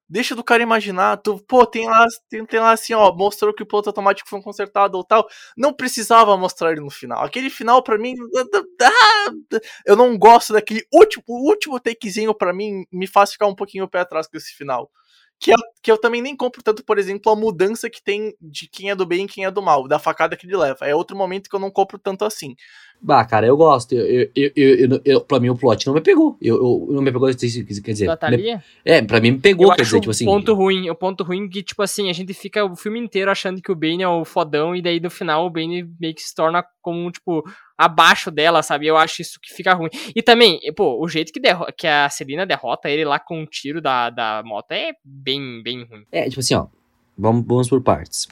[0.07, 1.17] Deixa do cara imaginar.
[1.17, 4.41] Tu, pô, tem lá, tem, tem lá assim, ó, mostrou que o piloto automático foi
[4.41, 5.27] consertado ou tal.
[5.57, 7.23] Não precisava mostrar ele no final.
[7.23, 8.13] Aquele final, pra mim,
[8.83, 9.31] ah,
[9.85, 13.89] eu não gosto daquele último, último takezinho, pra mim, me faz ficar um pouquinho o
[13.89, 14.91] pé atrás com esse final.
[15.39, 18.67] Que eu, que eu também nem compro tanto, por exemplo, a mudança que tem de
[18.69, 20.85] quem é do bem e quem é do mal, da facada que ele leva.
[20.87, 22.55] É outro momento que eu não compro tanto assim.
[23.01, 23.93] Bah, cara, eu gosto.
[23.93, 26.37] Eu, eu, eu, eu, eu- eu- pra mim, o plot não me pegou.
[26.41, 28.05] Eu, eu- não me pegou, quer dizer.
[28.31, 28.37] Me-
[28.85, 30.23] é, pra mim me pegou, eu quer acho dizer, tipo assim.
[30.25, 33.29] o ponto ruim, o ponto ruim que, tipo assim, a gente fica o filme inteiro
[33.29, 36.21] achando que o Bane é o fodão, e daí no final o Bane meio que
[36.23, 37.43] se torna como, tipo,
[37.77, 38.87] abaixo dela, sabe?
[38.87, 39.89] Eu acho isso que fica ruim.
[40.15, 41.39] E também, pô, o jeito que,
[41.77, 45.83] que a Celina derrota ele lá com um tiro da, da moto é bem, bem
[45.85, 46.03] ruim.
[46.11, 46.67] É, tipo assim, ó.
[47.17, 48.27] Vamos, vamos por partes.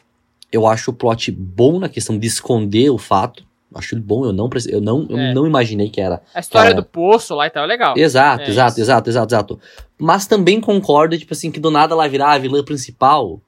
[0.52, 3.45] Eu acho o plot bom na questão de esconder o fato.
[3.74, 5.34] Acho ele bom, eu não, eu não, eu É.
[5.34, 6.22] não imaginei que era.
[6.36, 7.98] A história Cara, do poço lá e tal é legal.
[7.98, 8.82] Exato, É exato, isso.
[8.82, 9.60] exato, exato, exato.
[9.98, 13.41] Mas também concordo, tipo assim, que do nada ela virar a vilã principal.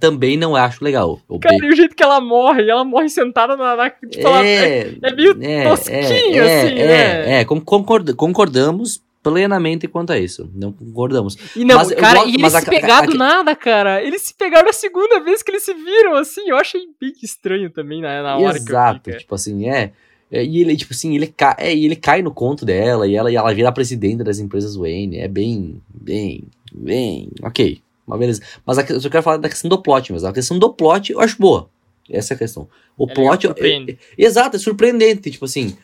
[0.00, 1.20] Também não acho legal.
[1.28, 3.76] O Cara, e o jeito que ela morre, ela morre sentada na.
[3.76, 7.40] na tipo, ela- é, é meio tosquinho, assim, é, né?
[7.40, 10.48] É, con- concord- concordamos plenamente quanto a isso.
[10.54, 11.36] Não concordamos.
[11.56, 14.02] E não, Mas eu cara, gosto- e eles se pegaram do nada, cara.
[14.02, 16.42] Eles se pegaram a segunda vez que eles se viram, assim.
[16.48, 19.90] Eu achei bem estranho também na, na hora Exato, que eu vi, tipo assim, é.
[20.30, 23.30] é, E ele, tipo assim, ele, cai, é, ele cai no conto dela e ela,
[23.30, 25.18] e ela vira a presidente das empresas Wayne.
[25.18, 27.28] É bem, bem, bem.
[27.42, 28.42] Ok, mas beleza.
[28.64, 31.20] Mas eu só quero falar da questão do plot, mas a questão do plot eu
[31.20, 31.68] acho boa.
[32.08, 32.68] Essa é a questão.
[32.96, 33.46] O legal, plot.
[33.48, 35.30] é- exato, é surpreendente.
[35.30, 35.76] Tipo assim,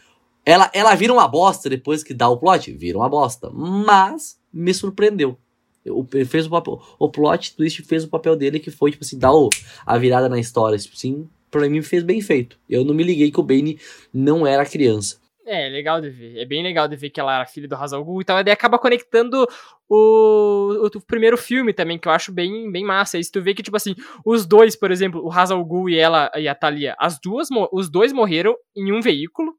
[0.45, 3.51] ela, ela vira uma bosta depois que dá o plot, vira uma bosta.
[3.51, 5.37] Mas me surpreendeu.
[5.85, 9.19] O, fez o, papel, o plot twist fez o papel dele que foi, tipo assim,
[9.19, 9.49] dar o,
[9.85, 10.79] a virada na história.
[10.79, 12.57] Tipo assim, pra mim fez bem feito.
[12.71, 13.79] Eu não me liguei que o Bane
[14.13, 15.17] não era criança.
[15.45, 16.39] É, legal de ver.
[16.39, 18.39] É bem legal de ver que ela era filha do Hazal Ghul e tal.
[18.39, 19.45] E daí acaba conectando
[19.89, 23.19] o, o, o primeiro filme também, que eu acho bem, bem massa.
[23.19, 23.95] E se tu vê que, tipo assim,
[24.25, 27.91] os dois, por exemplo, o Hazal Ghul e ela e a Thalia, as duas, os
[27.91, 29.55] dois morreram em um veículo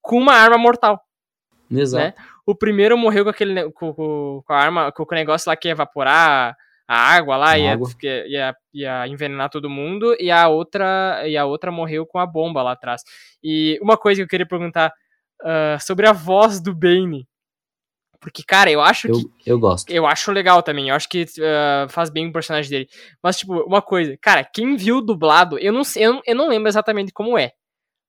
[0.00, 1.00] com uma arma mortal.
[1.70, 2.04] Exato.
[2.04, 2.14] Né?
[2.46, 5.66] O primeiro morreu com aquele com, com- com a arma, com o negócio lá que
[5.66, 6.54] ia evaporar
[6.86, 7.88] a água lá, A ia, água.
[8.02, 12.26] ia, ia, ia envenenar todo mundo, e a outra e a outra morreu com a
[12.26, 13.02] bomba lá atrás.
[13.42, 14.92] E uma coisa que eu queria perguntar
[15.44, 17.26] ah, sobre a voz do Bane.
[18.20, 19.14] Porque, cara, eu acho que
[19.46, 19.90] Eu, eu gosto.
[19.90, 22.88] eu acho legal também, eu acho que ah, faz bem o personagem dele.
[23.22, 26.48] Mas, tipo, uma coisa, cara, quem viu dublado, eu não sei, eu não, eu não
[26.48, 27.52] lembro exatamente como é.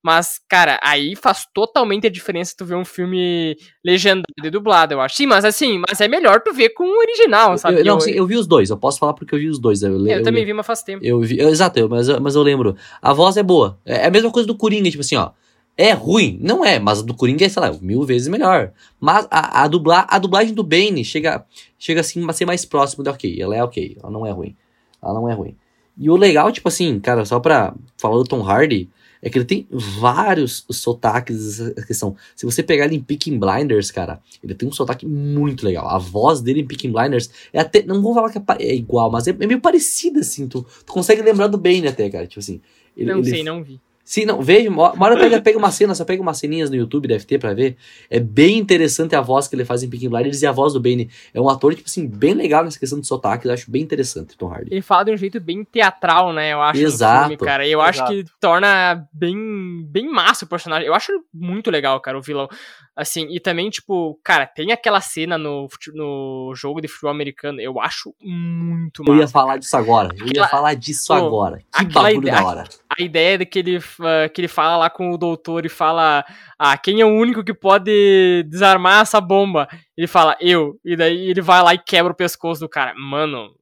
[0.04, 5.02] Mas, cara, aí faz totalmente a diferença tu ver um filme legendado e dublado, eu
[5.02, 5.16] acho.
[5.16, 7.80] Sim, mas assim, mas é melhor tu ver com o original, sabe?
[7.80, 9.58] Eu, não, eu, sim, eu vi os dois, eu posso falar porque eu vi os
[9.60, 9.82] dois.
[9.82, 11.04] Eu, eu eu também vi, mas faz tempo.
[11.04, 12.78] Eu vi, eu- exato, eu- mas, eu- mas eu lembro.
[13.02, 13.82] A voz é boa.
[13.84, 15.32] É é a mesma coisa do Coringa, tipo assim, ó.
[15.78, 16.40] É ruim?
[16.42, 18.72] Não é, mas a do Coringa é, sei lá, mil vezes melhor.
[19.00, 21.46] Mas a, a, dubla, a dublagem do Bane chega,
[21.78, 23.42] chega assim a ser mais próximo da ok.
[23.42, 24.56] Ela é ok, ela não é ruim.
[25.04, 25.56] Ela não é ruim.
[25.98, 28.90] E o legal, tipo assim, cara, só pra falar do Tom Hardy,
[29.22, 32.16] é que ele tem vários sotaques, essa questão.
[32.36, 35.90] Se você pegar ele em Peaking Blinders, cara, ele tem um sotaque muito legal.
[35.90, 39.10] A voz dele em Peaking Blinders é até, não vou falar que é é igual,
[39.12, 40.48] mas é, é meio parecida, assim.
[40.48, 42.62] Tu, tu consegue lembrar do Bane até, cara, tipo assim.
[42.96, 43.82] Ele, não ele- sei, não vi.
[44.06, 47.08] Sim, não, veja, uma hora pega, pega uma cena, só pega umas ceninhas no YouTube,
[47.08, 47.76] deve ter pra ver.
[48.08, 50.80] É bem interessante a voz que ele faz em Peaking Blinders e a voz do
[50.80, 51.10] Bane.
[51.34, 54.38] É um ator, tipo assim, bem legal nessa questão de sotaque, eu acho bem interessante,
[54.38, 54.72] Tom Hardy.
[54.72, 56.54] Ele fala de um jeito bem teatral, né?
[56.54, 56.80] Eu acho.
[56.80, 57.30] Exato.
[57.30, 57.66] filme, cara.
[57.66, 58.12] E eu acho Exato.
[58.12, 60.86] que torna bem, bem massa o personagem.
[60.86, 62.48] Eu acho muito legal, cara, o vilão.
[62.98, 67.60] Assim, e também, tipo, cara, tem aquela cena no, no jogo de futebol americano.
[67.60, 69.34] Eu acho muito Eu ia massa.
[69.34, 71.62] falar disso agora, eu ia falar disso Pô, agora.
[71.78, 72.64] Que bagulho ideia- da hora.
[72.98, 76.24] A ideia de que ele, ah, que ele fala lá com o doutor e fala:
[76.58, 79.68] Ah, quem é o único que pode desarmar essa bomba?
[79.98, 80.80] Ele fala, eu.
[80.86, 82.94] E daí ele vai lá e quebra o pescoço do cara.
[82.96, 83.54] Mano,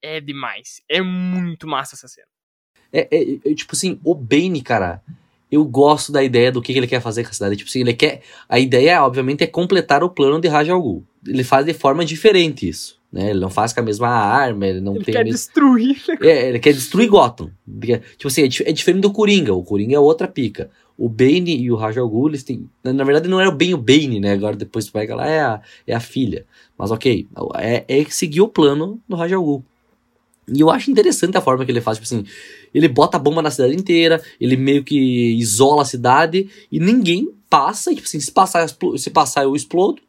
[0.00, 0.80] é demais.
[0.88, 2.26] É muito massa essa cena.
[2.90, 5.02] É, é- é, tipo assim, o Bane, cara,
[5.50, 7.56] eu gosto da ideia do que, que ele quer fazer com a cidade.
[7.56, 8.20] Tipo assim, ele quer.
[8.48, 11.04] A ideia, obviamente, é completar o plano de Raja al Ghul.
[11.26, 12.98] Ele faz de forma diferente isso.
[13.10, 13.30] Né?
[13.30, 15.36] Ele não faz com a mesma arma, ele não Ele tem quer a mesma.
[15.38, 15.96] destruir.
[16.20, 17.50] É, ele quer destruir Gotham.
[18.16, 19.54] Tipo assim, é, di- é diferente do Coringa.
[19.54, 20.70] O Coringa é outra pica.
[20.96, 22.68] O Bane e o Raja al Ghul, eles têm...
[22.84, 24.32] Na, na verdade, não era bem o Bane, né?
[24.32, 26.44] Agora depois tu pega lá, é a, é a filha.
[26.76, 27.26] Mas ok,
[27.56, 29.64] é, é seguir o plano do Raja al Ghul.
[30.52, 32.24] E eu acho interessante a forma que ele faz, tipo assim,
[32.74, 34.98] ele bota a bomba na cidade inteira, ele meio que
[35.36, 40.02] isola a cidade e ninguém passa, e, tipo assim, se passar, se passar eu explodo.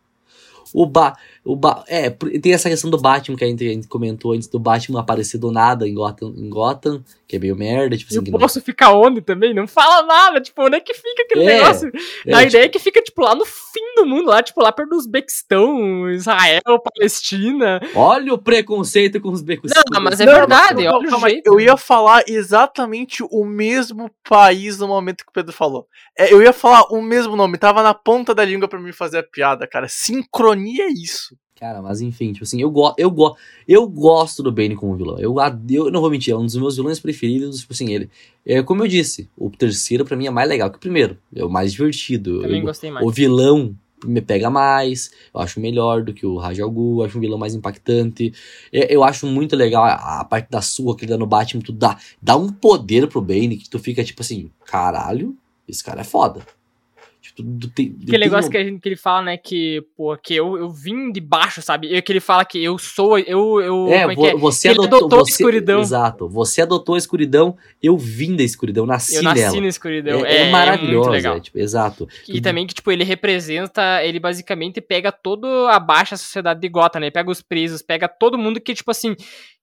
[0.72, 3.88] O ba, o ba, é, tem essa questão do Batman que a gente, a gente
[3.88, 7.96] comentou antes do Batman aparecer do nada em Gotham, em Gotham que é meio merda,
[7.96, 9.54] tipo E assim, o que não- poço fica onde também?
[9.54, 11.92] Não fala nada, tipo, onde é que fica aquele É, negócio?
[12.26, 14.60] é, a tipo, ideia é que fica, tipo, lá no fim do mundo, lá, tipo,
[14.64, 17.80] lá perto dos Bequistão, Israel, Palestina.
[17.94, 19.72] Olha o preconceito com os becos.
[19.92, 21.48] Não, mas é Não, verdade, não, olha o calma aí, jeito.
[21.48, 25.86] Eu ia falar exatamente o mesmo país no momento que o Pedro falou.
[26.18, 29.20] É, eu ia falar o mesmo nome, tava na ponta da língua pra mim fazer
[29.20, 29.88] a piada, cara.
[29.88, 31.36] Sincronia é isso.
[31.60, 33.36] Cara, mas enfim, tipo assim, eu, go eu, go
[33.68, 35.20] eu gosto do Bane como vilão.
[35.20, 35.36] Eu,
[35.70, 38.10] eu não vou mentir, é um dos meus vilões preferidos, tipo assim, ele.
[38.46, 41.18] É, como eu disse, o terceiro pra mim é mais legal que o primeiro.
[41.36, 42.42] É o mais divertido.
[42.42, 43.06] Também Eu- gostei mais.
[43.06, 43.76] o vilão
[44.06, 47.22] me pega mais, eu acho melhor do que o Raja al Ghul, eu acho um
[47.22, 48.32] vilão mais impactante.
[48.72, 51.62] Eu, eu acho muito legal a, a parte da sua que ele dá no Batman,
[51.62, 55.36] tu dá, dá um poder pro Bane que tu fica tipo assim, caralho,
[55.68, 56.40] esse cara é foda.
[57.36, 59.82] Tu, tu tem- Aquele tem negócio um- que, a gente, que ele fala, né, que,
[59.96, 61.94] pô, que eu, eu vim de baixo, sabe?
[61.96, 64.36] E que ele fala que eu sou, eu, eu, É, é vo- é?
[64.36, 65.80] você adotou, adotou a você- escuridão.
[65.82, 66.28] Exato.
[66.30, 69.62] Você adotou a escuridão, eu vim da escuridão, nasci Eu nasci nela.
[69.62, 70.26] na escuridão.
[70.26, 71.38] é, é maravilhoso, muito legal.
[71.38, 72.08] é, tipo, exato.
[72.28, 77.00] E também que, tipo, ele representa, ele basicamente pega todo a baixa sociedade de Gotham,
[77.00, 77.06] né?
[77.08, 79.16] Ele pega os presos, pega todo mundo que, tipo assim,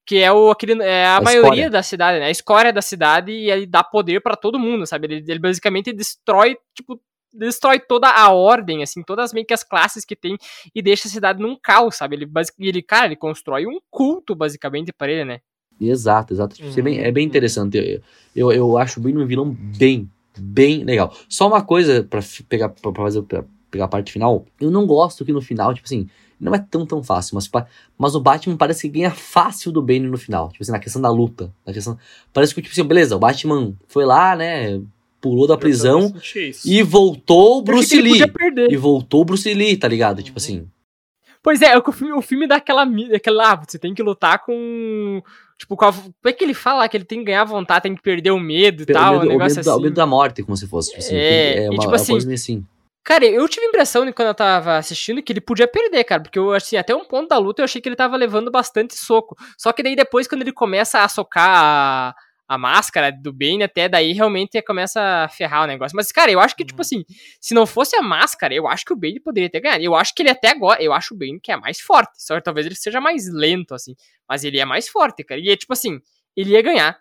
[0.08, 1.70] que é, o, aquele, é a, A maioria escória.
[1.70, 2.26] da cidade, né?
[2.26, 5.06] A escória da cidade e ele dá poder pra todo mundo, sabe?
[5.08, 7.00] Ele, ele basicamente destrói, tipo,
[7.32, 10.36] destrói toda a ordem, assim, todas meio que as classes que tem
[10.74, 12.16] e deixa a cidade num caos, sabe?
[12.16, 15.40] Ele, ele cara, ele constrói um culto, basicamente, pra ele, né?
[15.80, 16.56] Exato, exato.
[16.56, 17.28] Tipo, isso é, bem, é bem Uhum.
[17.28, 17.76] interessante.
[17.76, 21.14] Eu, eu, eu acho o Bane um vilão bem, bem legal.
[21.28, 24.46] Só uma coisa pra fi- pegar, pra fazer, pra pegar a parte final.
[24.58, 26.08] Eu não gosto que no final, tipo assim,
[26.40, 27.50] não é tão, tão fácil, mas,
[27.98, 30.50] mas o Batman parece que ganha fácil do Bane no final.
[30.50, 31.52] Tipo assim, na questão da luta.
[31.66, 31.98] Na questão,
[32.32, 34.80] parece que, tipo assim, beleza, o Batman foi lá, né,
[35.28, 36.12] pulou da prisão
[36.64, 38.10] e voltou o Bruce Lee.
[38.10, 38.70] podia perder.
[38.72, 40.22] E voltou o Bruce Lee, tá ligado?
[40.22, 40.44] Tipo Uhum.
[40.44, 40.68] assim.
[41.42, 42.84] Pois é, é que o filme, o filme dá aquela,
[43.14, 43.52] aquela.
[43.52, 45.22] Ah, você tem que lutar com.
[45.58, 48.02] Tipo, a, como é que ele fala que ele tem que ganhar vontade, tem que
[48.02, 49.82] perder o medo e Pelo tal, medo, um o, negócio medo da, o assim.
[49.84, 50.90] medo da morte, como se fosse.
[50.90, 52.64] Tipo assim, É, tem- e uma, tipo uma assim, coisa meio assim.
[53.04, 56.20] Cara, eu tive a impressão de quando eu tava assistindo que ele podia perder, cara,
[56.22, 58.96] porque eu assim, até um ponto da luta eu achei que ele tava levando bastante
[58.96, 59.36] soco.
[59.56, 62.14] Só que daí depois, quando ele começa a socar
[62.48, 65.96] a, máscara do Bane, até daí realmente começa a ferrar o negócio.
[65.96, 67.04] Mas, cara, eu acho que, tipo assim,
[67.40, 69.82] se não fosse a máscara, eu acho que o Bane poderia ter ganhado.
[69.82, 72.22] Eu acho que ele até agora, eu acho o Bane que é mais forte.
[72.22, 73.94] Só que talvez ele seja mais lento, assim.
[74.28, 75.40] Mas ele é mais forte, cara.
[75.40, 76.00] E é tipo assim,
[76.36, 76.98] ele ia ganhar.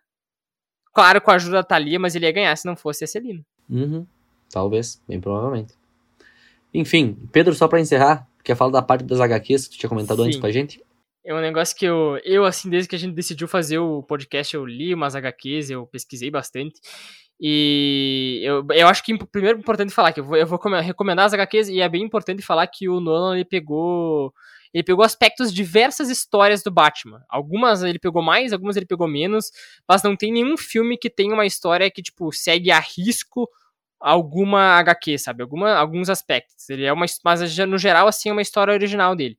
[0.93, 3.45] Claro, com a ajuda da Thalia, mas ele ia ganhar se não fosse a Celina.
[3.69, 4.07] Uhum.
[4.49, 5.73] Talvez, bem provavelmente.
[6.73, 10.21] Enfim, Pedro, só pra encerrar, quer falar da parte das HQs que tu tinha comentado
[10.23, 10.41] antes Sim.
[10.41, 10.83] com a gente?
[11.25, 14.53] É um negócio que eu, eu, assim, desde que a gente decidiu fazer o podcast,
[14.55, 16.79] eu li umas HQs, eu pesquisei bastante.
[17.39, 20.79] E eu, eu acho que primeiro é importante falar que eu vou, eu vou come-
[20.81, 24.33] recomendar as HQs e é bem importante falar que o Nolan ele pegou
[24.73, 27.23] ele pegou aspectos de diversas histórias do Batman.
[27.29, 29.51] Algumas ele pegou mais, algumas ele pegou menos,
[29.87, 33.49] mas não tem nenhum filme que tenha uma história que tipo segue a risco
[33.99, 35.41] alguma HQ, sabe?
[35.43, 36.69] Alguma, alguns aspectos.
[36.69, 39.37] Ele é uma, mas no geral assim é uma história original dele.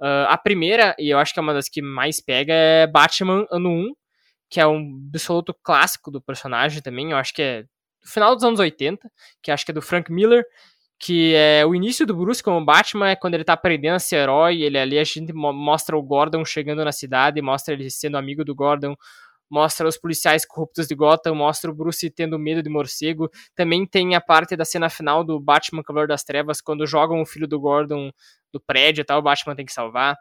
[0.00, 3.46] Uh, a primeira, e eu acho que é uma das que mais pega, é Batman
[3.50, 3.92] Ano 1,
[4.50, 7.10] que é um absoluto clássico do personagem também.
[7.10, 7.68] Eu acho que é do
[8.08, 9.10] final dos anos 80,
[9.42, 10.44] que acho que é do Frank Miller,
[10.98, 14.16] que é o início do Bruce como Batman, é quando ele tá aprendendo a ser
[14.16, 18.16] herói, ele ali a gente mo- mostra o Gordon chegando na cidade, mostra ele sendo
[18.16, 18.96] amigo do Gordon,
[19.50, 23.30] mostra os policiais corruptos de Gotham, mostra o Bruce tendo medo de morcego.
[23.54, 27.26] Também tem a parte da cena final do Batman Cavaleiro das Trevas, quando jogam o
[27.26, 28.10] filho do Gordon
[28.52, 30.16] do prédio e tal, o Batman tem que salvar.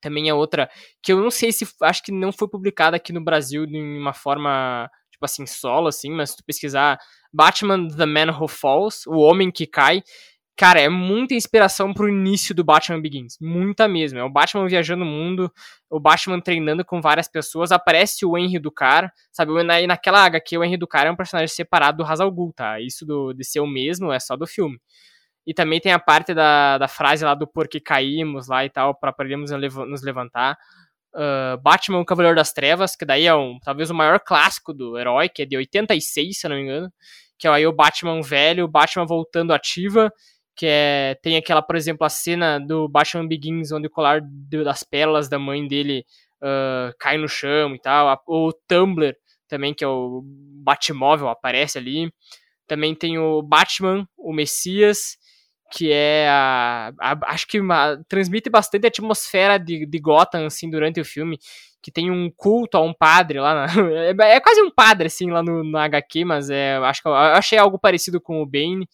[0.00, 0.70] Também é outra
[1.02, 4.14] que eu não sei se acho que não foi publicada aqui no Brasil de uma
[4.14, 6.98] forma tipo assim solo assim, mas se tu pesquisar
[7.32, 10.02] Batman The Man Who Falls, o homem que cai,
[10.56, 14.18] cara, é muita inspiração pro início do Batman Begins, muita mesmo.
[14.18, 15.52] É o Batman viajando o mundo,
[15.88, 19.52] o Batman treinando com várias pessoas, aparece o Henry do cara, sabe?
[19.52, 22.80] E naquela HQ o Henry do cara é um personagem separado do Hazal Ghul, tá?
[22.80, 24.78] Isso do, de ser o mesmo é só do filme.
[25.46, 28.94] E também tem a parte da, da frase lá do porquê caímos lá e tal,
[28.94, 30.56] para podermos nos levantar.
[31.14, 34.96] Uh, Batman, o Cavaleiro das Trevas, que daí é um, talvez o maior clássico do
[34.96, 36.92] herói, que é de 86, se eu não me engano.
[37.38, 40.12] que é aí o Batman velho, o Batman voltando ativa,
[40.60, 44.82] que é tem aquela, por exemplo, a cena do Batman Begins onde o colar das
[44.82, 46.04] pérolas da mãe dele
[46.42, 49.16] uh, cai no chão e tal, o Tumblr
[49.48, 50.20] também, que é o
[50.62, 52.12] Batmóvel, aparece ali.
[52.66, 55.16] Também tem o Batman, o Messias,
[55.72, 60.68] que é a, a acho que uma, transmite bastante a atmosfera de, de Gotham assim
[60.68, 61.38] durante o filme,
[61.80, 63.72] que tem um culto a um padre lá, na,
[64.28, 67.12] é, é, quase um padre assim lá no, no HQ, mas é, acho que eu,
[67.12, 68.86] eu achei algo parecido com o Bane,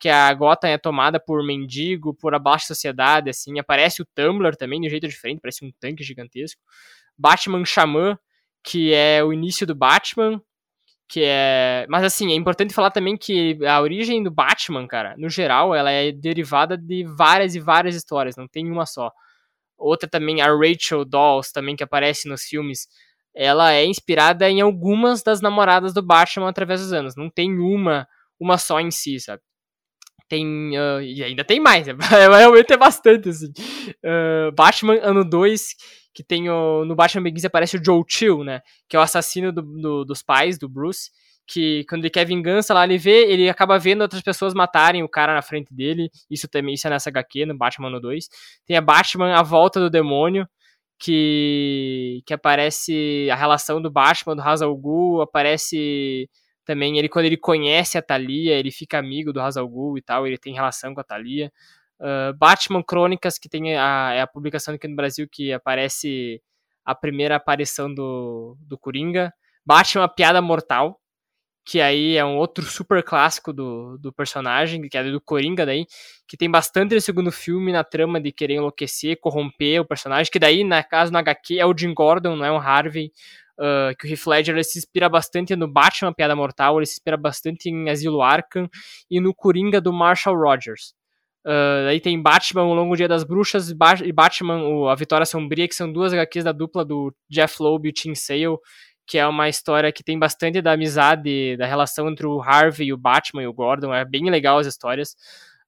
[0.00, 4.56] que a Gotham é tomada por mendigo, por a baixa sociedade, assim, aparece o Tumblr
[4.56, 6.60] também de um jeito diferente, parece um tanque gigantesco.
[7.18, 8.18] Batman Xamã,
[8.64, 10.40] que é o início do Batman,
[11.06, 15.28] que é, mas assim, é importante falar também que a origem do Batman, cara, no
[15.28, 19.12] geral, ela é derivada de várias e várias histórias, não tem uma só.
[19.76, 22.88] Outra também, a Rachel Dawes, também que aparece nos filmes,
[23.34, 28.08] ela é inspirada em algumas das namoradas do Batman através dos anos, não tem uma,
[28.38, 29.42] uma só em si, sabe?
[30.30, 30.46] Tem,
[30.78, 33.52] uh, e ainda tem mais, realmente é bastante, assim.
[34.04, 35.74] Uh, Batman, ano 2,
[36.14, 39.52] que tem o, no Batman Begins aparece o Joe Chill, né, que é o assassino
[39.52, 41.10] do, do, dos pais, do Bruce,
[41.48, 45.08] que quando ele quer vingança lá, ele vê, ele acaba vendo outras pessoas matarem o
[45.08, 48.28] cara na frente dele, isso também, isso é nessa HQ, no Batman no 2.
[48.64, 50.46] Tem a Batman, A Volta do Demônio,
[50.96, 56.28] que, que aparece a relação do Batman, do Hazal Ghul, aparece
[56.64, 60.38] também ele quando ele conhece a Thalia, ele fica amigo do Hazal e tal, ele
[60.38, 61.52] tem relação com a Thalia.
[61.98, 66.42] Uh, Batman Crônicas, que tem a, é a publicação aqui no Brasil que aparece
[66.84, 69.32] a primeira aparição do, do Coringa.
[69.64, 70.98] Batman Piada Mortal,
[71.64, 75.86] que aí é um outro super clássico do, do personagem, que é do Coringa daí,
[76.26, 80.38] que tem bastante no segundo filme na trama de querer enlouquecer, corromper o personagem, que
[80.38, 83.12] daí, na casa no HQ, é o Jim Gordon, não é um Harvey,
[83.60, 87.16] uh, que o Heath Ledger se inspira bastante no Batman Piada Mortal, ele se inspira
[87.16, 88.68] bastante em Asilo Arkham
[89.10, 90.94] e no Coringa do Marshall Rogers.
[91.44, 95.68] Uh, aí tem Batman, O Longo Dia das Bruxas e Batman, o, A Vitória Sombria,
[95.68, 98.58] que são duas HQs da dupla do Jeff Loeb e o Tim Sale,
[99.06, 102.96] que é uma história que tem bastante da amizade, da relação entre o Harvey, o
[102.96, 105.16] Batman e o Gordon, é bem legal as histórias.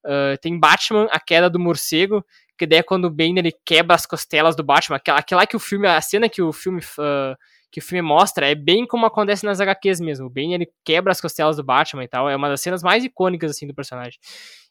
[0.05, 2.25] Uh, tem Batman, A Queda do Morcego,
[2.59, 5.57] que daí é quando o Bane ele quebra as costelas do Batman, aquela, aquela que
[5.57, 7.37] o filme, a cena que o filme uh,
[7.73, 10.27] que o filme mostra é bem como acontece nas HQs mesmo.
[10.27, 13.03] O Bane ele quebra as costelas do Batman e tal, é uma das cenas mais
[13.03, 14.21] icônicas assim do personagem.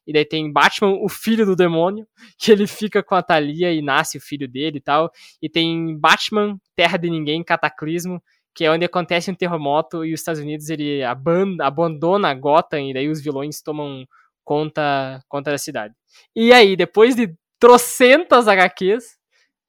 [0.05, 2.07] E daí tem Batman, o filho do demônio,
[2.37, 5.11] que ele fica com a Thalia e nasce o filho dele e tal.
[5.41, 8.21] E tem Batman, Terra de Ninguém, Cataclismo,
[8.53, 13.09] que é onde acontece um terremoto e os Estados Unidos ele abandona Gotham e daí
[13.09, 14.05] os vilões tomam
[14.43, 15.95] conta, conta da cidade.
[16.35, 19.17] E aí, depois de trocentas HQs,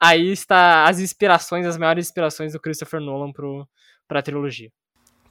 [0.02, 3.68] aí está as inspirações, as maiores inspirações do Christopher Nolan pro,
[4.08, 4.70] pra trilogia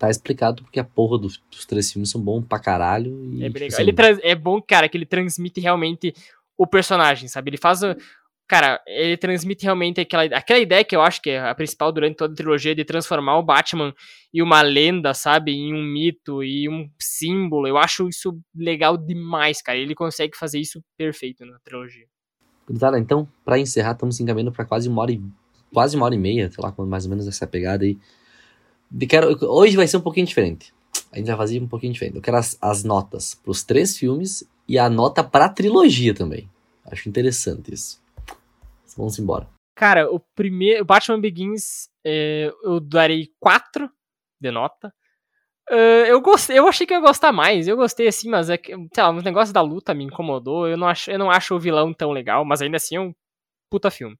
[0.01, 3.23] tá explicado porque a porra dos, dos três filmes são bons pra caralho.
[3.35, 4.09] E, é tipo, legal.
[4.09, 6.11] Ele é bom, cara, que ele transmite realmente
[6.57, 7.51] o personagem, sabe?
[7.51, 7.81] Ele faz.
[8.47, 12.17] Cara, ele transmite realmente aquela, aquela ideia que eu acho que é a principal durante
[12.17, 13.93] toda a trilogia de transformar o Batman
[14.33, 15.51] em uma lenda, sabe?
[15.51, 17.67] Em um mito e um símbolo.
[17.67, 19.77] Eu acho isso legal demais, cara.
[19.77, 22.07] Ele consegue fazer isso perfeito na trilogia.
[22.79, 25.21] Tá, então, para encerrar, estamos encaminhando para quase uma hora e
[25.73, 27.97] quase uma hora e meia, sei lá, mais ou menos essa pegada aí.
[29.07, 30.73] Quero, hoje vai ser um pouquinho diferente.
[31.11, 32.15] A gente vai fazer um pouquinho diferente.
[32.15, 36.13] Eu quero as, as notas para os três filmes e a nota para a trilogia
[36.13, 36.49] também.
[36.85, 38.01] Acho interessante isso.
[38.97, 39.47] Vamos embora.
[39.75, 40.85] Cara, o primeiro.
[40.85, 43.89] Batman Begins é, eu darei 4
[44.39, 44.93] de nota.
[45.71, 47.67] Uh, eu gostei, eu achei que eu ia gostar mais.
[47.67, 50.67] Eu gostei assim, mas é que, sei lá, os negócios da luta me incomodou.
[50.67, 53.13] Eu não acho, eu não acho o vilão tão legal, mas ainda assim é um
[53.69, 54.17] puta filme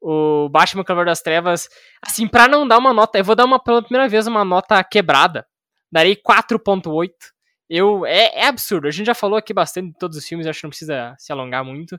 [0.00, 1.68] o Batman Cavaleiro das Trevas,
[2.00, 4.82] assim, para não dar uma nota, eu vou dar uma pela primeira vez uma nota
[4.82, 5.46] quebrada.
[5.92, 7.10] Darei 4.8.
[7.68, 8.88] Eu é, é, absurdo.
[8.88, 11.30] A gente já falou aqui bastante de todos os filmes, acho que não precisa se
[11.30, 11.98] alongar muito.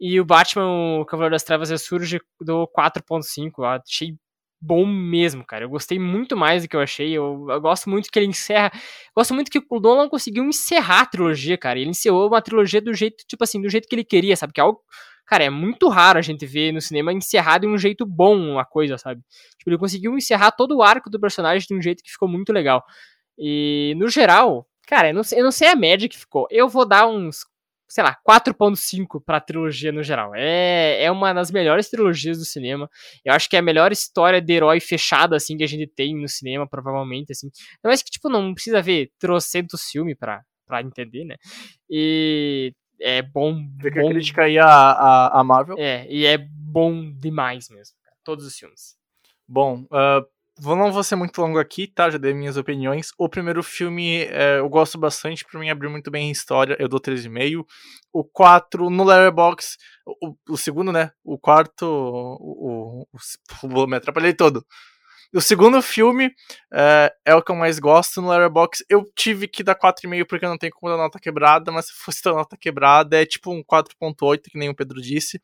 [0.00, 3.52] E o Batman, o Cavaleiro das Trevas ressurge do 4.5.
[3.58, 4.14] Eu achei
[4.60, 5.64] bom mesmo, cara.
[5.64, 7.12] Eu gostei muito mais do que eu achei.
[7.12, 8.70] Eu, eu gosto muito que ele encerra.
[9.16, 11.78] Gosto muito que o Nolan conseguiu encerrar a trilogia, cara.
[11.78, 14.52] Ele encerrou uma trilogia do jeito, tipo assim, do jeito que ele queria, sabe?
[14.52, 14.80] Que é algo
[15.26, 18.64] cara, é muito raro a gente ver no cinema encerrado de um jeito bom a
[18.64, 19.20] coisa, sabe?
[19.58, 22.52] Tipo, ele conseguiu encerrar todo o arco do personagem de um jeito que ficou muito
[22.52, 22.84] legal.
[23.36, 26.46] E, no geral, cara, eu não sei, eu não sei a média que ficou.
[26.50, 27.44] Eu vou dar uns,
[27.88, 30.32] sei lá, 4.5 pra trilogia no geral.
[30.34, 32.90] É, é uma das melhores trilogias do cinema.
[33.24, 36.14] Eu acho que é a melhor história de herói fechada, assim, que a gente tem
[36.14, 37.50] no cinema, provavelmente, assim.
[37.82, 41.36] Mas que, tipo, não precisa ver trocentos filmes pra, pra entender, né?
[41.88, 43.56] E é bom.
[43.80, 45.76] Fica bom, a crítica aí a, a, a, Marvel.
[45.78, 48.96] É, e é bom demais mesmo, cara, todos os filmes.
[49.48, 50.26] Bom, uh,
[50.62, 52.08] não vou ser muito longo aqui, tá?
[52.08, 53.12] Já dei minhas opiniões.
[53.18, 56.88] O primeiro filme é, eu gosto bastante, pra mim abriu muito bem a história, eu
[56.88, 57.64] dou 3,5.
[58.12, 59.76] O 4 no Letterboxd,
[60.06, 61.10] o, o segundo, né?
[61.22, 64.64] O quarto, o, o, o, me atrapalhei todo.
[65.34, 66.30] O segundo filme
[66.72, 68.84] é, é, o que eu mais gosto no Letterboxd.
[68.88, 71.92] Eu tive que dar 4,5 porque eu não tenho como dar nota quebrada, mas se
[71.92, 75.38] fosse dar nota quebrada é tipo um 4.8, que nem o Pedro disse.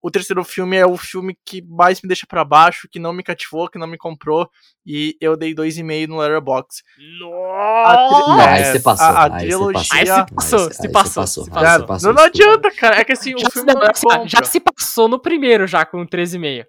[0.00, 3.22] O terceiro filme é o filme que mais me deixa para baixo, que não me
[3.22, 4.48] cativou, que não me comprou,
[4.86, 6.82] e eu dei 2,5 no Letterboxd.
[7.18, 8.48] Nossa!
[8.48, 9.06] Aí você passou.
[9.06, 9.82] A, a aí trilogia...
[9.84, 10.24] você Aí passou.
[10.24, 13.00] se passou, Aí se você passou, se Não, adianta, cara.
[13.00, 14.44] É que assim, o Já, filme não se, já compra.
[14.44, 16.64] se passou no primeiro, já com 13,5.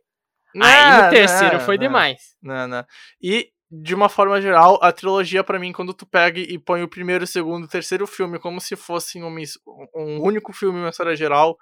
[0.56, 1.82] Não, Aí no terceiro não, foi não.
[1.84, 2.18] demais.
[2.42, 2.84] Não, não.
[3.22, 6.88] E, de uma forma geral, a trilogia, pra mim, quando tu pega e põe o
[6.90, 9.60] primeiro, o segundo o terceiro filme como se fossem his-
[9.96, 11.56] um único filme, uma história geral,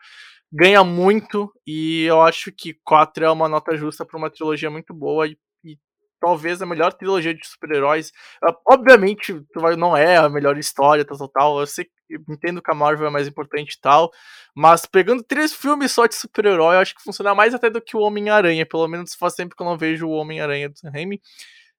[0.51, 1.51] ganha muito.
[1.65, 5.37] E eu acho que 4 é uma nota justa pra uma trilogia muito boa e,
[5.63, 5.77] e
[6.19, 8.11] talvez a melhor trilogia de super-heróis.
[8.43, 9.33] Ah, Obviamente,
[9.77, 11.59] não é a melhor história, tal, tal, tal.
[11.59, 14.11] Eu sei eu entendo que a Marvel é mais importante e tal.
[14.55, 17.97] Mas pegando três filmes só de super-herói, eu acho que funciona mais até do que
[17.97, 18.65] o Homem-Aranha.
[18.65, 21.21] Pelo menos faz tempo que eu não vejo o Homem-Aranha do Sam Raimi.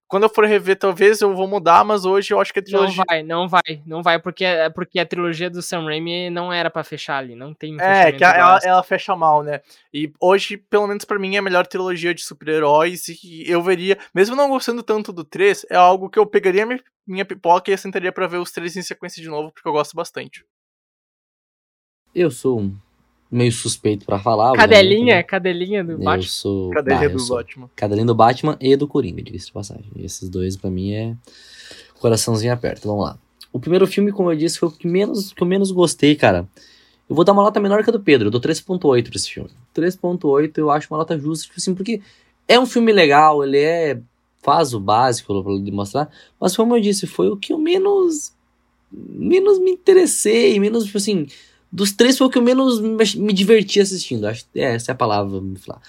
[0.09, 2.67] Quando eu for rever, talvez eu vou mudar, mas hoje eu acho que a Não
[2.67, 3.03] trilogia.
[3.07, 6.67] vai, não vai, não vai, porque, é porque a trilogia do Sam Raimi não era
[6.71, 9.61] pra fechar ali, não tem um É, que a- ela, ela fecha mal, né?
[9.93, 13.07] E hoje, pelo menos pra mim, é a melhor trilogia de super-heróis.
[13.23, 16.81] E eu veria, mesmo não gostando tanto do 3, é algo que eu pegaria minha,
[17.05, 19.95] minha pipoca e sentaria pra ver os três em sequência de novo, porque eu gosto
[19.95, 20.43] bastante.
[22.15, 22.75] Eu sou um
[23.31, 24.53] meio suspeito pra falar.
[24.53, 25.93] Cadelinha, obviamente, cadelinha do né?
[25.95, 26.27] Eu Batman.
[26.27, 26.69] sou.
[26.71, 27.37] Cadê Ah, do sou.
[27.37, 27.69] Batman?
[27.75, 29.85] Cadelinha do Batman e do Coringa, diga-se de passagem.
[29.97, 31.15] Esses dois, pra mim, é
[31.99, 32.87] coraçãozinho aperto.
[32.87, 33.19] Vamos lá.
[33.51, 36.47] O primeiro filme, como eu disse, foi o que, menos, que eu menos gostei, cara.
[37.09, 38.27] Eu vou dar uma nota menor que a do Pedro.
[38.27, 38.79] Eu dou 3.8
[39.09, 39.49] pra esse filme.
[39.75, 42.01] 3.8 eu acho uma nota justa, tipo assim, porque
[42.47, 43.99] é um filme legal, ele é...
[44.41, 48.31] Faz o básico pra demonstrar, mas como eu disse, foi o que eu menos...
[48.89, 51.27] Menos me interessei, menos, tipo assim...
[51.71, 54.25] Dos três foi o que eu menos me me diverti assistindo.
[54.25, 55.81] Acho que essa é a palavra, me falar.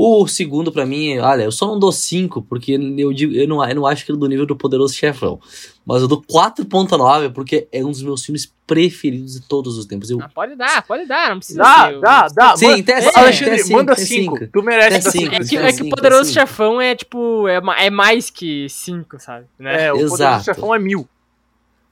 [0.00, 3.64] O segundo, pra mim, olha, eu só não dou 5, porque eu, digo, eu, não,
[3.68, 5.40] eu não acho que ele é do nível do Poderoso Chefão.
[5.84, 10.08] Mas eu dou 4.9, porque é um dos meus filmes preferidos de todos os tempos.
[10.08, 12.00] Eu, Ah, pode dar, pode dar, não precisa Dá, ser.
[12.00, 12.56] dá, dá.
[12.56, 14.38] Sim, manda- até cinco, Alexandre, até cinco, manda até 5.
[14.38, 14.52] cinco.
[14.52, 15.26] Tu merece Até dar cinco.
[15.26, 16.32] É Sim, que, sim, é que sim, o Poderoso.
[16.32, 19.46] Chefão é tipo, é, é mais que 5, sabe?
[19.58, 19.86] Né?
[19.86, 20.10] É, o Exato.
[20.10, 21.08] Poderoso Chefão é mil.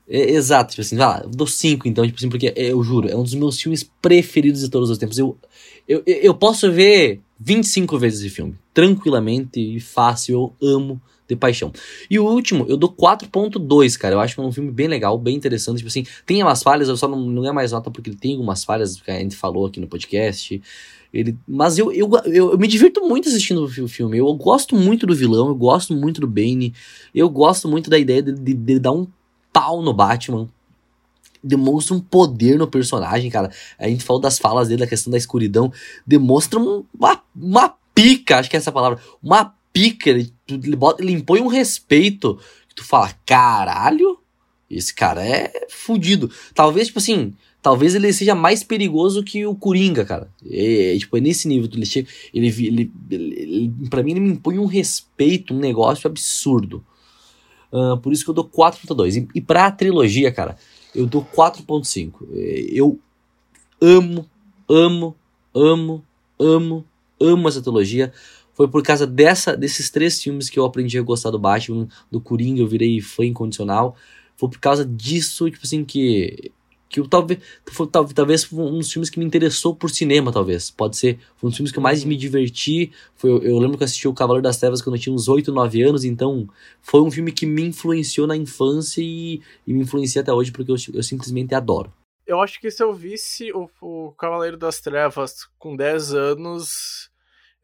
[0.09, 3.09] É, exato, tipo assim, vai lá, dou 5 então, tipo assim, porque é, eu juro,
[3.09, 5.19] é um dos meus filmes preferidos de todos os tempos.
[5.19, 5.37] Eu,
[5.89, 11.73] eu, eu posso ver 25 vezes esse filme, tranquilamente e fácil, eu amo de paixão.
[12.09, 15.19] E o último, eu dou 4.2, cara, eu acho que é um filme bem legal,
[15.19, 18.11] bem interessante, tipo assim, tem umas falhas, eu só não, não é mais nota porque
[18.11, 20.63] ele tem algumas falhas que a gente falou aqui no podcast,
[21.13, 24.77] ele, mas eu, eu, eu, eu me divirto muito assistindo o fi- filme, eu gosto
[24.77, 26.73] muito do vilão, eu gosto muito do Bane,
[27.15, 29.07] eu gosto muito da ideia de, de, de dar um
[29.57, 30.47] pau no Batman.
[31.43, 33.51] Demonstra um poder no personagem, cara.
[33.79, 35.73] A gente falou das falas dele, da questão da escuridão.
[36.07, 38.99] Demonstra um- uma, uma pica, acho que é essa palavra.
[39.23, 40.11] Uma pica.
[40.11, 42.39] Ele, ele, bota, ele impõe um respeito.
[42.69, 44.19] Que tu fala, caralho,
[44.71, 46.31] esse cara é fudido.
[46.55, 50.29] Talvez, tipo assim, talvez ele seja mais perigoso que o Coringa, cara.
[50.51, 51.71] É, é, tipo, é nesse nível.
[51.73, 56.07] Ele, chega, ele, ele, ele, ele, pra mim, ele me impõe um respeito, um negócio
[56.09, 56.85] absurdo.
[58.03, 59.17] Por isso que eu dou 4.2.
[59.17, 60.57] E, e pra trilogia, cara,
[60.95, 62.13] eu dou 4.5.
[62.33, 62.99] É, Eu
[63.81, 64.29] amo,
[64.69, 65.17] amo,
[65.55, 66.05] amo,
[66.39, 66.85] amo,
[67.21, 68.13] amo essa trilogia.
[68.55, 72.21] Foi por causa dessa, desses três filmes que eu aprendi a gostar do Batman, do
[72.21, 73.95] Coringa, eu virei fã incondicional.
[74.37, 76.53] Foi por causa disso, tipo assim, que.
[76.89, 77.41] Que eu talvez.
[77.73, 80.71] Foi, tal- talvez um dos filmes que me interessou por cinema, talvez.
[80.71, 81.19] Pode ser.
[81.37, 82.93] Foi um dos filmes que eu mais me diverti.
[83.17, 85.29] Foi, eu, eu lembro que eu assisti O Cavaleiro das Trevas quando eu tinha uns
[85.29, 86.49] 8, 9 anos, então
[86.81, 90.71] foi um filme que me influenciou na infância e, e me influencia até hoje porque
[90.71, 91.93] eu, eu simplesmente adoro.
[92.27, 97.09] Eu acho que se eu visse o, o Cavaleiro das Trevas com 10 anos,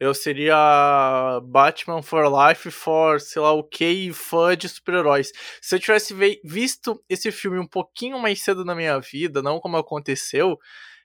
[0.03, 5.31] eu seria Batman for Life for, sei lá, o que fã de super-heróis.
[5.61, 9.59] Se eu tivesse ve- visto esse filme um pouquinho mais cedo na minha vida, não
[9.59, 10.57] como aconteceu,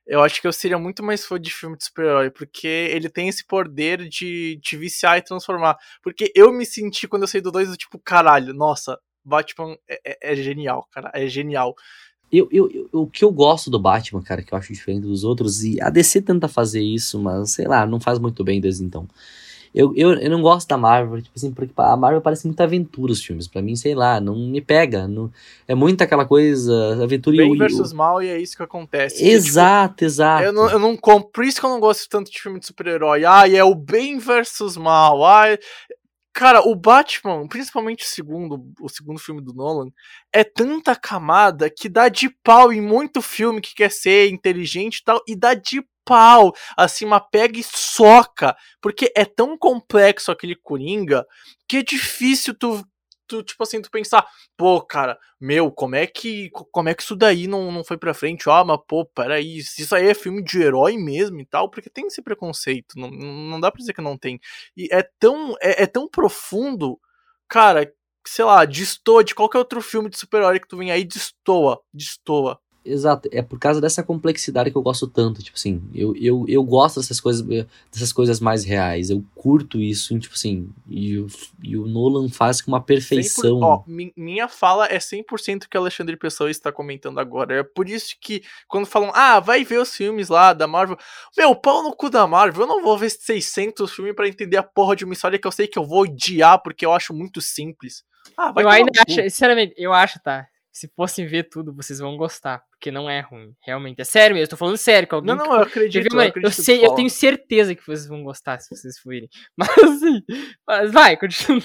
[0.07, 3.29] eu acho que eu seria muito mais fã de filme de super-herói, porque ele tem
[3.29, 5.77] esse poder de te viciar e transformar.
[6.03, 10.01] Porque eu me senti, quando eu saí do 2, do tipo, caralho, nossa, Batman é,
[10.07, 11.75] é- é genial, cara, é genial.
[12.33, 15.25] Eu, eu, eu- o que eu gosto do Batman, cara, que eu acho diferente dos
[15.25, 18.85] outros, e a DC tenta fazer isso, mas sei lá, não faz muito bem desde
[18.85, 19.07] então.
[19.75, 23.13] Eu, eu, eu não gosto da Marvel, tipo assim, porque a Marvel parece muita aventura
[23.13, 23.47] os filmes.
[23.47, 25.07] Pra mim, sei lá, não me pega.
[25.07, 25.31] Não,
[25.69, 28.63] é muito aquela coisa, aventura e Bem e versus o- mal, e é isso que
[28.63, 29.17] acontece.
[29.17, 30.45] Que, tipo, Exato, exato.
[30.45, 32.67] Eu não, eu não compro, por isso que eu não gosto tanto de filme de
[32.67, 33.25] super-herói.
[33.27, 35.21] Ah, é o bem versus mal.
[35.45, 35.59] É-
[36.39, 39.89] Cara, o Batman, principalmente o segundo, o segundo filme do Nolan,
[40.33, 45.05] é tanta camada que dá de pau em muito filme que quer ser inteligente e
[45.05, 50.55] tal, e dá de pau, assim, uma pega e soca, porque é tão complexo aquele
[50.55, 51.27] Coringa
[51.69, 52.85] que é difícil tu
[53.29, 54.27] tu, tipo assim, tu pensar,
[54.57, 58.15] pô, cara, meu, como é que como é que isso daí não, não foi pra
[58.15, 58.49] frente?
[58.51, 62.07] Ah, mas pô, peraí, isso aí é filme de herói mesmo e tal, porque tem
[62.07, 64.41] esse preconceito, não, não dá pra dizer que não tem.
[64.77, 66.99] E é tão, é, é tão profundo,
[67.49, 67.93] cara,
[68.27, 72.61] sei lá, destoa de qualquer outro filme de super-herói que tu vem aí, destoa, destoa.
[72.89, 76.65] Exato, é por causa dessa complexidade que eu gosto tanto, tipo assim, eu, eu, eu
[76.65, 77.47] gosto dessas coisas,
[77.93, 81.25] dessas coisas mais reais, eu curto isso, tipo assim, e,
[81.63, 83.59] e o Nolan faz com uma perfeição.
[83.59, 83.85] 100%, ó,
[84.17, 88.43] minha fala é 100% que o Alexandre Pessoa está comentando agora, é por isso que
[88.67, 90.97] quando falam, ah, vai ver os filmes lá da Marvel,
[91.37, 94.63] meu, pau no cu da Marvel, eu não vou ver 600 filmes para entender a
[94.63, 97.43] porra de uma história que eu sei que eu vou odiar porque eu acho muito
[97.43, 98.03] simples.
[98.37, 100.47] Ah, vai eu ainda acho, sinceramente, eu acho, tá,
[100.79, 104.01] se fossem ver tudo, vocês vão gostar, porque não é ruim, realmente.
[104.01, 105.09] É sério mesmo, eu tô falando sério.
[105.09, 106.15] Que alguém não, não, eu acredito.
[106.15, 109.29] Eu, acredito eu, sei, eu tenho certeza que vocês vão gostar se vocês forem.
[109.59, 110.23] Mas assim,
[110.65, 111.63] mas vai, continua.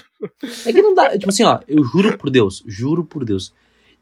[0.65, 3.53] É que não dá, tipo assim, ó, eu juro por Deus, juro por Deus,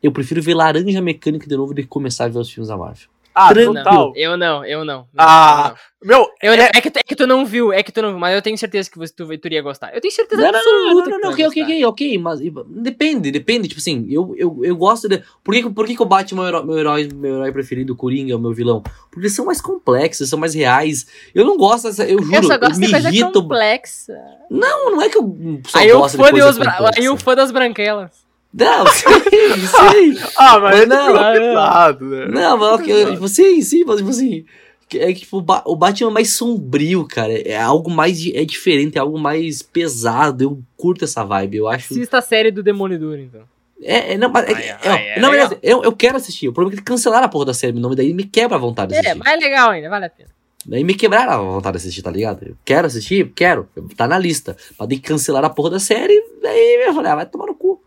[0.02, 2.78] eu prefiro ver Laranja Mecânica de novo do que começar a ver os filmes da
[2.78, 3.10] Marvel.
[3.34, 4.14] Ah, total.
[4.16, 4.98] eu não, eu não.
[4.98, 6.08] não ah, não.
[6.08, 6.28] meu.
[6.42, 6.70] Eu, é...
[6.76, 8.58] É, que, é que tu não viu, é que tu não viu, mas eu tenho
[8.58, 9.94] certeza que você, tu, tu iria gostar.
[9.96, 11.10] Eu tenho certeza não, absoluta.
[11.10, 13.68] Não, não, não, ok, ok, ok, ok, mas depende, depende.
[13.70, 15.24] Tipo assim, eu, eu, eu gosto de.
[15.44, 18.34] Por que, por que, que o Batman é meu herói, meu herói preferido, o Coringa,
[18.34, 18.82] é o meu vilão?
[18.82, 21.08] Porque eles são mais complexos, são mais reais.
[21.34, 22.04] Eu não gosto dessa.
[22.04, 23.32] Eu juro, eu, só gosto eu me de coisa irrito.
[23.32, 24.18] complexa.
[24.50, 27.00] Não, não é que eu só aí gosto eu de coisa complexa.
[27.00, 28.31] Aí o fã das branquelas.
[28.54, 30.18] Não, sei, sei.
[30.38, 32.26] ah, mas não, é pesado, né?
[32.28, 34.46] Não, mas okay, tipo, sim, sim, mas tipo assim.
[34.94, 37.32] É que tipo, o Batman é mais sombrio, cara.
[37.32, 38.26] É algo mais.
[38.34, 40.44] É diferente, é algo mais pesado.
[40.44, 41.58] Eu curto essa vibe.
[41.58, 41.94] Eu acho.
[41.94, 43.42] Assista a série do Demolidor, então.
[43.82, 44.50] É, é, não, mas.
[44.50, 46.50] É, é, ai, é, não, mas eu, eu quero assistir.
[46.50, 47.78] O problema é que cancelaram a porra da série.
[47.78, 49.12] O nome daí me quebra a vontade de assistir.
[49.12, 50.30] É, mas é legal ainda, vale a pena.
[50.66, 52.44] Daí me quebraram a vontade de assistir, tá ligado?
[52.44, 53.32] Eu quero assistir?
[53.34, 53.68] Quero.
[53.96, 54.56] Tá na lista.
[54.78, 56.22] Mas daí cancelaram a porra da série.
[56.42, 57.82] Daí eu falei, ah, vai tomar no cu.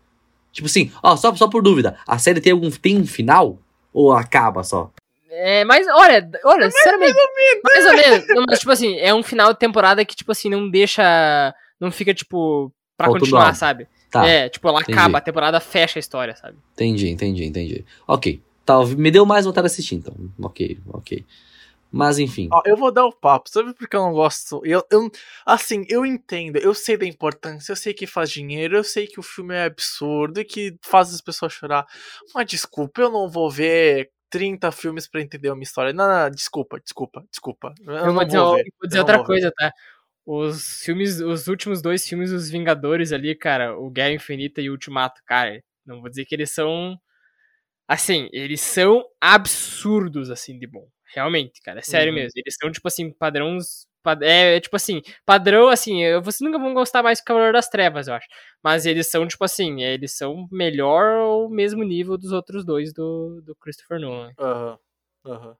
[0.55, 3.59] Tipo assim, ó, só, só por dúvida, a série tem algum tem um final?
[3.93, 4.89] Ou acaba só?
[5.29, 7.13] É, mas olha, olha, sinceramente,
[7.61, 8.27] mais ou menos.
[8.29, 11.53] Não, mas, tipo assim, é um final de temporada que, tipo assim, não deixa.
[11.77, 13.85] Não fica, tipo, pra Faltando continuar, sabe?
[14.09, 14.97] Tá, é, tipo, ela entendi.
[14.97, 16.55] acaba, a temporada fecha a história, sabe?
[16.71, 17.85] Entendi, entendi, entendi.
[18.07, 18.41] Ok.
[18.65, 20.15] Tá, me deu mais vontade de assistir, então.
[20.41, 21.25] Ok, ok.
[21.91, 22.49] Mas enfim.
[22.51, 23.49] Ó, eu vou dar o papo.
[23.49, 24.61] Sabe por que eu não gosto?
[24.65, 25.09] Eu, eu,
[25.45, 26.57] assim, eu entendo.
[26.57, 27.71] Eu sei da importância.
[27.71, 28.75] Eu sei que faz dinheiro.
[28.75, 31.85] Eu sei que o filme é absurdo e que faz as pessoas chorar.
[32.33, 35.93] Mas desculpa, eu não vou ver 30 filmes para entender uma história.
[35.93, 37.73] Não, não, desculpa, desculpa, desculpa.
[37.85, 39.71] Eu, eu vou dizer, vou, ver, vou dizer outra coisa, tá?
[40.25, 44.73] Os filmes, os últimos dois filmes dos Vingadores ali, cara, o Guerra Infinita e o
[44.73, 46.99] Ultimato, cara, não vou dizer que eles são
[47.87, 50.87] assim, eles são absurdos assim de bom.
[51.13, 52.19] Realmente, cara, é sério uhum.
[52.19, 52.31] mesmo.
[52.35, 53.87] Eles são, tipo assim, padrões.
[54.21, 58.07] É, é, tipo assim, padrão, assim, vocês nunca vão gostar mais que Cavaleiro das Trevas,
[58.07, 58.27] eu acho.
[58.63, 63.41] Mas eles são, tipo assim, eles são melhor ou mesmo nível dos outros dois do,
[63.41, 64.31] do Christopher Nolan.
[64.39, 64.77] Aham,
[65.25, 65.33] uhum.
[65.33, 65.47] aham.
[65.47, 65.55] Uhum.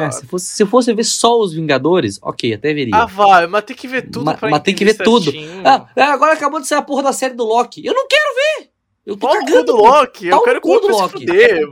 [0.00, 2.96] É, se, fosse, se fosse ver só os Vingadores, ok, até veria.
[2.96, 5.30] Ah, vai, mas tem que ver tudo Ma, pra Mas tem que ver tudo.
[5.62, 7.84] Ah, é, agora acabou de sair a porra da série do Loki.
[7.84, 8.73] Eu não quero ver!
[9.06, 11.26] Eu tô Pau cagando do Loki, eu quero que o Loki.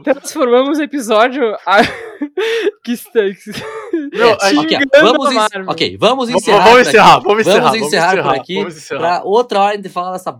[0.05, 1.79] Transformamos o episódio a...
[2.85, 3.21] que está...
[4.13, 5.67] Não, é, okay, vamos, en...
[5.67, 6.65] ok, vamos encerrar.
[6.65, 8.59] Vamos encerrar, vamos encerrar, vamos encerrar, por aqui.
[8.59, 9.01] Encerrar.
[9.01, 10.39] Pra outra hora de falar dessa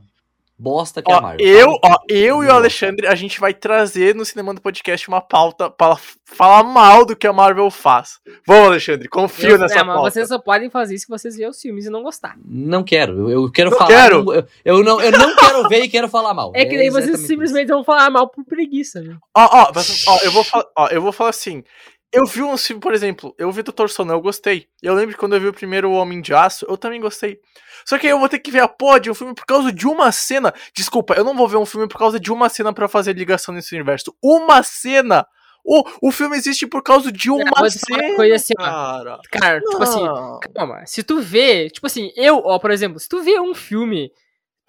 [0.63, 1.47] bosta que ó, é a Marvel.
[1.47, 5.21] Eu, ó, eu e o Alexandre, a gente vai trazer no Cinema do Podcast uma
[5.21, 8.21] pauta para falar mal do que a Marvel faz.
[8.47, 10.03] Vamos, Alexandre, confio eu, nessa é, pauta.
[10.03, 12.37] Mas vocês só podem fazer isso se vocês verem os filmes e não gostar.
[12.45, 13.91] Não quero, eu, eu quero não falar.
[13.91, 14.33] Quero.
[14.33, 16.53] Eu, eu, não, eu não quero ver e quero falar mal.
[16.63, 17.75] É que daí é vocês simplesmente isso.
[17.75, 19.17] vão falar mal por preguiça, né?
[19.35, 19.73] Ó, ó,
[20.07, 21.65] ó, eu vou falar, ó, eu vou falar assim.
[22.13, 24.67] Eu vi um filme, por exemplo, eu vi Doutor Sono, eu gostei.
[24.83, 27.41] Eu lembro que quando eu vi o primeiro Homem de Aço, eu também gostei.
[27.87, 29.73] Só que aí eu vou ter que ver a porra de um filme por causa
[29.73, 30.53] de uma cena.
[30.75, 33.55] Desculpa, eu não vou ver um filme por causa de uma cena para fazer ligação
[33.55, 34.15] nesse universo.
[34.23, 35.27] Uma cena!
[35.65, 38.09] O, o filme existe por causa de uma cena.
[38.09, 39.19] Uma coisa assim, cara.
[39.31, 39.71] Cara, não.
[39.71, 40.85] tipo assim, calma.
[40.85, 44.11] Se tu vê, tipo assim, eu, ó, por exemplo, se tu vê um filme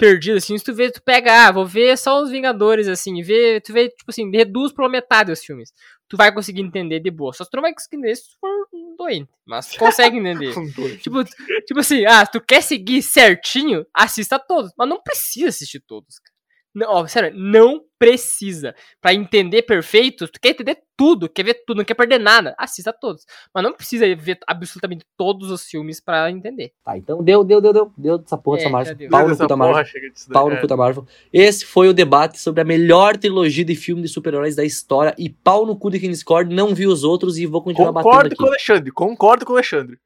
[0.04, 3.62] perdido, assim, se tu vê, tu pega, ah, vou ver só os Vingadores, assim, vê,
[3.62, 5.72] tu vê, tipo assim, reduz pela metade os filmes.
[6.10, 7.32] Tu vai conseguir entender de boa.
[7.32, 9.32] Só tu não vai conseguir entender se tu for um doente.
[9.46, 10.54] Mas tu consegue entender.
[11.00, 14.72] tipo, tipo assim, ah, tu quer seguir certinho, assista todos.
[14.78, 16.33] Mas não precisa assistir todos, cara.
[16.74, 18.76] Não, ó, sério, não precisa.
[19.00, 22.92] Pra entender perfeito, tu quer entender tudo, quer ver tudo, não quer perder nada, assista
[22.92, 23.26] todos.
[23.54, 26.72] Mas não precisa ver absolutamente todos os filmes pra entender.
[26.84, 27.94] Tá, então deu, deu, deu, deu.
[27.98, 28.96] Deu dessa porra É, Marvel.
[28.96, 29.10] deu.
[29.10, 29.86] Pau no Dessa cu da porra, Marvel.
[29.86, 31.08] chega disso daí, Pau no cu da Marvel.
[31.32, 35.14] Esse foi o debate sobre a melhor trilogia de filme de super-heróis da história.
[35.18, 38.18] E pau no cu de quem discorda, não vi os outros e vou continuar Concordo
[38.30, 38.48] batendo com o.
[38.48, 39.98] Alexandre, concordo com o Alexandre.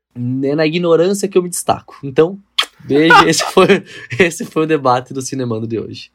[0.43, 1.97] É na ignorância que eu me destaco.
[2.03, 2.37] Então,
[2.83, 3.13] beijo.
[3.27, 3.83] esse, foi,
[4.19, 6.11] esse foi o debate do Cinemando de hoje.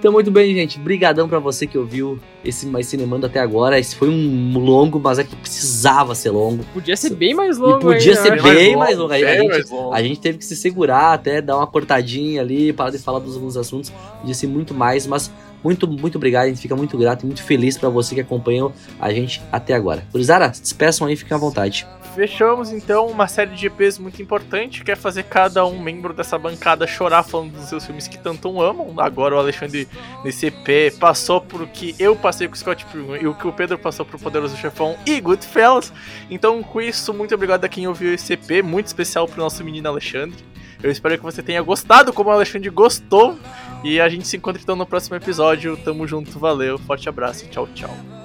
[0.00, 0.78] Então, muito bem, gente.
[0.78, 3.78] Brigadão pra você que ouviu esse mais Cinemando até agora.
[3.78, 6.64] Esse foi um longo, mas é que precisava ser longo.
[6.72, 7.76] Podia ser bem mais longo.
[7.76, 8.42] E podia ainda, ser acho.
[8.42, 9.12] bem mais longo.
[9.12, 9.92] A, bem gente, mais longo.
[9.92, 13.34] a gente teve que se segurar até dar uma cortadinha ali, parar de falar dos
[13.34, 13.92] alguns assuntos.
[14.20, 15.30] Podia ser muito mais, mas
[15.62, 16.46] muito, muito obrigado.
[16.46, 19.74] A gente fica muito grato e muito feliz pra você que acompanhou a gente até
[19.74, 20.02] agora.
[20.10, 21.86] Gurizada, se despeçam aí, fiquem à vontade.
[22.14, 26.36] Fechamos então uma série de EPs muito importante, que é fazer cada um membro dessa
[26.36, 28.94] bancada chorar falando dos seus filmes que tanto amam.
[28.98, 29.88] Agora o Alexandre
[30.24, 33.52] nesse EP passou por que eu passei com o Scott Pilgrim e o que o
[33.52, 35.92] Pedro passou pro Poderoso Chefão e Goodfellas.
[36.28, 39.88] Então com isso, muito obrigado a quem ouviu esse EP, muito especial pro nosso menino
[39.88, 40.44] Alexandre.
[40.82, 43.38] Eu espero que você tenha gostado como o Alexandre gostou.
[43.82, 45.76] E a gente se encontra então no próximo episódio.
[45.76, 48.19] Tamo junto, valeu, forte abraço, tchau, tchau.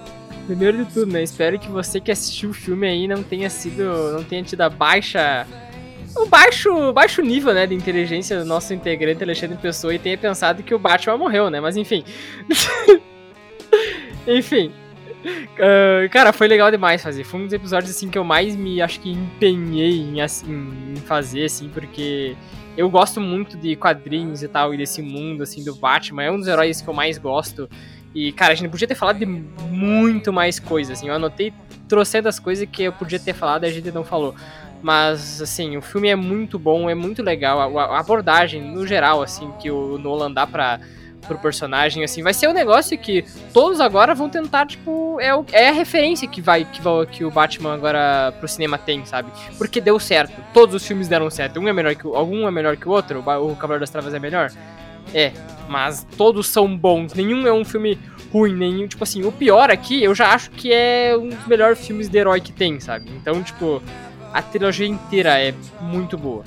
[0.46, 1.24] Primeiro de tudo, né?
[1.24, 3.84] Espero que você que assistiu o filme aí não tenha sido.
[4.14, 5.48] não tenha tido a baixa.
[6.16, 10.64] O baixo, baixo nível, né, de inteligência do nosso integrante Alexandre Pessoa e tenha pensado
[10.64, 11.60] que o Batman morreu, né?
[11.60, 12.06] Mas enfim.
[14.26, 14.72] enfim.
[15.60, 17.24] Ah, cara, foi legal demais fazer.
[17.24, 20.46] Foi um dos episódios assim que eu mais me acho que empenhei em, assim,
[20.96, 22.36] em fazer, assim, porque
[22.78, 26.24] eu gosto muito de quadrinhos e tal, e desse mundo, assim, do Batman.
[26.24, 27.70] É um dos heróis que eu mais gosto.
[28.16, 31.10] E, cara, a gente podia ter falado de muito mais coisas, assim.
[31.10, 31.54] Eu anotei
[31.88, 34.34] trocentas coisas que eu podia ter falado e a gente não falou.
[34.82, 37.78] Mas, assim, o filme é muito bom, é muito legal.
[37.78, 40.80] A, a abordagem, no geral, assim, que o Nolan dá pra,
[41.28, 45.46] pro personagem, assim, vai ser um negócio que todos agora vão tentar, tipo, é, o-
[45.52, 49.30] é a referência que vai, que vai que o Batman agora pro cinema tem, sabe?
[49.58, 50.40] Porque deu certo.
[50.54, 51.60] Todos os filmes deram certo.
[51.60, 53.20] Um é melhor que o, algum é melhor que o outro.
[53.26, 54.52] O, o Cavaleiro das Trevas é melhor.
[55.14, 55.32] É,
[55.70, 57.14] mas todos são bons.
[57.14, 57.98] Nenhum é um filme
[58.32, 61.86] ruim, nenhum, tipo assim, o pior aqui, eu já acho que é um dos melhores
[61.86, 63.10] filmes de herói que tem, sabe?
[63.16, 63.82] Então, tipo,
[64.34, 66.44] a trilogia inteira é muito boa.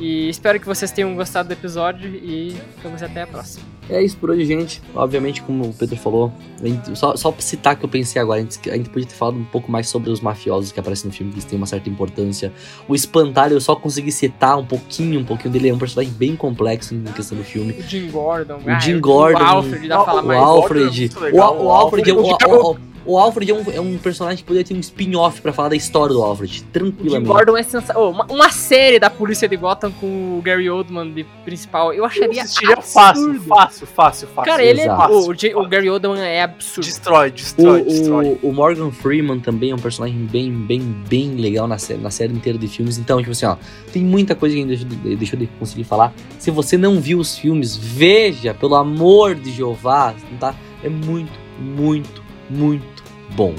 [0.00, 3.64] E espero que vocês tenham gostado do episódio e vamos até a próxima.
[3.88, 4.82] É isso por hoje, gente.
[4.94, 8.42] Obviamente, como o Pedro falou, gente- só, só pra citar que eu pensei agora, a
[8.42, 11.12] gente, a gente podia ter falado um pouco mais sobre os mafiosos que aparecem no
[11.14, 12.50] filme, que eles têm uma certa importância.
[12.88, 16.34] O Espantalho, eu só consegui citar um pouquinho, um pouquinho dele, é um personagem bem
[16.34, 17.72] complexo em questão do filme.
[17.78, 20.40] O Jim Gordon, O Jim Gordon, o Alfred, dá pra falar o mais.
[20.40, 21.10] O Alfred.
[21.14, 23.98] O, o o Alfred, é- o, Alfred- o- o- o Alfred é um, é um
[23.98, 27.26] personagem que poderia ter um spin-off pra falar da história do Alfred, O tranquilamente.
[27.30, 28.10] Gordon é sensacional.
[28.10, 32.04] uma, uma série da polícia de Gotham com o Gary Oldman de principal, eu Eu
[32.06, 33.00] acharia assistiria fácil,
[33.30, 33.40] absurdo.
[33.46, 34.50] fácil, fácil, fácil.
[34.52, 34.84] Cara, ele é.
[34.84, 35.12] Exato.
[35.12, 36.86] O, o J- o Gary Oldman é absurdo.
[36.86, 38.38] Destrói, destrói, destrói.
[38.42, 42.00] O, o, o Morgan Freeman também é um personagem bem, bem, bem legal na série,
[42.00, 42.98] na série inteira de filmes.
[42.98, 43.56] Então, tipo assim, ó,
[43.92, 46.12] tem muita coisa que a gente deixou de, deixou de conseguir falar.
[46.38, 50.54] Se você não viu os filmes, veja, pelo amor de Jeová, tá?
[50.82, 52.93] É muito, muito, muito
[53.34, 53.54] bom.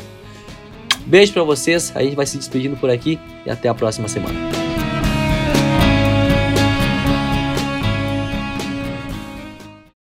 [1.05, 4.54] Beijo pra vocês, a gente vai se despedindo por aqui e até a próxima semana.